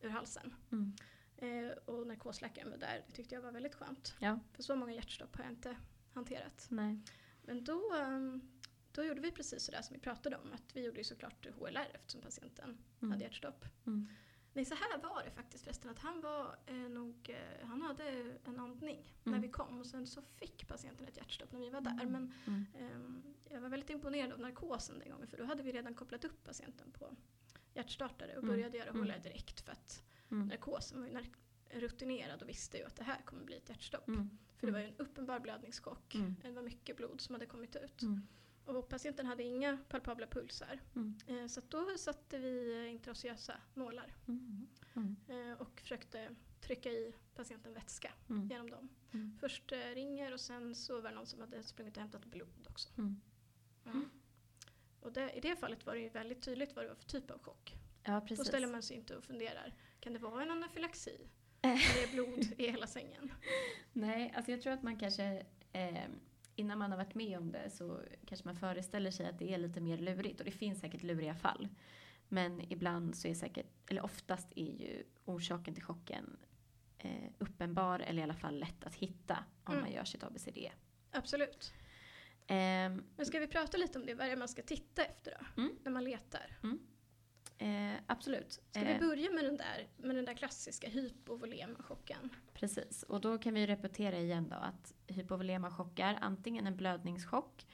ur 0.01 0.09
halsen. 0.09 0.53
Mm. 0.71 0.93
Eh, 1.37 1.71
och 1.77 2.07
narkosläkaren 2.07 2.69
var 2.71 2.77
där. 2.77 3.03
Det 3.07 3.13
tyckte 3.13 3.35
jag 3.35 3.41
var 3.41 3.51
väldigt 3.51 3.75
skönt. 3.75 4.15
Ja. 4.19 4.39
För 4.53 4.63
så 4.63 4.75
många 4.75 4.93
hjärtstopp 4.93 5.35
har 5.35 5.43
jag 5.43 5.53
inte 5.53 5.77
hanterat. 6.13 6.67
Nej. 6.69 6.99
Men 7.41 7.63
då, 7.63 7.93
ehm, 7.93 8.41
då 8.91 9.03
gjorde 9.03 9.21
vi 9.21 9.31
precis 9.31 9.63
sådär 9.65 9.81
som 9.81 9.93
vi 9.93 9.99
pratade 9.99 10.35
om. 10.37 10.53
Att 10.53 10.75
vi 10.75 10.85
gjorde 10.85 10.97
ju 10.97 11.03
såklart 11.03 11.45
HLR 11.59 11.87
eftersom 11.93 12.21
patienten 12.21 12.77
Mm. 13.01 13.11
hade 13.11 13.23
hjärtstopp. 13.23 13.65
Mm. 13.85 14.07
Nej, 14.57 14.65
så 14.65 14.75
här 14.75 14.97
var 14.97 15.23
det 15.23 15.31
faktiskt 15.31 15.63
förresten. 15.63 15.91
Att 15.91 15.99
han 15.99 16.21
var 16.21 16.55
eh, 16.65 16.75
nog, 16.75 17.29
eh, 17.29 17.67
han 17.67 17.81
hade 17.81 18.03
en 18.45 18.59
andning 18.59 19.13
när 19.23 19.31
Mm. 19.33 19.41
vi 19.41 19.47
kom 19.49 19.79
och 19.79 19.85
sen 19.85 20.07
så 20.07 20.21
fick 20.21 20.67
patienten 20.67 21.07
ett 21.07 21.17
hjärtstopp 21.17 21.51
när 21.51 21.59
vi 21.59 21.69
var 21.69 21.81
där. 21.81 21.91
Mm. 21.91 22.11
Men 22.11 22.33
Mm. 22.47 22.65
ehm, 22.79 23.23
jag 23.49 23.61
var 23.61 23.69
väldigt 23.69 23.89
imponerad 23.89 24.31
av 24.33 24.39
narkosen 24.39 24.99
den 24.99 25.09
gången 25.11 25.27
för 25.27 25.37
då 25.37 25.43
hade 25.43 25.63
vi 25.63 25.71
redan 25.71 25.93
kopplat 25.93 26.25
upp 26.25 26.43
patienten 26.43 26.91
på 26.91 27.15
hjärtstartare 27.73 28.31
och 28.37 28.43
Mm. 28.43 28.55
började 28.55 28.77
göra 28.77 28.89
Mm. 28.89 29.01
HLR 29.03 29.19
direkt 29.23 29.61
för 29.61 29.71
att 29.71 30.03
Mm. 30.31 30.47
narkosen 30.47 30.99
var 30.99 31.07
ju 31.07 31.13
nark- 31.13 31.37
rutinerad 31.69 32.41
och 32.41 32.49
visste 32.49 32.77
ju 32.77 32.83
att 32.83 32.95
det 32.95 33.03
här 33.03 33.21
kommer 33.25 33.43
bli 33.43 33.57
ett 33.57 33.69
hjärtstopp. 33.69 34.07
Mm. 34.07 34.37
För 34.57 34.67
det 34.67 34.73
var 34.73 34.79
ju 34.79 34.85
en 34.87 34.95
uppenbar 34.97 35.39
blödningschock. 35.39 36.15
Det 36.41 36.51
var 36.51 36.61
mycket 36.63 36.97
blod 36.97 37.21
som 37.21 37.35
hade 37.35 37.45
kommit 37.45 37.75
ut. 37.75 38.01
Och 38.67 38.89
patienten 38.89 39.25
hade 39.25 39.43
inga 39.43 39.77
palpabla 39.89 40.27
pulsar. 40.27 40.79
Mm. 40.95 41.15
Eh, 41.27 41.47
Så 41.47 41.61
då 41.69 41.97
satte 41.97 42.37
vi 42.37 42.73
eh, 42.85 42.91
intraosseösa 42.91 43.53
nålar 43.73 44.13
Mm. 44.27 44.67
Mm. 44.95 45.15
eh, 45.51 45.57
och 45.61 45.79
försökte 45.81 46.35
trycka 46.61 46.89
i 46.91 47.15
patienten 47.35 47.73
vätska 47.73 48.13
Mm. 48.29 48.47
genom 48.47 48.69
dem. 48.69 48.89
Mm. 49.13 49.37
Först 49.39 49.71
eh, 49.71 49.77
ringer 49.79 50.33
och 50.33 50.39
sen 50.39 50.75
så 50.75 51.01
var 51.01 51.09
det 51.09 51.15
någon 51.15 51.25
som 51.27 51.39
hade 51.39 51.63
sprungit 51.63 51.97
och 51.97 52.01
hämtat 52.01 52.25
blod 52.25 52.67
också. 52.69 52.89
Och 54.99 55.11
det, 55.13 55.31
i 55.31 55.39
det 55.39 55.55
fallet 55.55 55.85
var 55.85 55.93
det 55.95 55.99
ju 56.01 56.09
väldigt 56.09 56.41
tydligt 56.41 56.75
vad 56.75 56.85
det 56.85 56.89
var 56.89 56.95
för 56.95 57.03
typ 57.07 57.31
av 57.31 57.39
chock. 57.39 57.75
Ja, 58.03 58.19
Då 58.19 58.27
precis. 58.27 58.47
ställer 58.47 58.67
man 58.67 58.83
sig 58.83 58.97
inte 58.97 59.15
och 59.15 59.23
funderar, 59.23 59.73
kan 59.99 60.13
det 60.13 60.19
vara 60.19 60.41
en 60.43 60.51
anafylaxi? 60.51 61.27
När 61.61 61.73
det 61.95 62.03
är 62.03 62.11
blod 62.13 62.53
i 62.57 62.71
hela 62.71 62.87
sängen? 62.87 63.33
Nej, 63.93 64.33
alltså 64.35 64.51
jag 64.51 64.61
tror 64.61 64.73
att 64.73 64.83
man 64.83 64.99
kanske 64.99 65.45
eh, 65.73 66.05
innan 66.57 66.77
man 66.77 66.91
har 66.91 66.97
varit 66.97 67.15
med 67.15 67.37
om 67.37 67.51
det 67.51 67.69
så 67.69 68.01
kanske 68.25 68.45
man 68.47 68.55
föreställer 68.55 69.11
sig 69.11 69.25
att 69.25 69.39
det 69.39 69.53
är 69.53 69.57
lite 69.57 69.81
mer 69.81 69.97
lurigt 69.97 70.39
och 70.39 70.45
det 70.45 70.51
finns 70.51 70.79
säkert 70.79 71.03
luriga 71.03 71.35
fall. 71.35 71.67
Men 72.29 72.71
ibland 72.71 73.15
så 73.15 73.27
är 73.27 73.33
säkert, 73.33 73.67
eller 73.91 74.01
oftast 74.01 74.47
är 74.55 74.71
ju 74.81 75.03
orsaken 75.25 75.73
till 75.73 75.83
chocken 75.83 76.37
eh, 76.97 77.31
uppenbar 77.39 77.99
eller 77.99 78.19
i 78.19 78.23
alla 78.23 78.33
fall 78.33 78.59
lätt 78.59 78.83
att 78.83 78.95
hitta 78.95 79.43
om 79.63 79.73
Mm. 79.73 79.85
man 79.85 79.93
gör 79.93 80.03
sitt 80.03 80.23
ABCD. 80.23 80.57
Absolut. 81.11 81.73
Ehm, 82.47 83.03
Men 83.15 83.25
ska 83.25 83.39
vi 83.39 83.47
prata 83.47 83.77
lite 83.77 83.99
om 83.99 84.05
det? 84.05 84.13
Vad 84.15 84.25
är 84.25 84.29
det 84.29 84.35
man 84.37 84.47
ska 84.47 84.61
titta 84.61 85.03
efter 85.05 85.31
då? 85.55 85.61
Mm. 85.61 85.75
När 85.83 85.91
man 85.91 86.03
letar? 86.03 86.57
Eh, 87.57 87.93
absolut. 88.07 88.51
Ska 88.71 88.83
vi 88.83 88.91
Eh, 88.91 88.99
börja 88.99 89.31
med 89.31 89.43
den 89.43 89.57
där, 89.57 89.87
med 89.97 90.15
den 90.15 90.25
där 90.25 90.33
klassiska 90.33 90.89
hypovolemchocken? 90.89 92.29
Precis, 92.53 93.03
och 93.03 93.21
då 93.21 93.37
kan 93.37 93.53
vi 93.53 93.67
repetera 93.67 94.19
igen 94.19 94.49
då 94.49 94.55
att 94.55 94.93
hypovolema 95.07 95.71
chockar 95.71 96.17
antingen 96.21 96.67
en 96.67 96.75
blödningschock 96.77 97.65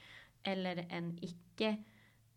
eller 0.42 0.86
en 0.90 1.18
icke 1.22 1.84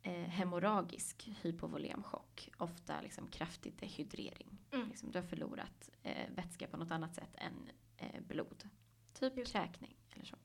eh, 0.02 0.12
hemorragisk 0.14 1.30
hypovolemchock. 1.42 2.50
Ofta 2.58 3.02
liksom 3.02 3.28
kraftig 3.28 3.74
dehydrering. 3.80 4.58
Mm. 4.72 4.88
Liksom, 4.88 5.12
du 5.12 5.20
har 5.20 5.26
förlorat 5.28 5.90
eh, 6.04 6.30
vätska 6.36 6.68
på 6.68 6.78
något 6.78 6.92
annat 6.92 7.16
sätt 7.16 7.36
än 7.38 7.70
eh, 7.98 8.22
blod. 8.22 8.70
Typ 9.14 9.38
Just. 9.38 9.52
kräkning 9.52 9.96
eller 10.12 10.26
så. 10.26 10.38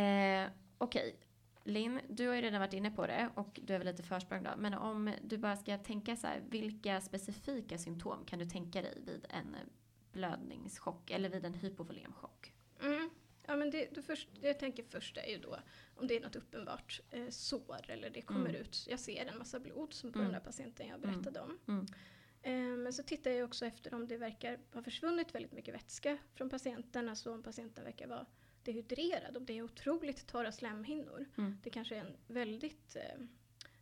Eh, 0.00 0.48
Okej, 0.78 1.16
Linn, 1.64 2.00
du 2.08 2.28
har 2.28 2.34
ju 2.34 2.40
redan 2.40 2.60
varit 2.60 2.72
inne 2.72 2.90
på 2.90 3.06
det 3.06 3.30
och 3.34 3.60
du 3.62 3.74
är 3.74 3.78
väl 3.78 3.86
lite 3.86 4.02
försprång 4.02 4.42
då. 4.42 4.50
Men 4.58 4.74
om 4.74 5.10
du 5.22 5.38
bara 5.38 5.56
ska 5.56 5.78
tänka 5.78 6.16
så 6.16 6.26
här, 6.26 6.42
vilka 6.48 7.00
specifika 7.00 7.78
symptom 7.78 8.24
kan 8.24 8.38
du 8.38 8.46
tänka 8.46 8.82
dig 8.82 8.98
vid 9.06 9.26
en 9.30 9.56
blödningschock 10.12 11.10
eller 11.10 11.28
vid 11.28 11.44
en 11.44 11.54
hypovolemchock? 11.54 12.52
Mm. 12.82 13.10
Ja, 13.46 13.56
men 13.56 13.70
det, 13.70 13.88
det, 13.94 14.02
först, 14.02 14.28
det 14.40 14.46
jag 14.46 14.58
tänker 14.58 14.82
först 14.84 15.16
är 15.16 15.30
ju 15.30 15.38
då 15.38 15.56
om 15.94 16.06
det 16.06 16.16
är 16.16 16.20
något 16.20 16.36
uppenbart 16.36 17.00
eh, 17.10 17.28
sår 17.28 17.84
eller 17.90 18.10
det 18.10 18.22
kommer 18.22 18.48
Mm. 18.48 18.60
ut, 18.60 18.86
jag 18.90 19.00
ser 19.00 19.26
en 19.26 19.38
massa 19.38 19.60
blod 19.60 19.92
som 19.94 20.12
på 20.12 20.18
Mm. 20.18 20.32
den 20.32 20.40
där 20.40 20.46
patienten 20.46 20.88
jag 20.88 21.00
berättade 21.00 21.40
om. 21.40 21.58
Mm. 21.68 21.86
Eh, 22.42 22.78
men 22.78 22.92
så 22.92 23.02
tittar 23.02 23.30
jag 23.30 23.44
också 23.48 23.66
efter 23.66 23.94
om 23.94 24.08
det 24.08 24.16
verkar 24.16 24.58
ha 24.74 24.82
försvunnit 24.82 25.34
väldigt 25.34 25.52
mycket 25.52 25.74
vätska 25.74 26.18
från 26.34 26.50
patienten, 26.50 27.08
alltså 27.08 27.34
om 27.34 27.42
patienten 27.42 27.84
verkar 27.84 28.06
vara 28.06 28.26
dehydrerad, 28.62 29.36
om 29.36 29.46
det 29.46 29.58
är 29.58 29.62
otroligt 29.62 30.26
torra 30.26 30.52
slemhinnor. 30.52 31.26
Mm. 31.38 31.58
Det 31.62 31.70
kanske 31.70 31.96
är 31.96 32.00
en 32.00 32.16
väldigt 32.26 32.96
eh, 32.96 33.20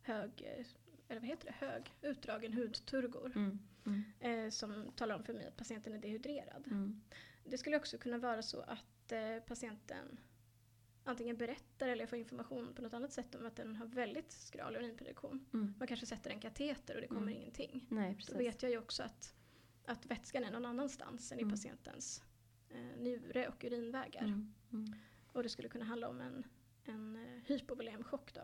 hög, 0.03 0.31
eh, 0.45 0.67
eller 1.09 1.21
vad 1.21 1.29
heter 1.29 1.47
det, 1.47 1.67
hög 1.67 1.93
utdragen 2.03 2.53
hudturgor 2.53 3.33
Mm. 3.37 3.59
Mm. 3.87 4.03
eh, 4.45 4.51
som 4.51 4.93
talar 4.97 5.15
om 5.15 5.25
för 5.25 5.33
mig 5.35 5.47
att 5.47 5.57
patienten 5.57 5.93
är 5.93 5.99
dehydrerad. 5.99 6.67
Mm. 6.67 7.01
Det 7.45 7.59
skulle 7.59 7.77
också 7.77 7.99
kunna 7.99 8.19
vara 8.19 8.43
så 8.43 8.61
att 8.61 9.13
eh, 9.13 9.39
patienten 9.47 10.21
antingen 11.05 11.37
berättar 11.37 11.89
eller 11.89 12.07
får 12.07 12.19
information 12.19 12.75
på 12.75 12.83
något 12.83 12.93
annat 12.95 13.13
sätt 13.13 13.35
om 13.35 13.47
att 13.47 13.57
den 13.57 13.77
har 13.77 13.87
väldigt 13.87 14.33
skral 14.33 14.77
urinproduktion. 14.77 15.47
Mm. 15.55 15.75
Man 15.79 15.89
kanske 15.89 16.07
sätter 16.07 16.31
en 16.31 16.41
kateter 16.41 16.95
och 16.95 17.01
det 17.01 17.07
kommer 17.07 17.23
Mm. 17.23 17.35
ingenting. 17.35 17.87
Nej, 17.89 18.15
precis. 18.17 18.33
Då 18.33 18.39
vet 18.39 18.63
jag 18.63 18.73
ju 18.73 18.79
också 18.79 19.03
att, 19.03 19.35
att 19.85 20.07
vätskan 20.07 20.45
är 20.45 20.51
någon 20.51 20.67
annanstans 20.67 21.33
än 21.33 21.39
i 21.39 21.43
Mm. 21.43 21.53
patientens 21.55 22.23
eh, 22.71 23.01
njure 23.03 23.49
och 23.49 23.65
urinvägar. 23.65 24.23
Mm. 24.25 24.55
Mm. 24.73 24.93
Och 25.33 25.43
det 25.43 25.49
skulle 25.49 25.69
kunna 25.69 25.85
handla 25.85 26.09
om 26.09 26.21
en, 26.21 26.45
en 26.85 27.17
eh, 27.17 27.43
hypovolemchock 27.47 28.35
då. 28.35 28.41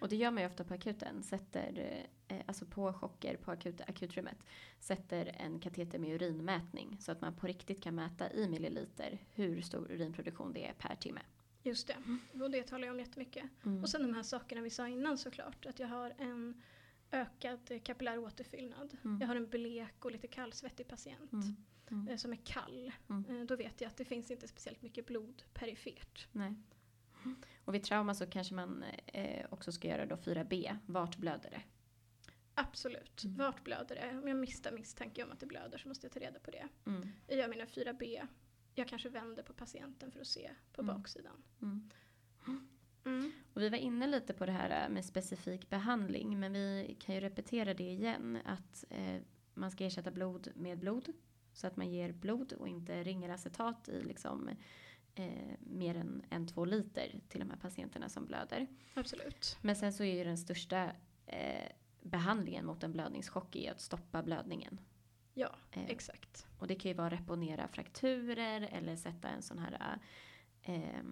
Och 0.00 0.08
det 0.08 0.16
gör 0.16 0.30
man 0.30 0.42
ju 0.42 0.48
ofta 0.48 0.64
på 0.64 0.74
akuten, 0.74 1.22
sätter, 1.22 2.04
eh, 2.28 2.40
alltså 2.46 2.66
på 2.66 2.92
chocker 2.92 3.36
på 3.36 3.50
akut, 3.50 3.80
akutrummet, 3.80 4.38
sätter 4.80 5.36
en 5.38 5.60
kateter 5.60 5.98
med 5.98 6.10
urinmätning 6.14 6.96
så 7.00 7.12
att 7.12 7.20
man 7.20 7.36
på 7.36 7.46
riktigt 7.46 7.82
kan 7.82 7.94
mäta 7.94 8.32
i 8.32 8.48
milliliter 8.48 9.18
hur 9.34 9.60
stor 9.60 9.90
urinproduktion 9.90 10.52
det 10.52 10.66
är 10.66 10.72
per 10.72 10.94
timme. 10.94 11.20
Just 11.62 11.86
det, 11.86 11.96
och 12.42 12.50
det 12.50 12.62
talar 12.62 12.86
jag 12.86 12.94
om 12.94 13.00
jättemycket. 13.00 13.44
Mm. 13.64 13.82
Och 13.82 13.88
sen 13.88 14.02
de 14.02 14.14
här 14.14 14.22
sakerna 14.22 14.60
vi 14.60 14.70
sa 14.70 14.88
innan 14.88 15.18
såklart. 15.18 15.66
Att 15.66 15.78
jag 15.78 15.88
har 15.88 16.14
en 16.18 16.62
ökad 17.10 17.84
kapillär 17.84 18.18
återfyllnad. 18.18 18.96
Mm. 19.04 19.20
Jag 19.20 19.28
har 19.28 19.36
en 19.36 19.48
blek 19.48 20.04
och 20.04 20.12
lite 20.12 20.26
kallsvettig 20.26 20.88
patient 20.88 21.32
Mm. 21.32 21.56
Mm. 21.92 22.08
eh, 22.08 22.16
som 22.16 22.32
är 22.32 22.36
kall. 22.44 22.92
Mm. 23.10 23.24
Eh, 23.40 23.46
då 23.46 23.56
vet 23.56 23.80
jag 23.80 23.88
att 23.88 23.96
det 23.96 24.04
finns 24.04 24.30
inte 24.30 24.48
speciellt 24.48 24.82
mycket 24.82 25.06
blod 25.06 25.42
perifert. 25.54 26.28
Nej. 26.32 26.54
Och 27.64 27.74
vid 27.74 27.82
trauma 27.84 28.14
så 28.14 28.26
kanske 28.26 28.54
man 28.54 28.84
eh, 29.06 29.46
också 29.50 29.72
ska 29.72 29.88
göra 29.88 30.06
då 30.06 30.16
4B, 30.16 30.76
vart 30.86 31.16
blöder 31.16 31.50
det? 31.50 31.62
Absolut. 32.54 33.24
Mm. 33.24 33.36
Vart 33.36 33.64
blöder 33.64 33.94
det? 33.96 34.18
Om 34.18 34.28
jag 34.28 34.36
misstänker 34.36 34.78
misstanke 34.78 35.24
om 35.24 35.32
att 35.32 35.40
det 35.40 35.46
blöder 35.46 35.78
så 35.78 35.88
måste 35.88 36.06
jag 36.06 36.12
ta 36.12 36.20
reda 36.20 36.38
på 36.40 36.50
det. 36.50 36.68
Mm. 36.86 37.08
Jag 37.26 37.38
gör 37.38 37.48
mina 37.48 37.64
4B. 37.64 38.26
Jag 38.74 38.88
kanske 38.88 39.08
vänder 39.08 39.42
på 39.42 39.52
patienten 39.52 40.10
för 40.12 40.20
att 40.20 40.26
se 40.26 40.50
på 40.72 40.82
Mm. 40.82 40.96
baksidan. 40.96 41.42
Mm. 41.62 41.90
Mm. 43.04 43.32
Och 43.54 43.62
vi 43.62 43.68
var 43.68 43.78
inne 43.78 44.06
lite 44.06 44.32
på 44.34 44.46
det 44.46 44.52
här 44.52 44.88
med 44.88 45.04
specifik 45.04 45.70
behandling, 45.70 46.40
men 46.40 46.52
vi 46.52 46.96
kan 47.00 47.14
ju 47.14 47.20
repetera 47.20 47.74
det 47.74 47.90
igen, 47.90 48.38
att 48.44 48.84
eh, 48.90 49.20
man 49.54 49.70
ska 49.70 49.84
ersätta 49.84 50.10
blod 50.10 50.48
med 50.54 50.78
blod, 50.78 51.12
så 51.52 51.66
att 51.66 51.76
man 51.76 51.90
ger 51.90 52.12
blod 52.12 52.52
och 52.52 52.68
inte 52.68 53.02
ringeracetat 53.02 53.88
i 53.88 54.02
liksom, 54.02 54.48
eh, 55.14 55.54
mer 55.60 55.94
än 55.96 56.22
en, 56.30 56.46
två 56.46 56.64
liter 56.64 57.20
till 57.28 57.40
de 57.40 57.50
här 57.50 57.56
patienterna 57.58 58.08
som 58.08 58.26
blöder. 58.26 58.66
Absolut. 58.94 59.58
Men 59.62 59.76
sen 59.76 59.92
så 59.92 60.04
är 60.04 60.14
ju 60.14 60.24
den 60.24 60.38
största 60.38 60.92
eh, 61.26 61.68
behandlingen 62.02 62.66
mot 62.66 62.82
en 62.82 62.92
blödningschock 62.92 63.56
är 63.56 63.70
att 63.70 63.80
stoppa 63.80 64.22
blödningen. 64.22 64.80
Ja, 65.34 65.54
Eh, 65.70 65.84
exakt. 65.90 66.46
och 66.58 66.66
det 66.66 66.74
kan 66.74 66.88
ju 66.90 66.94
vara 66.96 67.10
reponera 67.10 67.68
frakturer 67.68 68.68
eller 68.72 68.96
sätta 68.96 69.28
en 69.28 69.42
sån 69.42 69.58
här 69.58 69.98
eh, 70.62 71.02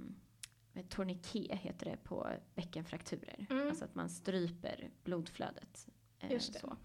tourniquet 0.88 1.59
heter 1.61 1.86
det 1.91 1.97
på 1.97 2.28
bäckenfrakturer. 2.55 3.47
Mm. 3.51 3.68
Alltså 3.68 3.84
att 3.84 3.95
man 3.95 4.11
stryper 4.11 4.91
blodflödet. 5.05 5.88
Eh, 6.18 6.32
Just 6.32 6.53
det. 6.53 6.59
Så. 6.59 6.76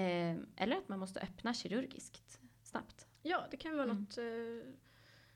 Eh, 0.00 0.36
eller 0.56 0.76
att 0.76 0.88
man 0.88 0.98
måste 0.98 1.20
öppna 1.20 1.54
kirurgiskt 1.54 2.40
snabbt. 2.78 3.06
Ja, 3.22 3.46
det 3.50 3.56
kan 3.56 3.76
vara 3.76 3.84
Mm. 3.90 3.96
något, 4.00 4.18
eh, 4.18 4.72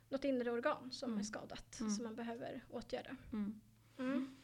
något 0.08 0.24
inre 0.24 0.50
organ 0.50 0.92
som 0.92 1.08
Mm. 1.10 1.18
är 1.20 1.24
skadat 1.24 1.80
Mm. 1.80 1.92
som 1.92 2.04
man 2.04 2.14
behöver 2.16 2.64
åtgärda. 2.70 3.16
Mm. 3.32 3.60
Mm. 3.98 4.36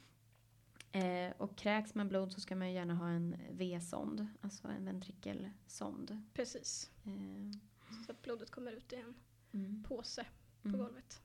Eh, 0.92 1.32
och 1.36 1.56
kräks 1.56 1.94
man 1.94 2.08
blod 2.08 2.32
så 2.32 2.40
ska 2.40 2.56
man 2.56 2.68
ju 2.68 2.74
gärna 2.74 2.94
ha 2.94 3.08
en 3.08 3.36
V-sond, 3.50 4.26
alltså 4.40 4.68
en 4.68 4.84
ventrikelsond. 4.84 6.22
Precis. 6.34 6.90
Eh, 7.04 7.58
Så 8.06 8.12
att 8.12 8.22
blodet 8.22 8.50
kommer 8.50 8.72
ut 8.72 8.92
i 8.92 8.96
en 8.96 9.14
mm, 9.52 9.82
påse 9.82 10.26
på 10.62 10.68
golvet. 10.68 11.22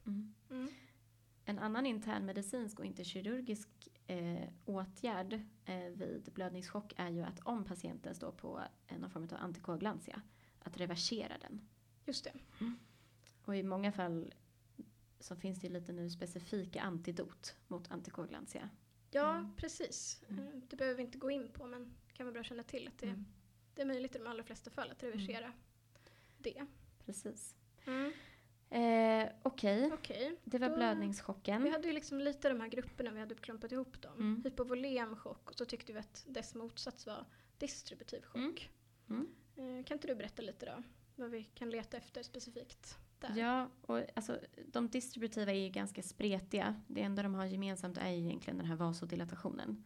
En 1.45 1.59
annan 1.59 1.85
internmedicinsk 1.85 2.79
och 2.79 2.85
inte 2.85 3.03
kirurgisk 3.03 3.69
eh, 4.07 4.49
åtgärd 4.65 5.33
eh, 5.65 5.75
vid 5.77 6.29
blödningschock 6.33 6.93
är 6.97 7.09
ju 7.09 7.21
att 7.21 7.39
om 7.39 7.63
patienten 7.65 8.15
står 8.15 8.31
på 8.31 8.61
eh, 8.87 8.97
någon 8.99 9.09
form 9.09 9.23
av 9.23 9.37
antikoagulantia, 9.39 10.21
att 10.63 10.77
reversera 10.77 11.37
den. 11.37 11.61
Just 12.05 12.23
det. 12.23 12.33
Och 13.45 13.55
i 13.55 13.63
många 13.63 13.91
fall 13.91 14.33
så 15.19 15.35
finns 15.35 15.59
det 15.59 15.69
lite 15.69 15.91
nu 15.93 16.09
specifika 16.09 16.81
antidot 16.81 17.55
mot 17.67 17.91
antikoagulantia. 17.91 18.69
Ja, 19.11 19.31
Mm. 19.37 19.55
precis. 19.55 20.21
Mm. 20.29 20.39
Eh, 20.47 20.53
Det 20.69 20.75
behöver 20.75 20.97
vi 20.97 21.03
inte 21.03 21.17
gå 21.17 21.31
in 21.31 21.49
på 21.53 21.65
men 21.65 21.93
kan 22.13 22.25
vara 22.25 22.33
bra 22.33 22.39
att 22.41 22.45
känna 22.47 22.63
till 22.63 22.87
att 22.87 22.97
det, 22.97 23.07
Mm, 23.07 23.25
det 23.75 23.81
är 23.81 23.85
möjligt 23.85 24.15
i 24.15 24.17
de 24.17 24.27
allra 24.27 24.43
flesta 24.43 24.69
fall 24.71 24.91
att 24.91 25.03
reversera 25.03 25.53
det. 26.37 26.65
precis. 27.05 27.55
Mm. 27.85 28.11
Eh, 28.69 29.29
Okej, 29.43 29.91
Okej. 29.93 30.35
det 30.43 30.57
var 30.57 30.69
Då- 30.69 30.75
blödningschocken. 30.75 31.63
Vi 31.63 31.69
hade 31.69 31.87
ju 31.87 31.93
liksom 31.93 32.19
lite 32.19 32.49
de 32.49 32.59
här 32.61 32.67
grupperna, 32.67 33.11
vi 33.11 33.19
hade 33.19 33.35
klumpat 33.35 33.71
ihop 33.71 34.01
dem. 34.01 34.13
Mm. 34.19 34.41
Hypovolemchock 34.43 35.49
och 35.49 35.55
så 35.57 35.65
tyckte 35.65 35.93
vi 35.93 35.99
att 35.99 36.25
dess 36.27 36.55
motsats 36.55 37.05
var 37.05 37.25
distributiv 37.57 38.21
chock. 38.21 38.69
Mm. 39.09 39.21
Eh, 39.21 39.25
kan 39.55 39.95
inte 39.97 40.07
du 40.07 40.15
berätta 40.15 40.41
lite 40.41 40.65
då? 40.65 40.83
Vad 41.15 41.29
vi 41.29 41.43
kan 41.43 41.69
leta 41.69 41.97
efter 41.97 42.23
specifikt 42.23 42.97
där? 43.19 43.35
Ja, 43.37 43.69
och 43.81 44.01
alltså, 44.15 44.39
de 44.67 44.89
distributiva 44.89 45.51
är 45.51 45.55
ju 45.55 45.69
ganska 45.69 46.03
spretiga. 46.03 46.81
Det 46.87 47.01
enda 47.01 47.23
de 47.23 47.33
har 47.33 47.45
gemensamt 47.45 47.97
är 47.97 48.09
ju 48.09 48.25
egentligen 48.25 48.57
den 48.57 48.67
här 48.67 48.75
vasodilatationen. 48.75 49.83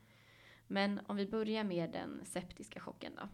Men 0.68 1.02
om 1.08 1.16
vi 1.16 1.28
börjar 1.28 1.64
med 1.64 1.92
den 1.92 2.22
septiska 2.26 2.80
chocken 2.80 3.16
då. 3.16 3.30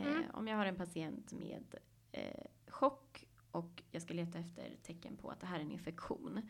Eh, 0.00 0.06
Mm. 0.06 0.24
Om 0.32 0.48
jag 0.48 0.56
har 0.56 0.66
en 0.66 0.76
patient 0.76 1.32
med 1.32 1.74
eh, 2.12 2.44
chock 2.68 3.24
och 3.50 3.82
jag 3.90 4.02
ska 4.02 4.14
leta 4.14 4.38
efter 4.38 4.76
tecken 4.82 5.16
på 5.16 5.30
att 5.30 5.40
det 5.40 5.46
här 5.46 5.56
är 5.56 5.62
en 5.62 5.70
infektion. 5.72 6.48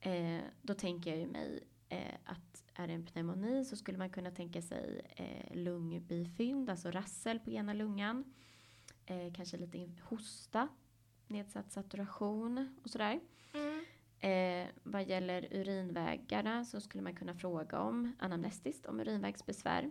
Eh, 0.00 0.40
då 0.62 0.74
tänker 0.74 1.10
jag 1.10 1.18
ju 1.18 1.26
mig 1.26 1.64
eh, 1.88 2.14
att 2.24 2.64
är 2.74 2.86
det 2.86 2.92
en 2.92 3.06
pneumoni 3.06 3.64
så 3.64 3.76
skulle 3.76 3.98
man 3.98 4.10
kunna 4.10 4.30
tänka 4.30 4.62
sig 4.62 5.00
eh, 5.16 5.56
lungbifynd, 5.56 6.70
alltså 6.70 6.90
rassel 6.90 7.40
på 7.40 7.50
ena 7.50 7.72
lungan. 7.72 8.34
Eh, 9.06 9.32
kanske 9.32 9.56
lite 9.56 10.02
hosta, 10.02 10.68
nedsatt 11.26 11.72
saturation 11.72 12.78
och 12.82 12.90
sådär. 12.90 13.20
Mm. 13.54 13.84
Eh, 14.20 14.68
vad 14.82 15.08
gäller 15.08 15.48
urinvägarna 15.50 16.64
så 16.64 16.80
skulle 16.80 17.02
man 17.02 17.14
kunna 17.14 17.34
fråga 17.34 17.80
om 17.80 18.12
anamnestiskt 18.18 18.86
om 18.86 19.00
urinvägsbesvär. 19.00 19.90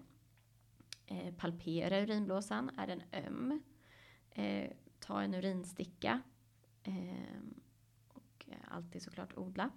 Eh, 1.05 1.33
palpera 1.33 1.99
urinblåsan, 1.99 2.71
är 2.77 2.87
den 2.87 3.01
öm? 3.11 3.61
Eh, 4.31 4.71
ta 4.99 5.21
en 5.21 5.33
urinsticka. 5.33 6.21
Eh, 6.83 7.41
och 8.07 8.45
eh, 8.47 8.57
alltid 8.67 9.01
såklart 9.01 9.37
odla. 9.37 9.69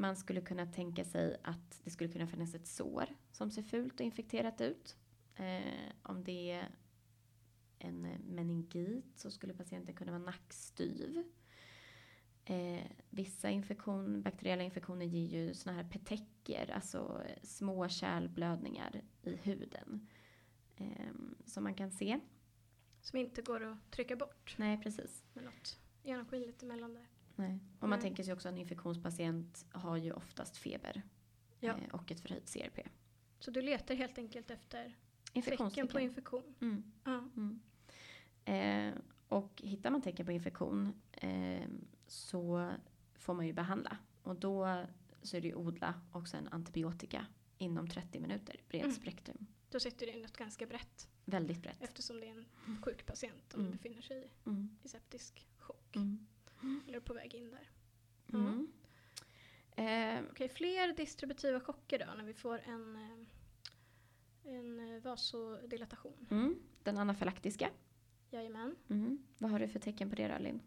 Man 0.00 0.16
skulle 0.16 0.40
kunna 0.40 0.66
tänka 0.66 1.04
sig 1.04 1.36
att 1.42 1.80
det 1.84 1.90
skulle 1.90 2.12
kunna 2.12 2.26
finnas 2.26 2.54
ett 2.54 2.66
sår 2.66 3.06
som 3.32 3.50
ser 3.50 3.62
fult 3.62 3.94
och 3.94 4.06
infekterat 4.06 4.60
ut. 4.60 4.96
Eh, 5.34 5.92
om 6.02 6.24
det 6.24 6.50
är 6.50 6.68
en 7.78 8.00
meningit 8.26 9.18
så 9.18 9.30
skulle 9.30 9.54
patienten 9.54 9.94
kunna 9.94 10.12
vara 10.12 10.22
nackstyv. 10.22 11.24
Eh, 12.44 12.84
vissa 13.10 13.50
infektion, 13.50 14.22
bakteriella 14.22 14.62
infektioner 14.62 15.06
ger 15.06 15.28
ju 15.38 15.54
såna 15.54 15.76
här 15.76 15.84
petecker, 15.84 16.70
alltså 16.70 17.22
små 17.42 17.88
kärlblödningar 17.88 19.02
i 19.22 19.36
huden. 19.36 20.08
Eh, 20.76 21.14
som 21.44 21.64
man 21.64 21.74
kan 21.74 21.90
se. 21.90 22.20
Som 23.00 23.18
inte 23.18 23.42
går 23.42 23.62
att 23.62 23.90
trycka 23.90 24.16
bort 24.16 24.54
Nej, 24.58 24.80
precis. 24.82 25.24
med 25.32 25.44
något 25.44 25.78
genomskinligt 26.02 26.62
emellan 26.62 26.94
där. 26.94 27.06
Nej. 27.40 27.58
Och 27.80 27.88
man 27.88 27.98
Nej. 27.98 28.00
tänker 28.00 28.22
sig 28.22 28.32
också 28.34 28.48
att 28.48 28.52
en 28.52 28.58
infektionspatient 28.58 29.66
har 29.72 29.96
ju 29.96 30.12
oftast 30.12 30.56
feber. 30.56 31.02
Ja. 31.60 31.72
Eh, 31.78 31.94
och 31.94 32.10
ett 32.10 32.20
förhöjt 32.20 32.52
CRP. 32.52 32.88
Så 33.38 33.50
du 33.50 33.62
letar 33.62 33.94
helt 33.94 34.18
enkelt 34.18 34.50
efter 34.50 34.96
tecken 35.44 35.88
på 35.88 36.00
infektion? 36.00 36.54
Mm. 36.60 36.92
Ja. 37.04 37.28
Mm. 37.36 37.60
Eh, 38.44 38.94
och 39.28 39.62
hittar 39.64 39.90
man 39.90 40.02
tecken 40.02 40.26
på 40.26 40.32
infektion 40.32 40.92
eh, 41.12 41.68
så 42.06 42.72
får 43.14 43.34
man 43.34 43.46
ju 43.46 43.52
behandla. 43.52 43.96
Och 44.22 44.36
då 44.36 44.84
så 45.22 45.36
är 45.36 45.40
det 45.40 45.48
ju 45.48 45.54
odla 45.54 46.00
och 46.12 46.28
sen 46.28 46.48
antibiotika 46.48 47.26
inom 47.58 47.88
30 47.88 48.20
minuter. 48.20 48.56
Brett 48.68 48.82
Mm. 48.82 48.94
spektrum. 48.96 49.46
Då 49.70 49.80
sitter 49.80 50.06
det 50.06 50.12
in 50.12 50.22
något 50.22 50.36
ganska 50.36 50.66
brett 50.66 51.08
Väldigt 51.24 51.62
brett. 51.62 51.82
eftersom 51.82 52.20
det 52.20 52.26
är 52.26 52.30
en 52.30 52.46
sjuk 52.82 53.06
patient 53.06 53.42
som 53.50 53.60
Mm. 53.60 53.72
befinner 53.72 54.02
sig 54.02 54.18
i, 54.24 54.48
Mm. 54.48 54.78
i 54.82 54.88
septisk 54.88 55.46
chock. 55.58 55.96
Mm. 55.96 56.26
Eller 56.88 57.00
på 57.00 57.14
väg 57.14 57.34
in 57.34 57.50
där. 57.50 57.70
Mm. 58.32 58.72
Eh, 59.76 60.30
Okej, 60.30 60.48
fler 60.48 60.92
distributiva 60.92 61.60
chocker 61.60 61.98
då 61.98 62.14
när 62.16 62.24
vi 62.24 62.34
får 62.34 62.58
en, 62.58 62.96
eh, 62.96 64.52
en 64.56 64.94
eh, 64.94 65.02
vasodilatation. 65.02 66.26
mm. 66.30 66.62
Den 66.82 66.98
anafylaktiska. 66.98 67.70
Jajamän. 68.30 68.76
Mm. 68.90 69.24
Vad 69.38 69.50
har 69.50 69.58
du 69.58 69.68
för 69.68 69.78
tecken 69.78 70.10
på 70.10 70.16
det 70.16 70.28
då 70.28 70.38
Linn? 70.38 70.60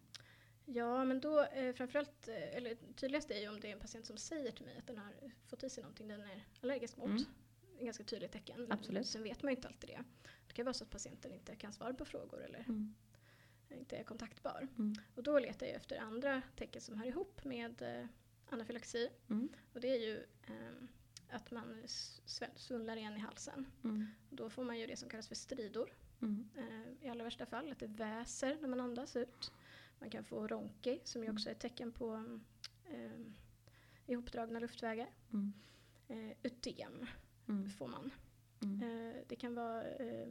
Ja, 0.66 1.06
men 1.06 1.20
då 1.22 1.44
eh, 1.44 1.74
framförallt, 1.74 2.28
eh, 2.28 2.56
eller 2.58 2.76
tydligast 2.96 3.32
är 3.32 3.40
ju 3.42 3.50
om 3.50 3.60
det 3.60 3.68
är 3.68 3.74
en 3.74 3.80
patient 3.80 4.06
som 4.06 4.18
säger 4.18 4.52
till 4.52 4.66
mig 4.66 4.78
att 4.78 4.88
den 4.88 4.98
har 4.98 5.14
fått 5.48 5.64
i 5.64 5.70
sig 5.70 5.84
någonting 5.84 6.08
den 6.08 6.22
är 6.22 6.46
allergisk 6.62 6.98
mot. 6.98 7.10
Mm. 7.10 7.24
En 7.80 7.86
ganska 7.86 8.04
tydligt 8.04 8.32
tecken. 8.32 8.68
Absolut. 8.72 9.08
Sen 9.08 9.24
vet 9.24 9.44
man 9.44 9.52
ju 9.52 9.56
inte 9.56 9.68
alltid 9.68 9.90
det. 9.90 10.04
Det 10.48 10.54
kan 10.54 10.66
vara 10.66 10.74
så 10.74 10.84
att 10.84 10.90
patienten 10.90 11.34
inte 11.34 11.56
kan 11.56 11.74
svara 11.74 11.94
på 11.94 12.06
frågor 12.06 12.44
eller 12.44 12.60
Mm. 12.60 12.96
Inte 13.78 13.98
är 13.98 14.04
kontaktbar. 14.04 14.68
Mm. 14.78 14.96
Och 15.16 15.24
då 15.24 15.40
letar 15.40 15.66
jag 15.66 15.76
efter 15.76 15.98
andra 16.00 16.42
tecken 16.56 16.82
som 16.82 16.98
hör 16.98 17.06
ihop 17.06 17.44
med 17.44 17.82
eh, 17.82 18.06
anafylaxi. 18.50 19.10
Mm. 19.30 19.50
Och 19.74 19.82
det 19.82 19.88
är 19.88 20.00
ju 20.00 20.26
ehm, 20.48 20.88
att 21.30 21.52
man 21.52 21.84
svullnar 22.56 22.98
igen 22.98 23.18
i 23.18 23.20
halsen. 23.20 23.66
Mm. 23.84 24.08
Då 24.30 24.50
får 24.50 24.64
man 24.64 24.80
ju 24.80 24.88
det 24.88 24.96
som 24.98 25.10
kallas 25.10 25.28
för 25.28 25.36
stridor. 25.36 25.90
Mm. 26.22 26.50
Eh, 26.58 27.06
I 27.06 27.10
allra 27.10 27.24
värsta 27.24 27.46
fall 27.46 27.72
att 27.72 27.80
det 27.80 27.88
väser 27.88 28.58
när 28.62 28.68
man 28.68 28.80
andas 28.80 29.16
ut. 29.16 29.52
Man 30.00 30.10
kan 30.10 30.24
få 30.24 30.48
ronki 30.48 31.00
som 31.04 31.22
ju 31.22 31.26
Mm. 31.26 31.36
också 31.36 31.50
är 31.50 31.54
ett 31.54 31.60
tecken 31.60 31.92
på 31.92 32.40
eh, 32.86 33.22
ihopdragna 34.08 34.60
luftvägar. 34.60 35.10
Mm. 35.34 35.54
Eh, 36.08 36.38
ödem 36.44 37.06
Mm. 37.48 37.70
får 37.70 37.88
man. 37.88 38.12
Eh, 38.62 39.22
det 39.28 39.36
kan 39.36 39.56
vara 39.56 39.84
eh, 39.84 40.28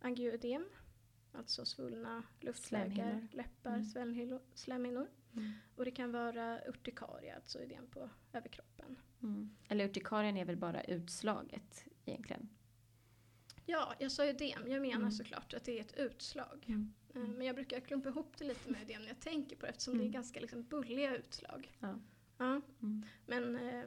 angioödem, 0.00 0.68
alltså 1.36 1.64
svullna 1.64 2.22
luftvägar, 2.40 2.86
Slemhinnor. 2.94 3.28
läppar, 3.32 3.70
Mm. 3.70 3.84
slemhinnor, 3.84 4.40
slemhinnor. 4.54 5.06
Mm. 5.36 5.52
Och 5.76 5.84
det 5.84 5.90
kan 5.90 6.12
vara 6.12 6.60
urtikaria, 6.68 7.34
alltså 7.34 7.58
ödem 7.58 7.86
på 7.86 8.10
överkroppen. 8.32 8.96
Mm. 9.22 9.56
Eller 9.68 9.84
urtikarien 9.84 10.36
är 10.36 10.44
väl 10.44 10.56
bara 10.56 10.82
utslaget 10.84 11.84
egentligen? 12.04 12.48
Ja, 13.66 13.94
jag 13.98 14.12
sa 14.12 14.24
ödem. 14.26 14.62
Jag 14.68 14.82
menar 14.82 14.96
Mm. 14.96 15.10
såklart 15.10 15.54
att 15.54 15.64
det 15.64 15.78
är 15.78 15.80
ett 15.80 15.96
utslag. 15.96 16.64
Mm. 16.68 16.94
Eh, 17.14 17.20
Men 17.20 17.46
jag 17.46 17.54
brukar 17.56 17.80
klumpa 17.80 18.08
ihop 18.08 18.36
det 18.38 18.44
lite 18.44 18.70
med 18.70 18.82
ödem 18.82 19.02
när 19.02 19.08
jag 19.08 19.20
tänker 19.20 19.56
på 19.56 19.66
det 19.66 19.70
eftersom 19.70 19.94
det 19.94 19.98
Mm. 20.00 20.08
är 20.08 20.12
ganska 20.12 20.40
liksom 20.40 20.62
bulliga 20.62 21.16
utslag. 21.16 21.76
Ja. 21.80 21.98
Ja, 22.38 22.60
Mm. 22.82 23.02
men, 23.26 23.56
eh, 23.56 23.86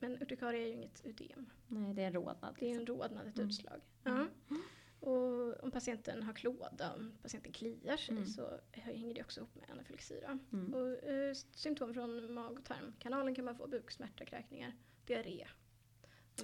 men 0.00 0.22
urtikaria 0.22 0.62
är 0.62 0.66
ju 0.66 0.72
inget 0.72 1.06
ödem. 1.06 1.50
Nej, 1.66 1.94
det 1.94 2.02
är 2.02 2.06
en 2.06 2.12
rodnad. 2.12 2.56
Det 2.60 2.66
är 2.66 2.70
en 2.70 2.78
liksom. 2.78 2.96
rodnad, 2.96 3.26
ett 3.26 3.36
Mm. 3.36 3.48
utslag. 3.48 3.80
Mm. 4.04 4.28
Ja. 4.48 4.56
Och 5.00 5.64
om 5.64 5.70
patienten 5.70 6.22
har 6.22 6.32
klåda, 6.32 6.94
om 6.94 7.12
patienten 7.22 7.52
kliar 7.52 7.96
sig 7.96 8.12
Mm. 8.14 8.26
så 8.26 8.60
hänger 8.70 9.14
det 9.14 9.20
också 9.22 9.40
ihop 9.40 9.54
med 9.54 9.70
anafylaxi. 9.70 10.22
Mm. 10.52 10.74
Och, 10.74 11.04
eh, 11.04 11.34
symptom 11.52 11.94
från 11.94 12.32
mag 12.34 12.58
och 12.58 12.64
tarmkanalen 12.64 13.34
kan 13.34 13.44
man 13.44 13.56
få 13.56 13.66
buksmärta, 13.66 14.24
kräkningar, 14.24 14.72
diarré. 15.04 15.46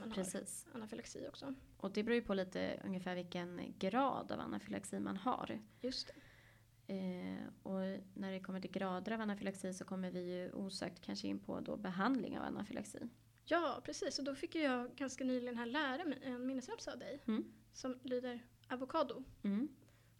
Man 0.00 0.11
Precis. 0.12 0.66
har 0.68 0.74
anafylaxi 0.80 1.26
också. 1.28 1.55
Och 1.76 1.92
det 1.92 2.02
beror 2.02 2.14
ju 2.14 2.22
på 2.22 2.34
lite 2.34 2.80
ungefär 2.84 3.14
vilken 3.14 3.74
grad 3.78 4.32
av 4.32 4.40
anafylaxi 4.40 5.00
man 5.00 5.16
har. 5.16 5.61
Just 5.80 6.07
det. 6.07 6.14
Eh, 6.86 7.38
och 7.62 7.80
när 8.14 8.32
det 8.32 8.40
kommer 8.40 8.61
till 8.61 8.70
grader 8.70 9.12
av 9.12 9.20
anafylaxi 9.20 9.72
så 9.74 9.84
kommer 9.84 10.11
vi 10.11 10.20
ju 10.34 10.52
osökt 10.52 11.00
kanske 11.00 11.28
in 11.28 11.38
på 11.38 11.61
då 11.61 11.76
behandling 11.76 12.38
av 12.38 12.44
anafylaxi. 12.44 12.98
Ja, 13.44 13.80
precis. 13.84 14.18
Och 14.18 14.24
då 14.24 14.34
fick 14.34 14.55
jag 14.55 14.94
ganska 14.96 15.24
nyligen 15.24 15.57
här 15.57 15.66
lära 15.66 16.05
mig 16.05 16.18
en 16.22 16.46
minnesramsa 16.46 16.92
av 16.92 16.98
dig. 16.98 17.20
Mm. 17.26 17.44
Som 17.75 17.99
lyder 18.03 18.41
avokado. 18.68 19.25
Mm. 19.43 19.68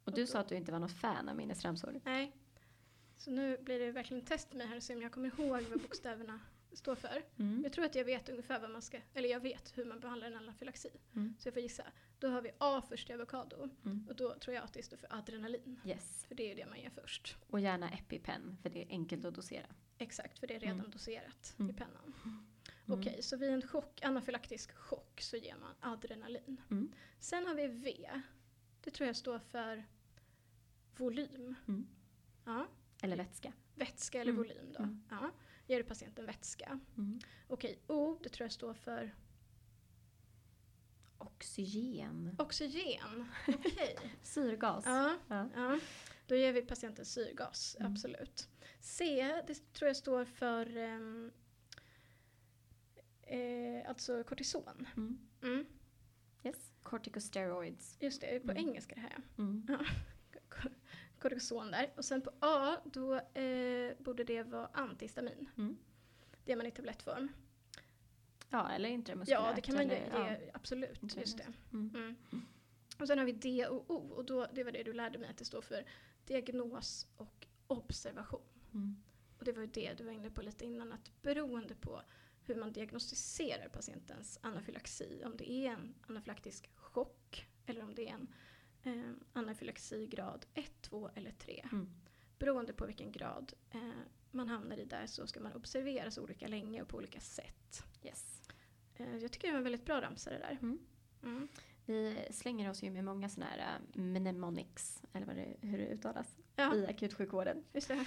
Och 0.05 0.13
du 0.13 0.23
Och 0.23 0.27
då- 0.27 0.33
sa 0.33 0.39
att 0.39 0.49
du 0.49 0.55
inte 0.57 0.73
var 0.73 0.79
något 0.79 0.93
fan 0.93 1.29
av 1.29 1.37
minnesramsor. 1.37 2.01
Nej. 2.05 2.33
Så 3.17 3.31
nu 3.31 3.59
blir 3.63 3.79
det 3.79 3.93
verkligen 3.93 4.23
ett 4.23 4.29
test 4.29 4.49
med 4.49 4.59
mig 4.59 4.67
här 4.67 4.77
och 4.77 4.83
se 4.83 4.95
om 4.95 5.03
jag 5.03 5.13
kommer 5.13 5.41
ihåg 5.41 5.63
vad 5.63 5.81
bokstäverna 5.83 6.41
står 6.73 6.95
för. 6.95 7.23
Mm. 7.39 7.63
Jag 7.63 7.73
tror 7.73 7.85
att 7.85 7.95
jag 7.95 8.05
vet 8.05 8.29
ungefär 8.29 8.61
vad 8.61 8.71
man 8.71 8.83
ska, 8.83 9.01
eller 9.15 9.29
jag 9.29 9.41
vet 9.41 9.79
hur 9.79 9.85
man 9.85 10.01
behandlar 10.01 10.27
en 10.27 10.37
anafylaxi. 10.37 10.89
Mm. 11.15 11.35
Så 11.39 11.47
jag 11.49 11.55
får 11.55 11.63
gissa. 11.63 11.85
Då 12.19 12.29
har 12.29 12.43
vi 12.43 12.51
A 12.59 12.83
först 12.89 13.11
i 13.11 13.13
avokado. 13.13 13.69
Mm. 13.85 14.07
Och 14.09 14.17
då 14.17 14.35
tror 14.35 14.55
jag 14.55 14.65
att 14.65 14.73
det 14.73 14.83
står 14.83 14.97
för 14.97 15.15
adrenalin. 15.19 15.81
Yes. 15.85 16.25
För 16.29 16.35
det 16.35 16.43
är 16.43 16.49
ju 16.49 16.55
det 16.55 16.67
man 16.67 16.81
ger 16.81 16.91
först. 16.91 17.37
Och 17.47 17.61
gärna 17.61 17.91
EpiPen 17.91 18.57
för 18.63 18.71
det 18.71 18.83
är 18.83 18.89
enkelt 18.89 19.25
att 19.25 19.35
dosera. 19.35 19.67
Exakt, 19.99 20.39
för 20.39 20.47
det 20.47 20.55
är 20.55 20.61
redan 20.61 20.79
Mm. 20.79 20.91
doserat 20.91 21.55
Mm. 21.59 21.71
i 21.71 21.75
pennan. 21.75 22.15
Mm. 22.87 22.99
Okej, 23.01 23.23
så 23.23 23.37
vid 23.37 23.51
en 23.51 23.63
chock, 23.63 24.03
anafylaktisk 24.03 24.75
chock 24.77 25.21
så 25.21 25.37
ger 25.37 25.57
man 25.57 25.75
adrenalin. 25.81 26.61
Mm. 26.71 26.93
Sen 27.19 27.47
har 27.47 27.55
vi 27.55 27.67
V. 27.67 28.11
Det 28.81 28.91
tror 28.91 29.07
jag 29.07 29.17
står 29.17 29.39
för 29.39 29.85
volym. 30.97 31.55
Mm. 31.69 31.87
Ja, 32.45 32.67
Eller 33.03 33.17
vätska. 33.17 33.53
vätska 33.75 34.21
eller 34.21 34.33
Mm. 34.33 34.43
volym 34.43 34.73
då. 34.73 34.83
Mm. 34.83 35.03
Ja, 35.11 35.31
ger 35.67 35.77
du 35.79 35.85
patienten 35.85 36.27
vätska. 36.27 36.81
Mm. 36.97 37.21
Okej, 37.49 37.79
O, 37.87 38.19
det 38.23 38.29
tror 38.29 38.45
jag 38.45 38.53
står 38.53 38.75
för 38.75 39.15
Oxygen. 41.19 42.37
oxygen. 42.39 43.29
Okej. 43.49 43.97
Syrgas. 44.23 44.85
ja, 44.87 45.17
Ja. 45.29 45.49
ja, 45.55 45.79
då 46.27 46.37
ger 46.37 46.53
vi 46.53 46.63
patienten 46.63 47.05
syrgas, 47.05 47.77
absolut. 47.81 48.49
C, 48.81 49.05
det 49.47 49.73
tror 49.73 49.87
jag 49.89 49.97
står 49.97 50.25
för 50.25 50.77
ehm, 50.77 51.33
eh, 53.27 53.89
alltså 53.89 54.25
kortison. 54.25 54.87
Mm. 54.97 55.19
Mm, 55.43 55.67
Yes. 56.43 56.73
Corticosteroids. 56.83 57.97
just 58.01 58.21
det, 58.21 58.41
på 58.41 58.51
Mm. 58.51 58.69
engelska 58.69 58.95
det 58.95 59.01
här. 59.01 59.17
Mm. 59.39 59.67
Kortison 61.19 61.71
där. 61.71 61.93
Och 61.97 62.05
sen 62.05 62.21
på 62.23 62.31
A, 62.41 62.77
då 62.85 63.15
eh, 63.15 63.93
borde 63.99 64.25
det 64.25 64.43
vara 64.43 64.67
antihistamin. 64.67 65.51
Mm. 65.57 65.77
Det 66.45 66.53
är 66.53 66.57
man 66.57 66.67
i 66.67 66.71
tablettform. 66.71 67.29
Ja, 68.51 68.71
eller 68.71 68.89
intramuskulärt. 68.89 69.41
Ja, 69.43 69.53
det 69.55 69.61
kan 69.61 69.75
man 69.75 69.85
ju 69.89 69.91
eller, 69.95 70.31
ge, 70.41 70.51
absolut. 70.55 71.17
Just 71.17 71.37
det. 71.39 71.47
Mm. 71.73 71.91
Mm. 71.95 72.17
Och 73.01 73.07
sen 73.07 73.19
har 73.19 73.25
vi 73.25 73.33
D 73.33 73.67
och 73.67 73.91
O 73.91 74.13
och 74.13 74.25
då, 74.25 74.47
det 74.53 74.65
var 74.65 74.73
det 74.73 74.83
du 74.83 74.93
lärde 74.93 75.19
mig 75.19 75.29
att 75.31 75.37
det 75.39 75.45
står 75.45 75.63
för 75.63 75.85
diagnos 76.27 77.07
och 77.17 77.47
observation. 77.67 78.43
Mm. 78.75 78.97
Och 79.39 79.45
det 79.45 79.53
var 79.53 79.61
ju 79.61 79.67
det 79.67 79.95
du 79.99 80.05
var 80.05 80.13
inne 80.13 80.31
på 80.31 80.43
lite 80.43 80.65
innan 80.65 80.93
att 80.93 81.23
beroende 81.23 81.75
på 81.75 82.03
hur 82.47 82.55
man 82.57 82.73
diagnostiserar 82.73 83.69
patientens 83.69 84.39
anafylaxi, 84.43 85.23
om 85.25 85.37
det 85.37 85.51
är 85.51 85.71
en 85.71 85.95
anafylaktisk 86.09 86.71
chock 86.77 87.49
eller 87.67 87.83
om 87.85 87.95
det 87.95 88.09
är 88.09 88.15
en 88.15 88.35
eh, 88.83 89.13
anafylaxi 89.33 90.07
grad 90.07 90.47
1, 90.55 90.73
2 90.83 91.11
eller 91.15 91.31
3. 91.31 91.65
Mm. 91.73 91.91
Beroende 92.39 92.73
på 92.73 92.87
vilken 92.87 93.13
grad 93.13 93.53
eh, 93.71 93.81
man 94.31 94.49
hamnar 94.49 94.77
i 94.77 94.85
där 94.85 95.07
så 95.07 95.27
ska 95.27 95.41
man 95.41 95.53
observeras 95.53 96.19
olika 96.19 96.49
länge 96.49 96.83
och 96.83 96.89
på 96.89 96.97
olika 96.97 97.21
sätt. 97.21 97.85
Yes. 98.03 98.43
Eh, 98.95 99.17
jag 99.17 99.33
tycker 99.33 99.49
det 99.49 99.53
var 99.53 99.59
en 99.59 99.65
väldigt 99.65 99.85
bra 99.85 100.01
ramsa 100.01 100.31
det 100.31 100.39
där. 100.39 100.59
Mm. 100.63 100.79
Mm. 101.23 101.49
Vi 101.87 102.29
slänger 102.31 102.71
oss 102.71 102.83
ju 102.83 102.91
med 102.91 103.05
många 103.05 103.29
sådana 103.29 103.51
här 103.51 103.59
äh, 103.95 104.01
mnemonics, 104.01 105.03
eller 105.13 105.27
vad 105.27 105.37
det, 105.37 105.57
hur 105.61 105.79
det 105.79 105.87
uttalas, 105.89 106.37
Ja, 106.57 106.75
i 106.77 106.87
akutsjukvården. 106.87 107.65
just 107.73 107.89
det. 107.89 108.05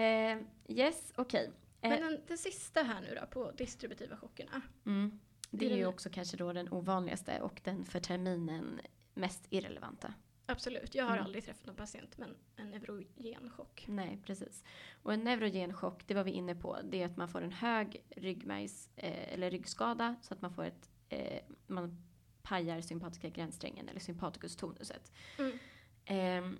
Eh, 0.00 0.38
yes, 0.68 1.12
okej. 1.16 1.46
Eh, 1.46 1.52
Men 1.90 2.00
den, 2.00 2.20
den 2.26 2.38
sista 2.38 2.82
här 2.82 3.00
nu 3.00 3.14
då 3.20 3.26
på 3.26 3.50
distributiva 3.50 4.16
chockerna. 4.16 4.60
mm. 4.86 5.20
Det 5.54 5.66
är 5.66 5.70
är 5.70 5.76
ju 5.76 5.86
också 5.86 6.10
kanske 6.10 6.36
då 6.36 6.52
den 6.52 6.72
ovanligaste 6.72 7.40
och 7.40 7.60
den 7.64 7.84
för 7.84 8.00
terminen 8.00 8.80
mest 9.14 9.46
irrelevanta. 9.50 10.14
Absolut, 10.46 10.94
jag 10.94 11.04
har 11.04 11.12
Mm. 11.12 11.24
aldrig 11.24 11.44
träffat 11.44 11.66
någon 11.66 11.76
patient 11.76 12.18
med 12.18 12.28
en, 12.28 12.36
en 12.56 12.70
neurogen 12.70 13.50
chock. 13.50 13.84
Nej, 13.88 14.18
precis. 14.26 14.64
Och 15.02 15.12
en 15.12 15.24
neurogen 15.24 15.74
chock, 15.74 16.06
det 16.06 16.14
var 16.14 16.24
vi 16.24 16.30
inne 16.30 16.54
på, 16.54 16.78
det 16.84 17.02
är 17.02 17.06
att 17.06 17.16
man 17.16 17.28
får 17.28 17.42
en 17.42 17.52
hög 17.52 18.02
ryggmärgs, 18.16 18.90
eh, 18.96 19.32
eller 19.34 19.50
ryggskada 19.50 20.16
så 20.22 20.34
att 20.34 20.42
man 20.42 20.54
får 20.54 20.64
ett, 20.64 20.90
eh, 21.08 21.40
man 21.66 22.02
pajar 22.42 22.80
sympatiska 22.80 23.28
gränssträngen 23.28 23.88
eller 23.88 24.00
sympaticus 24.00 24.56
tonuset. 24.56 25.12
Mm. 25.38 25.58
Ehm, 26.04 26.58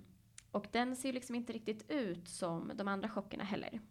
och 0.51 0.67
den 0.71 0.95
ser 0.95 1.13
liksom 1.13 1.35
inte 1.35 1.53
riktigt 1.53 1.91
ut 1.91 2.27
som 2.29 2.71
de 2.75 2.87
andra 2.87 3.09
chockerna 3.09 3.43
heller. 3.43 3.81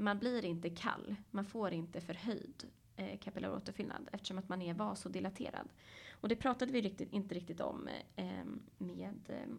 Man 0.00 0.18
blir 0.18 0.44
inte 0.44 0.70
kall, 0.70 1.16
man 1.30 1.44
får 1.44 1.72
inte 1.72 2.00
förhöjd 2.00 2.64
eh, 2.96 3.18
kapillär 3.18 3.54
återfyllnad 3.54 4.08
eftersom 4.12 4.38
att 4.38 4.48
man 4.48 4.62
är 4.62 4.74
vasodilaterad. 4.74 5.68
Och 6.20 6.28
det 6.28 6.36
pratade 6.36 6.72
vi 6.72 6.80
riktigt, 6.80 7.12
inte 7.12 7.34
riktigt 7.34 7.60
om 7.60 7.88
eh, 8.16 8.44
med 8.78 9.20
eh, 9.28 9.54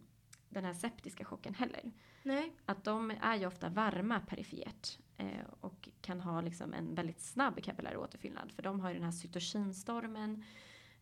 den 0.50 0.66
här 0.66 0.74
septiska 0.74 1.26
chocken 1.26 1.54
heller. 1.54 1.92
Nej, 2.24 2.54
Att 2.66 2.84
de 2.84 3.12
är 3.22 3.36
ju 3.36 3.46
ofta 3.46 3.70
varma 3.70 4.20
perifert 4.20 4.98
eh, 5.18 5.46
och 5.60 5.90
kan 6.02 6.20
ha 6.22 6.42
liksom 6.42 6.74
en 6.74 6.96
väldigt 6.96 7.22
snabb 7.22 7.64
kapillär 7.64 7.98
återfyllnad. 7.98 8.52
För 8.52 8.64
de 8.64 8.80
har 8.80 8.90
ju 8.90 8.94
den 8.96 9.04
här 9.04 9.12
cytokinstormen 9.12 10.44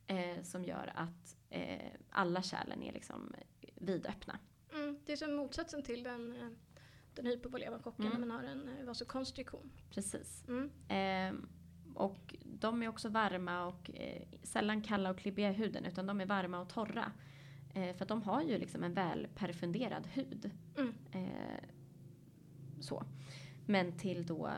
eh, 0.08 0.44
som 0.44 0.64
gör 0.64 0.92
att 0.96 1.38
eh, 1.50 1.92
alla 2.10 2.42
kärlen 2.42 2.84
är 2.84 2.94
liksom 2.94 3.34
vidöppna. 3.76 4.40
mm, 4.74 5.00
det 5.06 5.12
är 5.12 5.18
som 5.18 5.36
motsatsen 5.36 5.84
till 5.84 6.04
den, 6.04 6.36
eh, 6.36 6.48
den 7.22 7.32
hypovolema 7.32 7.80
chocken 7.80 8.06
Mm. 8.06 8.20
när 8.22 8.28
man 8.28 8.38
har 8.38 8.44
en 8.44 8.68
eh, 8.80 8.86
vasokonstriktion. 8.86 9.72
Precis. 9.90 10.44
Mm. 10.48 10.70
Eh, 10.88 11.42
och 11.96 12.36
de 12.46 12.84
är 12.84 12.88
också 12.88 13.10
varma 13.10 13.66
och 13.66 13.92
eh, 13.94 14.24
sällan 14.44 14.82
kalla 14.82 15.10
och 15.10 15.18
klibbiga 15.18 15.50
i 15.50 15.54
huden 15.54 15.86
utan 15.86 16.06
de 16.06 16.22
är 16.22 16.26
varma 16.26 16.60
och 16.60 16.70
torra. 16.70 17.12
Eh, 17.74 17.96
för 17.96 18.04
att 18.06 18.10
de 18.10 18.22
har 18.22 18.42
ju 18.42 18.58
liksom 18.58 18.84
en 18.84 18.94
väl 18.94 19.28
perfunderad 19.36 20.08
hud. 20.08 20.52
Mm. 20.78 20.94
Eh, 21.12 21.64
så. 22.80 23.04
Men 23.66 23.98
till 23.98 24.26
då 24.26 24.52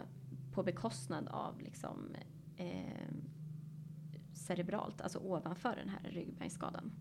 på 0.53 0.63
bekostnad 0.63 1.27
av 1.27 1.59
liksom 1.61 2.15
eh, 2.57 3.11
cerebralt, 4.33 5.01
alltså 5.01 5.19
ovanför 5.19 5.75
den 5.75 5.89
här 5.89 6.09
ryggmärgsskadan. 6.11 6.91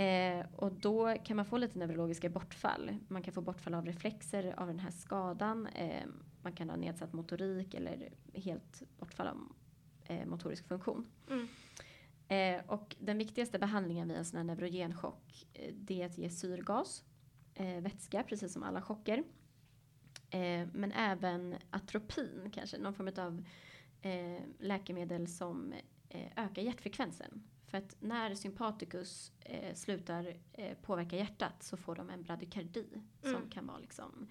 Eh, 0.00 0.46
och 0.56 0.72
då 0.72 1.14
kan 1.24 1.36
man 1.36 1.46
få 1.46 1.56
lite 1.56 1.78
neurologiska 1.78 2.28
bortfall. 2.28 2.96
Man 3.08 3.22
kan 3.22 3.34
få 3.34 3.40
bortfall 3.40 3.74
av 3.74 3.86
reflexer 3.86 4.54
av 4.60 4.66
den 4.66 4.78
här 4.78 4.90
skadan. 4.90 5.66
Eh, 5.66 6.06
man 6.42 6.52
kan 6.52 6.70
ha 6.70 6.76
nedsatt 6.76 7.12
motorik 7.12 7.74
eller 7.74 8.08
helt 8.34 8.82
bortfall 8.98 9.26
av 9.26 9.52
eh, 10.04 10.26
motorisk 10.26 10.68
funktion. 10.68 11.06
Mm. 11.30 11.48
Eh, 12.28 12.64
och 12.66 12.96
den 12.98 13.18
viktigaste 13.18 13.58
behandlingen 13.58 14.08
vid 14.08 14.16
en 14.16 14.24
sån 14.24 14.36
här 14.36 14.44
neurogen 14.44 14.94
chock 14.94 15.46
eh, 15.52 15.74
det 15.74 16.02
är 16.02 16.06
att 16.06 16.18
ge 16.18 16.30
syrgas, 16.30 17.04
eh, 17.54 17.80
vätska, 17.80 18.22
precis 18.22 18.52
som 18.52 18.62
alla 18.62 18.82
chocker. 18.82 19.24
Men 20.72 20.92
även 20.92 21.54
atropin 21.70 22.50
kanske, 22.52 22.78
någon 22.78 22.94
form 22.94 23.10
av 23.18 23.44
läkemedel 24.58 25.28
som 25.28 25.74
ökar 26.36 26.62
hjärtfrekvensen. 26.62 27.42
För 27.70 27.78
att 27.78 27.96
när 28.00 28.34
sympaticus 28.34 29.32
eh, 29.40 29.74
slutar 29.74 30.36
eh, 30.52 30.78
påverka 30.78 31.16
hjärtat 31.16 31.62
så 31.62 31.76
får 31.76 31.94
de 31.94 32.10
en 32.10 32.22
bradykardi 32.22 32.86
som 33.22 33.34
Mm. 33.34 33.50
kan 33.50 33.66
vara 33.66 33.78
liksom, 33.78 34.28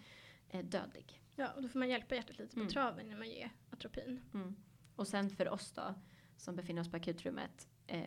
eh, 0.50 0.66
dödlig. 0.66 1.22
Ja, 1.36 1.52
och 1.52 1.62
då 1.62 1.68
får 1.70 1.80
man 1.80 1.90
hjälpa 1.90 2.16
hjärtat 2.16 2.38
lite 2.40 2.54
på 2.54 2.60
Mm. 2.60 2.72
traven 2.72 3.10
när 3.10 3.18
man 3.18 3.30
ger 3.30 3.52
atropin. 3.70 4.22
Mm. 4.34 4.56
Och 4.96 5.08
sen 5.08 5.30
för 5.30 5.50
oss 5.50 5.72
då, 5.72 5.96
som 6.38 6.56
befinner 6.56 6.82
oss 6.82 6.92
på 6.92 6.98
akutrummet, 6.98 7.68
eh, 7.88 8.04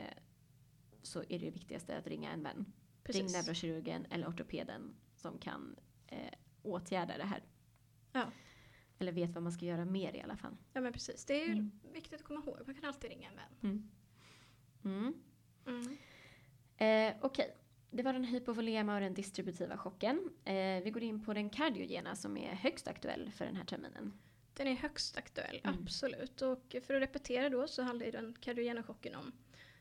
så 1.03 1.21
är 1.29 1.39
det 1.39 1.51
viktigaste 1.51 1.99
att 1.99 2.07
ringa 2.07 2.31
en 2.33 2.43
vän. 2.43 2.57
Ring 2.57 2.73
Precis. 3.05 3.33
neurokirurgen 3.33 4.07
eller 4.11 4.27
ortopeden 4.29 4.95
som 5.17 5.39
kan 5.39 5.77
eh, 6.07 6.33
åtgärda 6.63 7.17
det 7.19 7.25
här. 7.25 7.43
Ja. 8.13 8.31
Eller 8.99 9.13
vet 9.13 9.31
vad 9.31 9.43
man 9.43 9.53
ska 9.53 9.65
göra 9.67 9.85
mer 9.85 10.17
i 10.17 10.21
alla 10.23 10.37
fall. 10.37 10.57
Ja 10.73 10.81
men 10.81 10.93
precis, 10.93 11.25
det 11.25 11.43
är 11.43 11.47
ju 11.47 11.53
Mm. 11.53 11.71
viktigt 11.93 12.13
att 12.21 12.25
komma 12.25 12.41
ihåg. 12.41 12.59
Man 12.67 12.75
kan 12.75 12.85
alltid 12.85 13.11
ringa 13.11 13.29
en 13.31 13.37
vän. 13.37 13.55
Mm. 13.63 13.91
Mm. 14.85 15.15
Mm. 15.67 15.97
Eh, 16.77 17.15
Okej, 17.21 17.57
det 17.91 18.03
var 18.03 18.13
den 18.13 18.25
hypovolema 18.25 18.95
och 18.95 19.01
den 19.01 19.15
distributiva 19.15 19.77
chocken. 19.79 20.31
Eh, 20.45 20.83
vi 20.85 20.91
går 20.93 21.03
in 21.03 21.25
på 21.25 21.33
den 21.35 21.51
kardiogena 21.51 22.17
som 22.17 22.37
är 22.37 22.55
högst 22.55 22.89
aktuell 22.89 23.31
för 23.31 23.45
den 23.45 23.57
här 23.57 23.65
terminen. 23.65 24.13
Den 24.55 24.67
är 24.67 24.75
högst 24.75 25.17
aktuell, 25.19 25.61
Mm. 25.65 25.77
absolut. 25.83 26.43
Och 26.43 26.77
för 26.87 26.95
att 26.95 27.03
repetera 27.03 27.49
då 27.49 27.69
så 27.69 27.83
handlar 27.83 28.13
den 28.13 28.35
kardiogena 28.41 28.83
chocken 28.83 29.15
om 29.15 29.33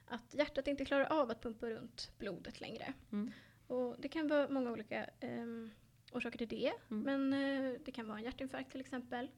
att 0.05 0.33
hjärtat 0.33 0.67
inte 0.67 0.85
klarar 0.85 1.05
av 1.05 1.31
att 1.31 1.41
pumpa 1.43 1.69
runt 1.69 2.11
blodet 2.17 2.61
längre. 2.61 2.93
Mm. 3.11 3.31
Och 3.67 3.95
det 3.99 4.07
kan 4.09 4.27
vara 4.27 4.49
många 4.49 4.71
olika 4.71 5.05
ehm, 5.19 5.69
orsaker 6.11 6.37
till 6.37 6.47
det. 6.47 6.71
Mm. 6.91 7.03
Men 7.29 7.33
eh, 7.73 7.79
det 7.85 7.91
kan 7.91 8.07
vara 8.07 8.17
en 8.17 8.23
hjärtinfarkt 8.23 8.71
till 8.71 8.81
exempel. 8.81 9.29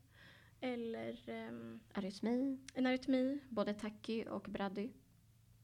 Eller 0.61 1.30
ehm, 1.30 1.80
Arytmi, 1.93 2.57
en 2.74 2.86
arytmi. 2.86 3.39
både 3.49 3.74
tachy 3.74 4.26
och 4.26 4.43
brady. 4.49 4.89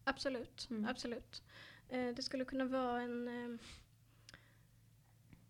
Absolut, 0.09 0.67
Mm. 0.69 0.85
absolut. 0.85 1.43
Eh, 1.89 2.07
det 2.15 2.21
skulle 2.21 2.45
kunna 2.45 2.65
vara 2.65 3.01
en, 3.01 3.27
ehm, 3.27 3.59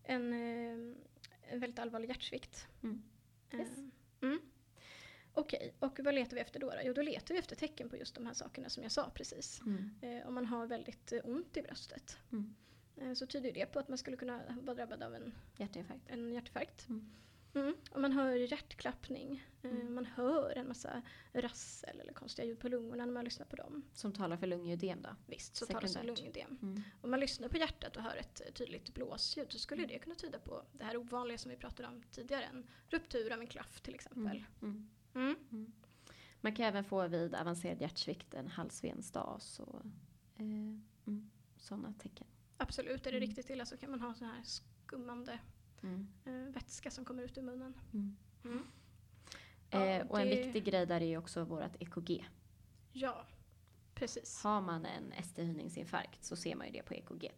en, 0.04 0.32
ehm, 0.32 0.96
en 1.42 1.60
väldigt 1.60 1.78
allvarlig 1.78 2.08
hjärtsvikt. 2.08 2.66
Mm. 2.82 3.02
Yes. 3.52 3.78
Eh, 3.78 3.84
Mm. 4.22 4.38
Okej, 5.32 5.74
och 5.78 6.00
vad 6.02 6.14
letar 6.14 6.34
vi 6.34 6.40
efter 6.40 6.60
då, 6.60 6.70
då? 6.70 6.76
Jo, 6.84 6.92
då 6.92 7.02
letar 7.02 7.34
vi 7.34 7.38
efter 7.38 7.56
tecken 7.56 7.88
på 7.90 7.96
just 7.96 8.14
de 8.14 8.26
här 8.26 8.34
sakerna 8.34 8.68
som 8.68 8.82
jag 8.82 8.92
sa 8.92 9.10
precis. 9.14 9.60
Mm. 9.60 9.90
Eh, 10.02 10.28
om 10.28 10.34
man 10.34 10.46
har 10.46 10.66
väldigt 10.66 11.12
eh, 11.12 11.20
ont 11.24 11.56
i 11.56 11.62
bröstet 11.62 12.18
Mm. 12.32 12.54
eh, 12.96 13.12
så 13.14 13.26
tyder 13.26 13.52
det 13.52 13.66
på 13.66 13.78
att 13.78 13.88
man 13.88 13.98
skulle 13.98 14.16
kunna 14.16 14.42
vara 14.62 14.74
drabbad 14.74 15.02
av 15.02 15.14
en, 15.14 15.34
Hjärtinfarkt. 15.56 16.02
en 16.08 16.32
hjärtinfarkt. 16.32 16.88
Mm. 16.88 17.10
Mm. 17.54 17.74
Om 17.90 18.02
man 18.02 18.12
hör 18.12 18.34
hjärtklappning, 18.34 19.44
eh, 19.62 19.70
Mm. 19.70 19.94
man 19.94 20.04
hör 20.06 20.50
en 20.58 20.68
massa 20.68 21.02
rassel 21.32 22.00
eller 22.00 22.12
konstiga 22.12 22.46
ljud 22.46 22.60
på 22.60 22.68
lungorna 22.68 23.06
när 23.06 23.12
man 23.12 23.24
lyssnar 23.24 23.46
på 23.46 23.56
dem. 23.56 23.82
Som 23.92 24.12
talar 24.12 24.36
för 24.36 24.46
lungödem 24.46 25.02
då. 25.02 25.08
Visst 25.26 25.56
så 25.56 25.66
talas 25.66 25.92
det 25.94 26.00
om 26.00 26.16
Sekundärt. 26.16 26.34
lungödem. 26.34 26.58
Mm. 26.62 26.82
Om 27.00 27.10
man 27.10 27.20
lyssnar 27.20 27.48
på 27.48 27.56
hjärtat 27.56 27.96
och 27.96 28.02
hör 28.02 28.16
ett 28.16 28.54
tydligt 28.54 28.94
blåsljud 28.94 29.52
så 29.52 29.58
skulle 29.58 29.86
det 29.86 29.98
kunna 29.98 30.14
tyda 30.14 30.38
på 30.38 30.62
det 30.72 30.84
här 30.84 30.96
ovanliga 30.96 31.38
som 31.38 31.50
vi 31.50 31.56
pratade 31.56 31.88
om 31.88 32.02
tidigare. 32.10 32.44
En 32.44 32.66
ruptur 32.88 33.32
av 33.32 33.40
en 33.40 33.46
klaff 33.46 33.80
till 33.80 33.94
exempel. 33.94 34.44
Mm. 34.62 34.90
Mm. 35.14 35.36
Mm. 35.50 35.72
Man 36.40 36.54
kan 36.54 36.66
även 36.66 36.84
få 36.84 37.08
vid 37.08 37.34
avancerad 37.34 37.80
hjärtsvikt 37.80 38.34
en 38.34 38.48
halsvensdas 38.48 39.60
och 39.60 39.80
eh, 40.36 40.44
mm, 41.06 41.30
sådana 41.56 41.94
tecken. 41.98 42.26
Absolut, 42.56 43.06
är 43.06 43.10
det 43.12 43.16
Mm. 43.18 43.28
riktigt 43.28 43.50
illa 43.50 43.66
så 43.66 43.76
kan 43.76 43.90
man 43.90 44.00
ha 44.00 44.14
sån 44.14 44.26
här 44.28 44.42
skummande 44.44 45.32
Mm. 45.32 45.44
Vätska 46.52 46.90
som 46.90 47.04
kommer 47.04 47.22
ut 47.22 47.38
ur 47.38 47.42
munnen. 47.42 47.74
Mm. 47.92 48.16
Mm. 48.44 48.66
Ja, 49.70 49.84
Eh, 49.86 50.06
och 50.06 50.20
en 50.20 50.28
det- 50.28 50.36
viktig 50.42 50.64
grej 50.64 50.86
där 50.86 51.00
är 51.00 51.04
ju 51.06 51.16
också 51.18 51.44
vårt 51.44 51.76
EKG. 51.82 52.24
Ja, 52.92 53.26
precis. 53.94 54.42
Har 54.42 54.60
man 54.60 54.84
en 54.86 55.12
ST-höjningsinfarkt 55.12 56.24
så 56.24 56.36
ser 56.36 56.54
man 56.56 56.66
ju 56.66 56.72
det 56.72 56.82
på 56.82 56.94
EKG. 56.94 57.30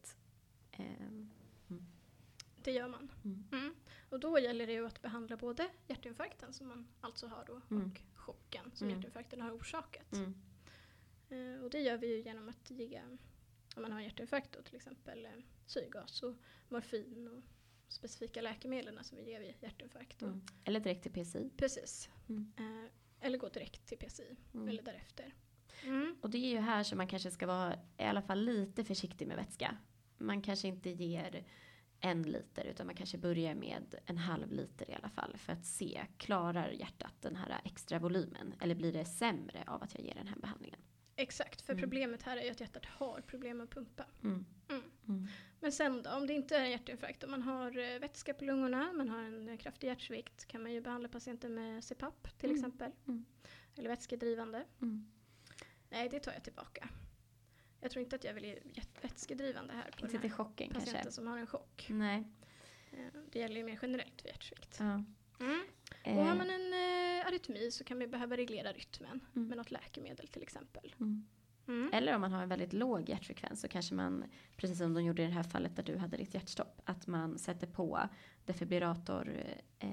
Eh, 0.73 0.87
Det 2.65 2.73
gör 2.73 2.89
man. 2.89 3.13
Mm. 3.25 3.45
Mm. 3.53 3.75
Och 4.11 4.21
då 4.21 4.39
gäller 4.39 4.67
det 4.67 4.73
ju 4.73 4.87
att 4.87 5.03
behandla 5.03 5.37
både 5.37 5.69
hjärtinfarkten 5.89 6.53
som 6.53 6.69
man 6.69 6.89
alltså 7.01 7.27
har 7.27 7.45
då 7.45 7.61
Mm. 7.71 7.91
och 7.91 8.01
chocken 8.19 8.71
som 8.75 8.87
Mm. 8.87 8.99
hjärtinfarkten 8.99 9.41
har 9.41 9.51
orsakat. 9.57 10.13
mm. 10.13 10.35
Eh, 11.31 11.63
och 11.65 11.71
det 11.71 11.81
gör 11.81 11.97
vi 11.97 12.07
ju 12.17 12.23
genom 12.23 12.49
att 12.49 12.71
ge, 12.71 13.03
om 13.77 13.83
man 13.83 13.93
har 13.93 13.99
en 13.99 14.05
hjärtinfarkt 14.05 14.53
då 14.53 14.63
till 14.63 14.77
exempel, 14.77 15.27
eh, 15.27 15.31
syrgas 15.67 16.23
och 16.23 16.35
morfin 16.69 17.29
och 17.29 17.43
specifika 17.93 18.41
läkemedel 18.43 18.99
som 19.05 19.19
vi 19.19 19.31
ger 19.31 19.41
vid 19.41 19.55
hjärtinfarkt. 19.61 20.23
Mm. 20.23 20.43
Eller 20.65 20.81
direkt 20.81 21.03
till 21.03 21.13
PCI. 21.25 21.51
Precis. 21.57 22.11
Mm. 22.29 22.53
Eh, 22.59 22.91
eller 23.27 23.39
gå 23.39 23.49
direkt 23.49 23.87
till 23.87 23.99
PCI 23.99 24.37
Mm. 24.55 24.69
eller 24.69 24.83
därefter. 24.83 25.35
Mm. 25.85 26.17
Och 26.21 26.31
det 26.31 26.39
är 26.39 26.51
ju 26.51 26.59
här 26.59 26.83
som 26.83 26.99
man 26.99 27.07
kanske 27.07 27.31
ska 27.31 27.47
vara 27.47 27.75
i 27.99 28.03
alla 28.03 28.23
fall 28.23 28.41
lite 28.45 28.85
försiktig 28.85 29.29
med 29.29 29.37
vätska. 29.37 29.77
Man 30.19 30.43
kanske 30.43 30.69
inte 30.69 30.91
ger 30.91 31.45
en 32.01 32.23
liter 32.23 32.65
utan 32.65 32.87
man 32.87 32.95
kanske 32.97 33.19
börjar 33.19 33.55
med 33.55 33.95
en 34.07 34.19
halv 34.19 34.53
liter 34.53 34.91
i 34.91 34.95
alla 34.95 35.09
fall 35.09 35.37
för 35.37 35.53
att 35.53 35.65
se, 35.67 36.07
klarar 36.17 36.71
hjärtat 36.71 37.15
den 37.21 37.37
här 37.37 37.61
extra 37.65 37.99
volymen 37.99 38.55
eller 38.61 38.75
blir 38.75 38.93
det 38.93 39.05
sämre 39.05 39.65
av 39.67 39.83
att 39.83 39.95
jag 39.95 40.03
ger 40.05 40.15
den 40.15 40.27
här 40.29 40.37
behandlingen? 40.37 40.81
Exakt, 41.17 41.63
för 41.63 41.73
Mm. 41.73 41.83
problemet 41.83 42.23
här 42.23 42.37
är 42.37 42.43
ju 42.45 42.51
att 42.51 42.61
hjärtat 42.61 42.87
har 42.87 43.21
problem 43.21 43.61
att 43.61 43.71
pumpa. 43.71 44.05
Mm. 44.23 44.45
Mm. 44.69 44.83
Mm. 45.09 45.27
Men 45.61 45.73
sen 45.73 46.03
då, 46.03 46.11
om 46.11 46.27
det 46.27 46.33
inte 46.33 46.57
är 46.57 46.65
en 46.65 46.71
hjärtinfarkt, 46.71 47.25
om 47.25 47.31
man 47.31 47.43
har 47.43 47.79
eh, 47.79 47.99
vätska 47.99 48.35
på 48.35 48.45
lungorna, 48.45 48.93
man 48.93 49.09
har 49.09 49.23
en 49.23 49.49
eh, 49.49 49.57
kraftig 49.59 49.87
hjärtsvikt, 49.87 50.45
kan 50.47 50.63
man 50.63 50.73
ju 50.73 50.81
behandla 50.81 51.09
patienten 51.09 51.55
med 51.55 51.85
CPAP 51.85 52.39
till 52.39 52.51
Mm. 52.51 52.59
exempel. 52.61 52.93
Mm. 53.09 53.25
Eller 53.77 53.89
vätskedrivande. 53.89 54.65
Mm. 54.83 55.07
Nej, 55.91 56.09
det 56.09 56.21
tar 56.21 56.33
jag 56.33 56.45
tillbaka. 56.45 56.89
Jag 57.81 57.91
tror 57.91 58.03
inte 58.05 58.17
att 58.17 58.25
jag 58.25 58.35
vill 58.35 58.45
ge 58.45 58.59
vätskedrivande 59.03 59.73
här 59.73 59.83
på 59.83 59.89
Inte 59.89 60.03
den 60.03 60.21
till 60.21 60.31
här 60.31 60.37
chocken 60.37 60.69
patienten 60.69 60.93
kanske? 60.95 61.13
som 61.13 61.27
har 61.27 61.39
en 61.39 61.47
chock. 61.47 61.87
Nej. 61.91 62.25
Eh, 62.93 63.21
Det 63.33 63.39
gäller 63.39 63.57
ju 63.57 63.65
mer 63.65 63.79
generellt 63.83 64.25
vid 64.25 64.31
hjärtsvikt. 64.33 64.77
Ja. 64.81 65.05
Eh, 66.05 66.19
Och 66.19 66.25
har 66.25 66.35
man 66.37 66.51
en 66.51 66.73
eh, 66.73 67.27
arytmi 67.27 67.71
så 67.71 67.85
kan 67.85 67.99
vi 67.99 68.07
behöva 68.07 68.37
reglera 68.37 68.73
rytmen 68.73 69.21
med 69.33 69.57
något 69.59 69.71
läkemedel 69.71 70.29
till 70.29 70.43
exempel. 70.43 70.95
Mm. 71.67 71.81
Mm. 71.81 71.95
Eller 71.95 72.15
om 72.15 72.21
man 72.21 72.33
har 72.33 72.43
en 72.43 72.49
väldigt 72.49 72.73
låg 72.73 73.09
hjärtfrekvens 73.09 73.61
så 73.61 73.69
kanske 73.69 73.95
man, 73.95 74.25
precis 74.57 74.79
som 74.79 74.95
de 74.95 75.05
gjorde 75.05 75.23
i 75.23 75.27
det 75.27 75.33
här 75.33 75.43
fallet 75.43 75.77
där 75.77 75.83
du 75.83 75.97
hade 75.97 76.17
ditt 76.17 76.35
hjärtstopp, 76.35 76.81
att 76.85 77.07
man 77.07 77.39
sätter 77.39 77.67
på 77.67 78.01
defibrillator, 78.45 79.29
eh, 79.79 79.89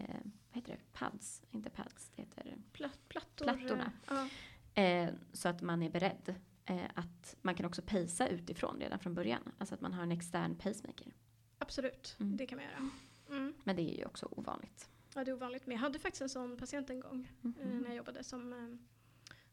vad 0.50 0.56
heter 0.56 0.72
det, 0.72 0.80
pads, 1.00 1.42
inte 1.52 1.70
pads, 1.70 2.12
det 2.16 2.22
heter 2.22 2.44
Pla- 2.74 2.90
plattor, 3.08 3.46
Plattorna. 3.46 3.92
eh, 4.08 4.28
Ja, 4.76 4.82
eh, 4.84 5.10
så 5.34 5.50
att 5.50 5.62
man 5.62 5.84
är 5.84 5.90
beredd. 5.90 6.36
Eh, 6.66 6.82
att 6.96 7.36
man 7.42 7.56
kan 7.56 7.66
också 7.66 7.82
pacea 7.82 8.28
utifrån 8.28 8.80
redan 8.80 9.00
från 9.00 9.14
början, 9.14 9.42
alltså 9.58 9.76
att 9.76 9.82
man 9.82 9.94
har 9.94 10.04
en 10.04 10.12
extern 10.12 10.56
pacemaker. 10.56 11.14
absolut. 11.58 12.16
Mm. 12.20 12.38
Det 12.38 12.46
kan 12.46 12.56
man 12.58 12.66
göra. 12.66 12.90
Mm. 13.30 13.54
Men 13.64 13.76
det 13.76 13.82
är 13.94 13.98
ju 13.98 14.06
också 14.06 14.28
ovanligt. 14.32 14.90
Ja, 15.16 15.24
det 15.24 15.32
är 15.32 15.36
ovanligt. 15.36 15.66
Men 15.68 15.76
jag 15.76 15.82
hade 15.82 16.00
faktiskt 16.00 16.22
en 16.22 16.30
sån 16.30 16.58
patient 16.58 16.90
en 16.90 17.00
gång 17.00 17.28
eh, 17.44 17.48
Mhm. 17.68 17.80
när 17.80 17.88
jag 17.88 17.96
jobbade 17.96 18.24
som, 18.24 18.80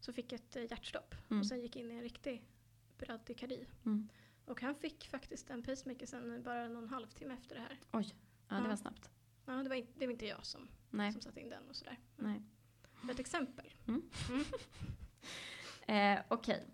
som 0.00 0.14
fick 0.14 0.32
ett 0.32 0.56
eh, 0.56 0.62
hjärtstopp 0.70 1.14
Mm. 1.30 1.40
och 1.40 1.46
sen 1.46 1.60
gick 1.60 1.76
in 1.76 1.90
i 1.90 1.94
en 1.94 2.02
riktig 2.02 2.44
bradykardi. 2.98 3.66
Mm. 3.86 4.08
Och 4.44 4.60
han 4.62 4.74
fick 4.74 5.08
faktiskt 5.08 5.50
en 5.50 5.62
pacemaker 5.62 6.06
sen 6.06 6.42
bara 6.42 6.68
någon 6.68 6.88
halvtimme 6.88 7.34
efter 7.34 7.54
det 7.54 7.60
här. 7.60 7.78
Ja, 7.90 7.98
det 7.98 8.14
Ja. 8.48 8.68
var 8.68 8.76
snabbt. 8.76 9.10
Ja, 9.46 9.52
det, 9.52 9.68
var 9.68 9.76
inte, 9.76 9.92
det 9.98 10.06
var 10.06 10.12
inte 10.12 10.26
jag 10.26 10.46
som, 10.46 10.68
Nej. 10.90 11.12
som 11.12 11.20
satte 11.22 11.40
in 11.40 11.48
den 11.50 11.68
och 11.68 11.76
sådär. 11.76 11.98
Nej. 12.16 12.42
Det 13.00 13.06
var 13.06 13.14
ett 13.14 13.20
exempel. 13.20 13.72
Eh, 15.88 16.18
Okej, 16.28 16.66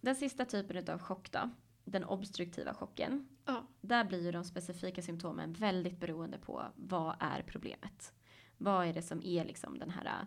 den 0.00 0.16
sista 0.16 0.44
typen 0.44 0.90
av 0.94 0.98
chock 0.98 1.32
då, 1.32 1.50
den 1.84 2.04
obstruktiva 2.04 2.74
chocken. 2.74 3.28
Ja, 3.44 3.66
Där 3.80 4.04
blir 4.04 4.22
ju 4.22 4.32
de 4.32 4.44
specifika 4.44 5.02
symptomen 5.02 5.52
väldigt 5.52 5.98
beroende 6.00 6.38
på 6.38 6.66
vad 6.76 7.16
är 7.20 7.42
problemet. 7.42 8.12
Vad 8.58 8.86
är 8.86 8.92
det 8.92 9.02
som 9.02 9.22
är 9.24 9.44
liksom 9.44 9.78
den 9.78 9.90
här 9.90 10.26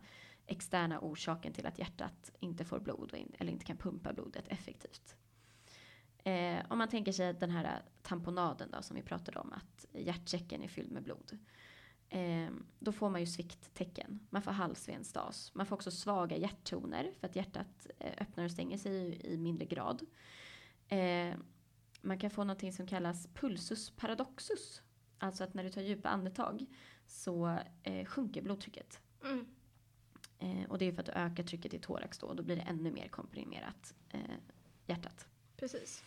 externa 0.50 1.00
orsaken 1.00 1.54
till 1.54 1.66
att 1.66 1.80
hjärtat 1.80 2.32
inte 2.40 2.66
får 2.66 2.80
blod 2.80 3.12
och 3.12 3.18
in, 3.18 3.32
eller 3.40 3.52
inte 3.52 3.66
kan 3.66 3.78
pumpa 3.78 4.14
blodet 4.14 4.48
effektivt. 4.48 5.16
Eh, 6.24 6.66
om 6.70 6.78
man 6.78 6.88
tänker 6.88 7.12
sig 7.12 7.34
den 7.34 7.50
här 7.50 7.82
tamponaden 8.02 8.72
då 8.72 8.82
som 8.82 8.96
vi 8.96 9.02
pratade 9.02 9.40
om, 9.40 9.54
att 9.54 9.86
hjärtsäcken 9.92 10.64
är 10.64 10.68
fylld 10.68 10.92
med 10.92 11.04
blod. 11.04 11.38
Eh, 12.10 12.50
då 12.80 12.92
får 12.92 13.10
man 13.10 13.22
ju 13.22 13.28
svikttecken. 13.28 14.28
Man 14.30 14.42
får 14.42 14.52
halsvensstas. 14.52 15.52
Man 15.56 15.66
får 15.66 15.76
också 15.76 15.92
svaga 15.92 16.38
hjärttoner 16.38 17.12
för 17.20 17.28
att 17.28 17.36
hjärtat 17.36 17.88
eh, 18.00 18.14
öppnar 18.18 18.46
och 18.46 18.52
stänger 18.52 18.78
sig 18.78 19.22
i, 19.34 19.38
mindre 19.38 19.66
grad. 19.66 20.02
Eh, 20.88 21.36
man 22.02 22.20
kan 22.20 22.30
få 22.30 22.44
någonting 22.44 22.74
som 22.74 22.88
kallas 22.88 23.28
pulsus 23.28 23.90
paradoxus. 23.90 24.82
Alltså 25.18 25.44
att 25.44 25.54
när 25.54 25.64
du 25.64 25.70
tar 25.70 25.82
djupa 25.82 26.10
andetag 26.10 26.66
så 27.08 27.60
eh, 27.84 28.06
sjunker 28.06 28.42
blodtrycket. 28.42 29.02
mm. 29.24 29.46
Eh, 30.40 30.64
och 30.70 30.78
det 30.78 30.86
är 30.86 30.92
för 30.92 31.00
att 31.00 31.06
du 31.06 31.12
ökar 31.12 31.44
trycket 31.44 31.74
i 31.74 31.80
thorax 31.80 32.18
då 32.18 32.28
och 32.28 32.36
då 32.36 32.44
blir 32.44 32.56
det 32.56 32.62
ännu 32.62 32.92
mer 32.92 33.08
komprimerat 33.08 33.94
eh, 34.10 34.20
hjärtat. 34.86 35.28
precis. 35.58 36.04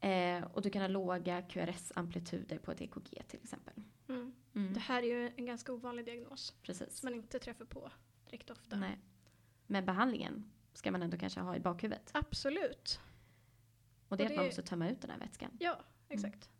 Eh, 0.00 0.44
och 0.44 0.62
du 0.62 0.70
kan 0.70 0.82
ha 0.82 0.88
låga 0.88 1.40
QRS-amplituder 1.42 2.58
på 2.58 2.72
ett 2.72 2.80
EKG 2.80 3.22
till 3.28 3.40
exempel. 3.42 3.74
Mm. 4.08 4.32
Mm, 4.54 4.74
Det 4.74 4.80
här 4.80 5.02
är 5.02 5.06
ju 5.06 5.32
en 5.36 5.46
ganska 5.46 5.72
ovanlig 5.72 6.04
diagnos 6.04 6.54
precis. 6.62 6.96
som 6.96 7.06
man 7.06 7.14
inte 7.14 7.38
träffar 7.38 7.64
på 7.64 7.90
direkt 8.26 8.50
ofta. 8.50 8.76
Nej. 8.76 8.98
Men 9.66 9.86
behandlingen 9.86 10.50
ska 10.72 10.90
man 10.92 11.02
ändå 11.02 11.18
kanske 11.18 11.40
ha 11.40 11.56
i 11.56 11.60
bakhuvudet. 11.60 12.10
Absolut. 12.14 13.00
Och 14.08 14.16
det 14.16 14.24
är 14.24 14.30
att 14.30 14.36
man 14.36 14.44
måste 14.46 14.62
tömma 14.62 14.88
ut 14.90 15.00
den 15.00 15.10
här 15.10 15.18
vätskan. 15.18 15.50
Ja, 15.60 15.80
exakt. 16.08 16.50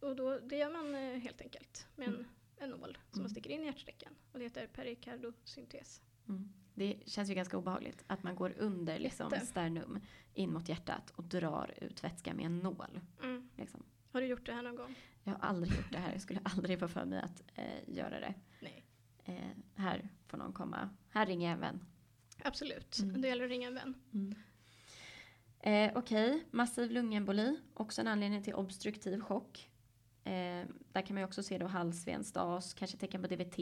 Och 0.00 0.16
då, 0.16 0.38
det 0.38 0.56
gör 0.56 0.70
man 0.72 0.94
eh, 0.94 1.18
helt 1.18 1.40
enkelt 1.40 1.86
med 1.96 2.08
en, 2.08 2.14
Mm. 2.14 2.26
En 2.56 2.70
nål 2.70 2.98
som 3.10 3.18
Mm. 3.18 3.22
man 3.22 3.30
sticker 3.30 3.50
in 3.50 3.62
i 3.62 3.66
hjärtsträckan. 3.66 4.12
Och 4.32 4.38
det 4.38 4.44
heter 4.44 4.66
perikardosyntes. 4.66 6.02
Mm. 6.28 6.52
Det 6.74 6.96
känns 7.06 7.30
ju 7.30 7.34
ganska 7.34 7.58
obehagligt 7.58 8.04
att 8.06 8.22
man 8.22 8.36
går 8.36 8.54
under 8.58 8.98
liksom, 8.98 9.30
Jätte. 9.32 9.46
sternum 9.46 10.00
in 10.34 10.52
mot 10.52 10.68
hjärtat 10.68 11.10
och 11.10 11.24
drar 11.24 11.74
ut 11.80 12.04
vätska 12.04 12.34
med 12.34 12.46
en 12.46 12.58
nål. 12.58 13.00
Mm. 13.22 13.48
Liksom. 13.56 13.82
Har 14.12 14.20
du 14.20 14.26
gjort 14.26 14.46
det 14.46 14.52
här 14.52 14.62
någon 14.62 14.76
gång? 14.76 14.94
Jag 15.24 15.32
har 15.32 15.38
aldrig 15.48 15.76
gjort 15.76 15.92
det 15.92 15.98
här. 15.98 16.12
Jag 16.12 16.20
skulle 16.20 16.40
aldrig 16.44 16.78
få 16.80 16.88
för 16.88 17.04
mig 17.04 17.20
att 17.20 17.42
eh, 17.54 17.64
göra 17.94 18.20
det. 18.20 18.34
Nej. 18.60 18.84
Eh, 19.24 19.50
här 19.74 20.08
får 20.26 20.38
någon 20.38 20.52
komma. 20.52 20.90
Här 21.10 21.26
ringer 21.26 21.46
jag 21.46 21.54
en 21.54 21.60
vän. 21.60 21.84
Absolut. 22.44 22.98
Mm. 22.98 23.20
Det 23.20 23.28
gäller 23.28 23.44
att 23.44 23.50
ringa 23.50 23.68
en 23.68 23.74
vän. 23.74 23.94
Eh, 25.58 25.92
Okej, 25.94 26.44
massiv 26.50 26.90
lungemboli. 26.90 27.56
Också 27.74 28.00
en 28.00 28.06
anledning 28.08 28.42
till 28.42 28.54
obstruktiv 28.54 29.20
chock. 29.20 29.70
Eh, 30.26 30.66
där 30.92 31.02
kan 31.06 31.14
man 31.14 31.24
också 31.24 31.42
se 31.42 31.58
då 31.58 31.66
halsvensstas, 31.66 32.74
kanske 32.74 32.96
tecken 32.96 33.22
på 33.22 33.28
DVT, 33.28 33.58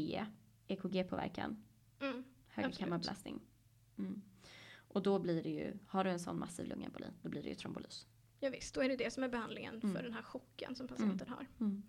EKG-påverkan, 0.69 1.65
Mm. 2.01 2.25
hög 2.49 2.65
Absolut. 2.65 2.79
kammarbelastning. 2.79 3.41
Mm. 3.99 4.23
Och 4.77 5.03
då 5.03 5.19
blir 5.19 5.43
det 5.43 5.51
ju, 5.51 5.79
har 5.87 6.05
du 6.05 6.11
en 6.11 6.19
sån 6.21 6.39
massiv 6.39 6.67
lungemboli, 6.67 7.07
då 7.23 7.29
blir 7.29 7.43
det 7.43 7.49
ju 7.49 7.55
trombolys. 7.55 8.07
Ja, 8.41 8.51
visst, 8.51 8.75
då 8.75 8.81
är 8.83 8.89
det 8.89 8.97
det 8.97 9.11
som 9.13 9.23
är 9.25 9.29
behandlingen 9.29 9.81
Mm. 9.83 9.95
för 9.97 10.03
den 10.03 10.13
här 10.13 10.23
chocken 10.23 10.75
som 10.75 10.89
patienten 10.89 11.29
har. 11.29 11.47
Mm. 11.61 11.83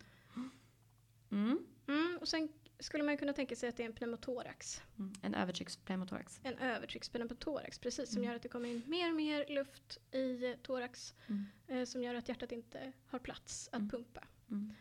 Mm. 1.32 1.66
Mm. 1.88 2.18
Och 2.22 2.28
sen 2.28 2.50
skulle 2.80 3.04
man 3.04 3.18
kunna 3.18 3.34
tänka 3.34 3.56
sig 3.56 3.70
att 3.70 3.78
det 3.78 3.84
är 3.84 3.88
en 3.88 3.94
pneumotorax. 3.96 4.82
Mm. 5.00 5.14
En 5.22 5.34
övertryckspneumotorax. 5.36 6.40
En 6.44 6.58
övertryckspneumotorax, 6.58 7.80
precis, 7.80 8.10
som 8.10 8.18
Mm. 8.18 8.28
gör 8.30 8.36
att 8.36 8.42
det 8.44 8.50
kommer 8.50 8.70
in 8.70 8.82
mer 8.88 9.10
och 9.10 9.16
mer 9.16 9.46
luft 9.50 9.98
i 10.12 10.56
thorax. 10.64 11.14
Mm. 11.28 11.46
Eh, 11.68 11.86
som 11.86 12.04
gör 12.04 12.16
att 12.16 12.30
hjärtat 12.30 12.52
inte 12.52 12.92
har 13.08 13.20
plats 13.20 13.68
att 13.72 13.80
Mm. 13.80 13.90
pumpa. 13.90 14.24
Mm. 14.50 14.74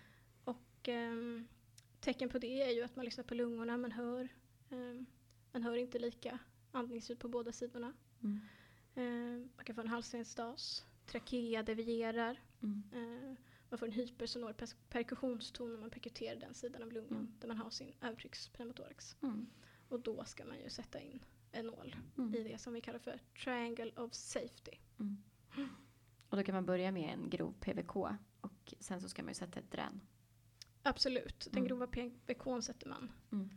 Och 0.44 0.88
ehm, 0.88 1.46
tecken 2.00 2.28
på 2.28 2.38
det 2.38 2.62
är 2.62 2.70
ju 2.70 2.82
att 2.82 2.96
man 2.96 3.04
lyssnar 3.04 3.24
på 3.24 3.34
lungorna, 3.34 3.76
man 3.76 3.92
hör, 3.92 4.28
ehm, 4.70 5.06
man 5.52 5.62
hör 5.62 5.76
inte 5.76 5.98
lika 5.98 6.38
andningsljud 6.72 7.18
på 7.18 7.28
båda 7.28 7.52
sidorna. 7.52 7.92
Mm. 8.22 8.40
Ehm, 8.94 9.50
man 9.56 9.64
kan 9.64 9.74
få 9.74 9.80
en 9.80 9.88
halsvensstas, 9.88 10.84
trakea 11.06 11.62
devierar, 11.62 12.40
Mm. 12.62 12.82
eh, 12.92 13.36
man 13.70 13.78
får 13.78 13.86
en 13.86 13.92
hypersonor 13.92 14.52
pers- 14.52 14.76
perkussionston 14.88 15.72
när 15.72 15.80
man 15.80 15.90
perkuterar 15.90 16.40
den 16.40 16.54
sidan 16.54 16.82
av 16.82 16.92
lungan 16.92 17.12
Mm. 17.18 17.32
där 17.40 17.48
man 17.48 17.56
har 17.56 17.70
sin 17.70 17.92
övertryckspneumotorax. 18.00 19.16
Mm. 19.22 19.46
Och 19.88 20.00
då 20.00 20.24
ska 20.24 20.44
man 20.44 20.58
ju 20.60 20.70
sätta 20.70 21.00
in 21.00 21.20
en 21.52 21.66
nål 21.66 21.96
Mm. 22.18 22.34
i 22.34 22.42
det 22.42 22.58
som 22.58 22.72
vi 22.72 22.80
kallar 22.80 22.98
för 22.98 23.20
triangle 23.44 23.92
of 23.96 24.12
safety. 24.14 24.72
Mm. 25.00 25.16
Och 26.28 26.36
då 26.36 26.42
kan 26.42 26.54
man 26.54 26.66
börja 26.66 26.92
med 26.92 27.14
en 27.14 27.30
grov 27.30 27.54
PVK 27.60 27.96
och 28.44 28.74
sen 28.80 29.00
så 29.00 29.08
ska 29.08 29.22
man 29.22 29.30
ju 29.30 29.34
sätta 29.34 29.60
ett 29.60 29.70
drän. 29.70 30.00
Absolut, 30.82 31.40
den 31.50 31.58
Mm. 31.58 31.68
grova 31.68 31.86
PVK 31.86 32.62
sätter 32.64 32.88
man 32.88 33.12
Mm. 33.32 33.50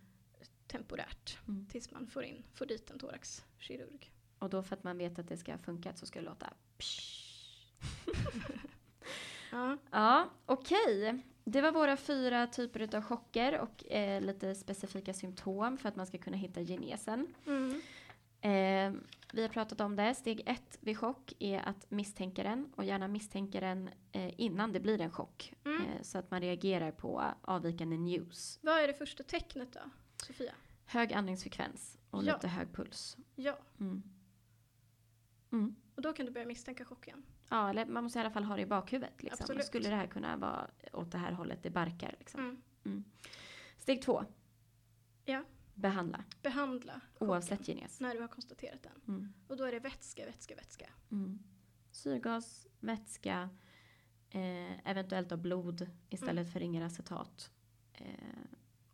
temporärt 0.67 1.37
Mm. 1.47 1.65
tills 1.67 1.91
man 1.91 2.07
får, 2.07 2.23
in, 2.23 2.43
får 2.53 2.65
dit 2.65 2.91
en 2.91 2.99
thoraxkirurg. 2.99 4.11
Och 4.39 4.49
då 4.49 4.63
för 4.63 4.75
att 4.75 4.83
man 4.83 4.97
vet 4.97 5.19
att 5.19 5.27
det 5.27 5.37
ska 5.37 5.51
ha 5.51 5.57
funkat 5.59 5.97
så 5.97 6.05
ska 6.05 6.19
det 6.19 6.25
låta. 6.25 6.53
Ja, 9.51 9.77
Ja, 9.91 10.29
okej. 10.45 11.23
Det 11.43 11.61
var 11.61 11.71
våra 11.71 11.97
fyra 11.97 12.47
typer 12.47 12.95
av 12.95 13.01
chocker 13.03 13.59
och 13.59 13.91
eh, 13.91 14.21
lite 14.21 14.55
specifika 14.55 15.13
symptom 15.13 15.77
för 15.77 15.89
att 15.89 15.95
man 15.95 16.07
ska 16.07 16.17
kunna 16.17 16.37
hitta 16.37 16.61
genesen. 16.63 17.33
mm. 17.45 17.81
Eh, 18.41 18.91
vi 19.33 19.41
har 19.41 19.49
pratat 19.49 19.81
om 19.81 19.95
det. 19.95 20.15
Steg 20.15 20.41
ett 20.45 20.77
vid 20.81 20.97
chock 20.97 21.33
är 21.39 21.59
att 21.59 21.91
misstänka 21.91 22.43
den 22.43 22.73
och 22.75 22.83
gärna 22.85 23.07
misstänka 23.07 23.59
den 23.59 23.89
eh, 24.11 24.33
innan 24.41 24.71
det 24.73 24.79
blir 24.79 25.01
en 25.01 25.11
chock. 25.11 25.53
Mm. 25.65 25.81
Eh, 25.81 26.01
så 26.01 26.17
att 26.17 26.31
man 26.31 26.41
reagerar 26.41 26.91
på 26.91 27.23
avvikande 27.41 27.97
news. 27.97 28.59
Vad 28.61 28.79
är 28.83 28.87
det 28.87 28.93
första 28.93 29.23
tecknet 29.23 29.73
då, 29.73 29.79
Sofia? 30.25 30.53
Hög 30.85 31.13
andningsfrekvens 31.13 31.97
och 32.09 32.23
Ja. 32.23 32.33
lite 32.33 32.47
hög 32.47 32.73
puls. 32.73 33.17
Ja, 33.35 33.57
Mm. 33.79 34.03
Mm. 35.51 35.75
och 35.95 36.01
då 36.01 36.13
kan 36.13 36.25
du 36.25 36.31
börja 36.31 36.47
misstänka 36.47 36.85
chocken. 36.85 37.23
Ja, 37.49 37.69
eller 37.69 37.85
man 37.85 38.03
måste 38.03 38.19
i 38.19 38.21
alla 38.21 38.31
fall 38.31 38.43
ha 38.43 38.55
det 38.55 38.61
i 38.61 38.65
bakhuvudet. 38.65 39.23
Liksom. 39.23 39.43
Absolut. 39.43 39.65
Skulle 39.65 39.89
det 39.89 39.95
här 39.95 40.07
kunna 40.07 40.37
vara 40.37 40.67
åt 40.93 41.11
det 41.11 41.17
här 41.17 41.31
hållet 41.31 41.63
det 41.63 41.69
barkar? 41.69 42.15
Liksom. 42.19 42.61
Mm. 42.85 43.03
Steg 43.79 44.01
två. 44.01 44.23
Ja. 45.25 45.43
Behandla. 45.77 46.23
behandla 46.43 47.01
Oavsett 47.19 47.67
genes. 47.67 47.99
när 47.99 48.13
du 48.13 48.21
har 48.21 48.27
konstaterat 48.27 48.83
den. 48.83 49.01
Mm. 49.15 49.33
Och 49.47 49.57
då 49.57 49.63
är 49.63 49.71
det 49.71 49.79
vätska, 49.79 50.25
vätska, 50.25 50.55
vätska. 50.55 50.89
Mm. 51.11 51.39
Syrgas, 51.91 52.67
vätska, 52.79 53.49
eh, 54.29 54.89
eventuellt 54.89 55.29
då 55.29 55.37
blod 55.37 55.89
istället 56.09 56.41
Mm. 56.43 56.51
för 56.51 56.61
ingeracetat. 56.61 57.51
Eh, 57.93 58.05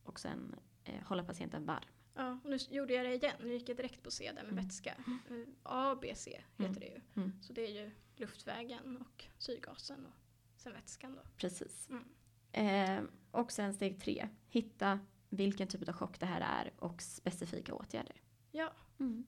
och 0.03 0.19
sen 0.19 0.55
eh, 0.83 1.01
hålla 1.03 1.23
patienten 1.23 1.65
varm. 1.65 1.83
Ja, 2.15 2.39
och 2.43 2.49
nu 2.49 2.57
gjorde 2.69 2.93
jag 2.93 3.05
det 3.05 3.13
igen. 3.15 3.35
Nu 3.39 3.53
gick 3.53 3.69
jag 3.69 3.77
direkt 3.77 4.03
på 4.03 4.11
C 4.11 4.25
där 4.35 4.43
med 4.43 4.51
Mm. 4.51 4.55
vätska. 4.65 4.95
Eh, 5.29 5.35
A, 5.63 5.97
B, 6.01 6.13
C 6.15 6.41
heter 6.57 6.63
Mm. 6.65 6.79
det 6.79 6.85
ju. 6.85 7.01
Mm. 7.15 7.41
Så 7.41 7.53
det 7.53 7.61
är 7.61 7.83
ju 7.83 7.91
luftvägen 8.15 8.97
och 8.97 9.25
syrgasen 9.37 10.05
och 10.05 10.13
sen 10.61 10.73
vätskan 10.73 11.15
då. 11.15 11.21
Precis. 11.37 11.89
Mm. 11.89 12.03
Eh, 12.51 13.03
och 13.31 13.51
sen 13.51 13.73
steg 13.73 14.01
tre. 14.01 14.29
Hitta 14.49 14.99
vilken 15.33 15.67
typ 15.67 15.89
av 15.89 15.93
chock 15.95 16.19
det 16.19 16.25
här 16.25 16.41
är 16.41 16.73
och 16.83 17.01
specifika 17.01 17.73
åtgärder. 17.73 18.21
Ja, 18.51 18.73
Mm. 18.99 19.25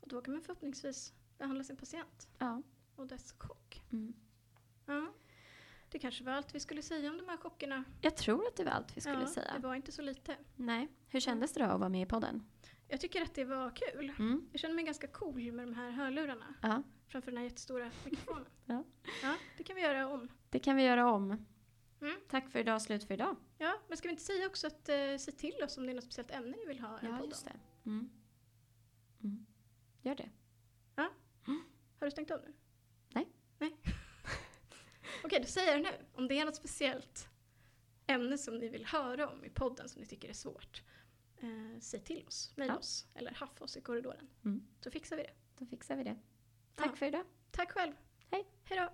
och 0.00 0.08
då 0.08 0.20
kan 0.20 0.34
man 0.34 0.42
förhoppningsvis 0.42 1.12
behandla 1.38 1.64
sin 1.64 1.76
patient 1.76 2.28
Ja. 2.38 2.62
och 2.96 3.06
dess 3.06 3.32
chock. 3.38 3.82
Mm. 3.92 4.12
Ja. 4.86 5.12
Det 5.90 5.98
kanske 5.98 6.24
var 6.24 6.32
allt 6.32 6.54
vi 6.54 6.60
skulle 6.60 6.82
säga 6.82 7.10
om 7.10 7.16
de 7.18 7.28
här 7.28 7.36
chockerna. 7.36 7.84
Jag 8.00 8.16
tror 8.16 8.46
att 8.46 8.56
det 8.56 8.64
var 8.64 8.72
allt 8.72 8.96
vi 8.96 9.00
skulle 9.00 9.20
ja, 9.20 9.26
säga. 9.26 9.52
Det 9.56 9.66
var 9.66 9.74
inte 9.74 9.92
så 9.92 10.02
lite. 10.02 10.36
Nej. 10.56 10.88
Hur 11.08 11.20
kändes 11.20 11.52
det 11.52 11.60
då 11.60 11.66
att 11.70 11.80
vara 11.80 11.88
med 11.88 12.02
i 12.02 12.06
podden? 12.06 12.44
Jag 12.88 13.00
tycker 13.00 13.22
att 13.22 13.34
det 13.34 13.44
var 13.44 13.70
kul. 13.76 14.12
Mm. 14.18 14.48
Jag 14.52 14.60
känner 14.60 14.74
mig 14.74 14.84
ganska 14.84 15.06
cool 15.06 15.52
med 15.52 15.66
de 15.68 15.74
här 15.74 15.90
hörlurarna 15.90 16.54
Ja, 16.62 16.82
framför 17.08 17.30
den 17.30 17.38
här 17.38 17.44
jättestora 17.44 17.90
mikrofonen. 18.04 18.46
Ja. 18.66 18.84
ja, 19.22 19.36
det 19.56 19.64
kan 19.64 19.76
vi 19.76 19.82
göra 19.82 20.08
om. 20.08 20.28
det 20.50 20.58
kan 20.58 20.76
vi 20.76 20.82
göra 20.82 21.12
om. 21.12 21.46
Mm. 22.00 22.20
Tack 22.28 22.50
för 22.50 22.58
idag, 22.58 22.82
slut 22.82 23.04
för 23.04 23.14
idag. 23.14 23.36
Ja, 23.58 23.80
men 23.88 23.96
ska 23.98 24.08
vi 24.08 24.12
inte 24.12 24.24
säga 24.24 24.46
också 24.46 24.66
att 24.66 24.88
eh, 24.88 25.16
se 25.18 25.32
till 25.32 25.62
oss 25.62 25.78
om 25.78 25.86
det 25.86 25.92
är 25.92 25.94
något 25.94 26.04
speciellt 26.04 26.30
ämne 26.30 26.56
ni 26.56 26.66
vill 26.66 26.80
ha 26.80 26.98
en 26.98 27.10
Ja, 27.10 27.18
podd 27.18 27.28
just 27.30 27.44
det. 27.44 27.60
Mm. 27.86 28.10
Mm. 29.22 29.46
Gör 30.02 30.14
det. 30.14 30.30
Har 32.00 32.06
du 32.06 32.10
stängt 32.10 32.30
av 32.30 32.40
nu? 32.40 32.52
Nej. 33.08 33.28
Nej. 33.58 33.76
Okej, 35.24 35.40
då 35.40 35.46
säger 35.46 35.72
jag 35.76 35.84
det 35.84 35.90
nu. 35.90 35.96
Om 36.12 36.28
det 36.28 36.38
är 36.38 36.44
något 36.44 36.56
speciellt 36.56 37.28
ämne 38.06 38.38
som 38.38 38.58
ni 38.58 38.68
vill 38.68 38.86
höra 38.86 39.28
om 39.28 39.44
i 39.44 39.50
podden 39.50 39.88
som 39.88 40.00
ni 40.00 40.06
tycker 40.06 40.28
är 40.28 40.32
svårt. 40.32 40.82
Eh, 41.38 41.80
säg 41.80 42.00
till 42.00 42.24
oss, 42.26 42.52
mejla 42.56 42.72
Ja. 42.74 42.78
oss 42.78 43.06
eller 43.14 43.30
haffa 43.30 43.64
oss 43.64 43.76
i 43.76 43.80
korridoren. 43.80 44.28
Mm. 44.44 44.66
Så 44.80 44.90
fixar 44.90 45.16
vi 45.16 45.22
det. 45.22 45.32
Då 45.58 45.66
fixar 45.66 45.96
vi 45.96 46.04
det. 46.04 46.16
Tack 46.74 46.90
Ja. 46.90 46.96
för 46.96 47.06
idag. 47.06 47.24
Tack 47.50 47.72
själv. 47.72 47.92
Hej. 48.30 48.46
Hej 48.64 48.78
då. 48.78 48.92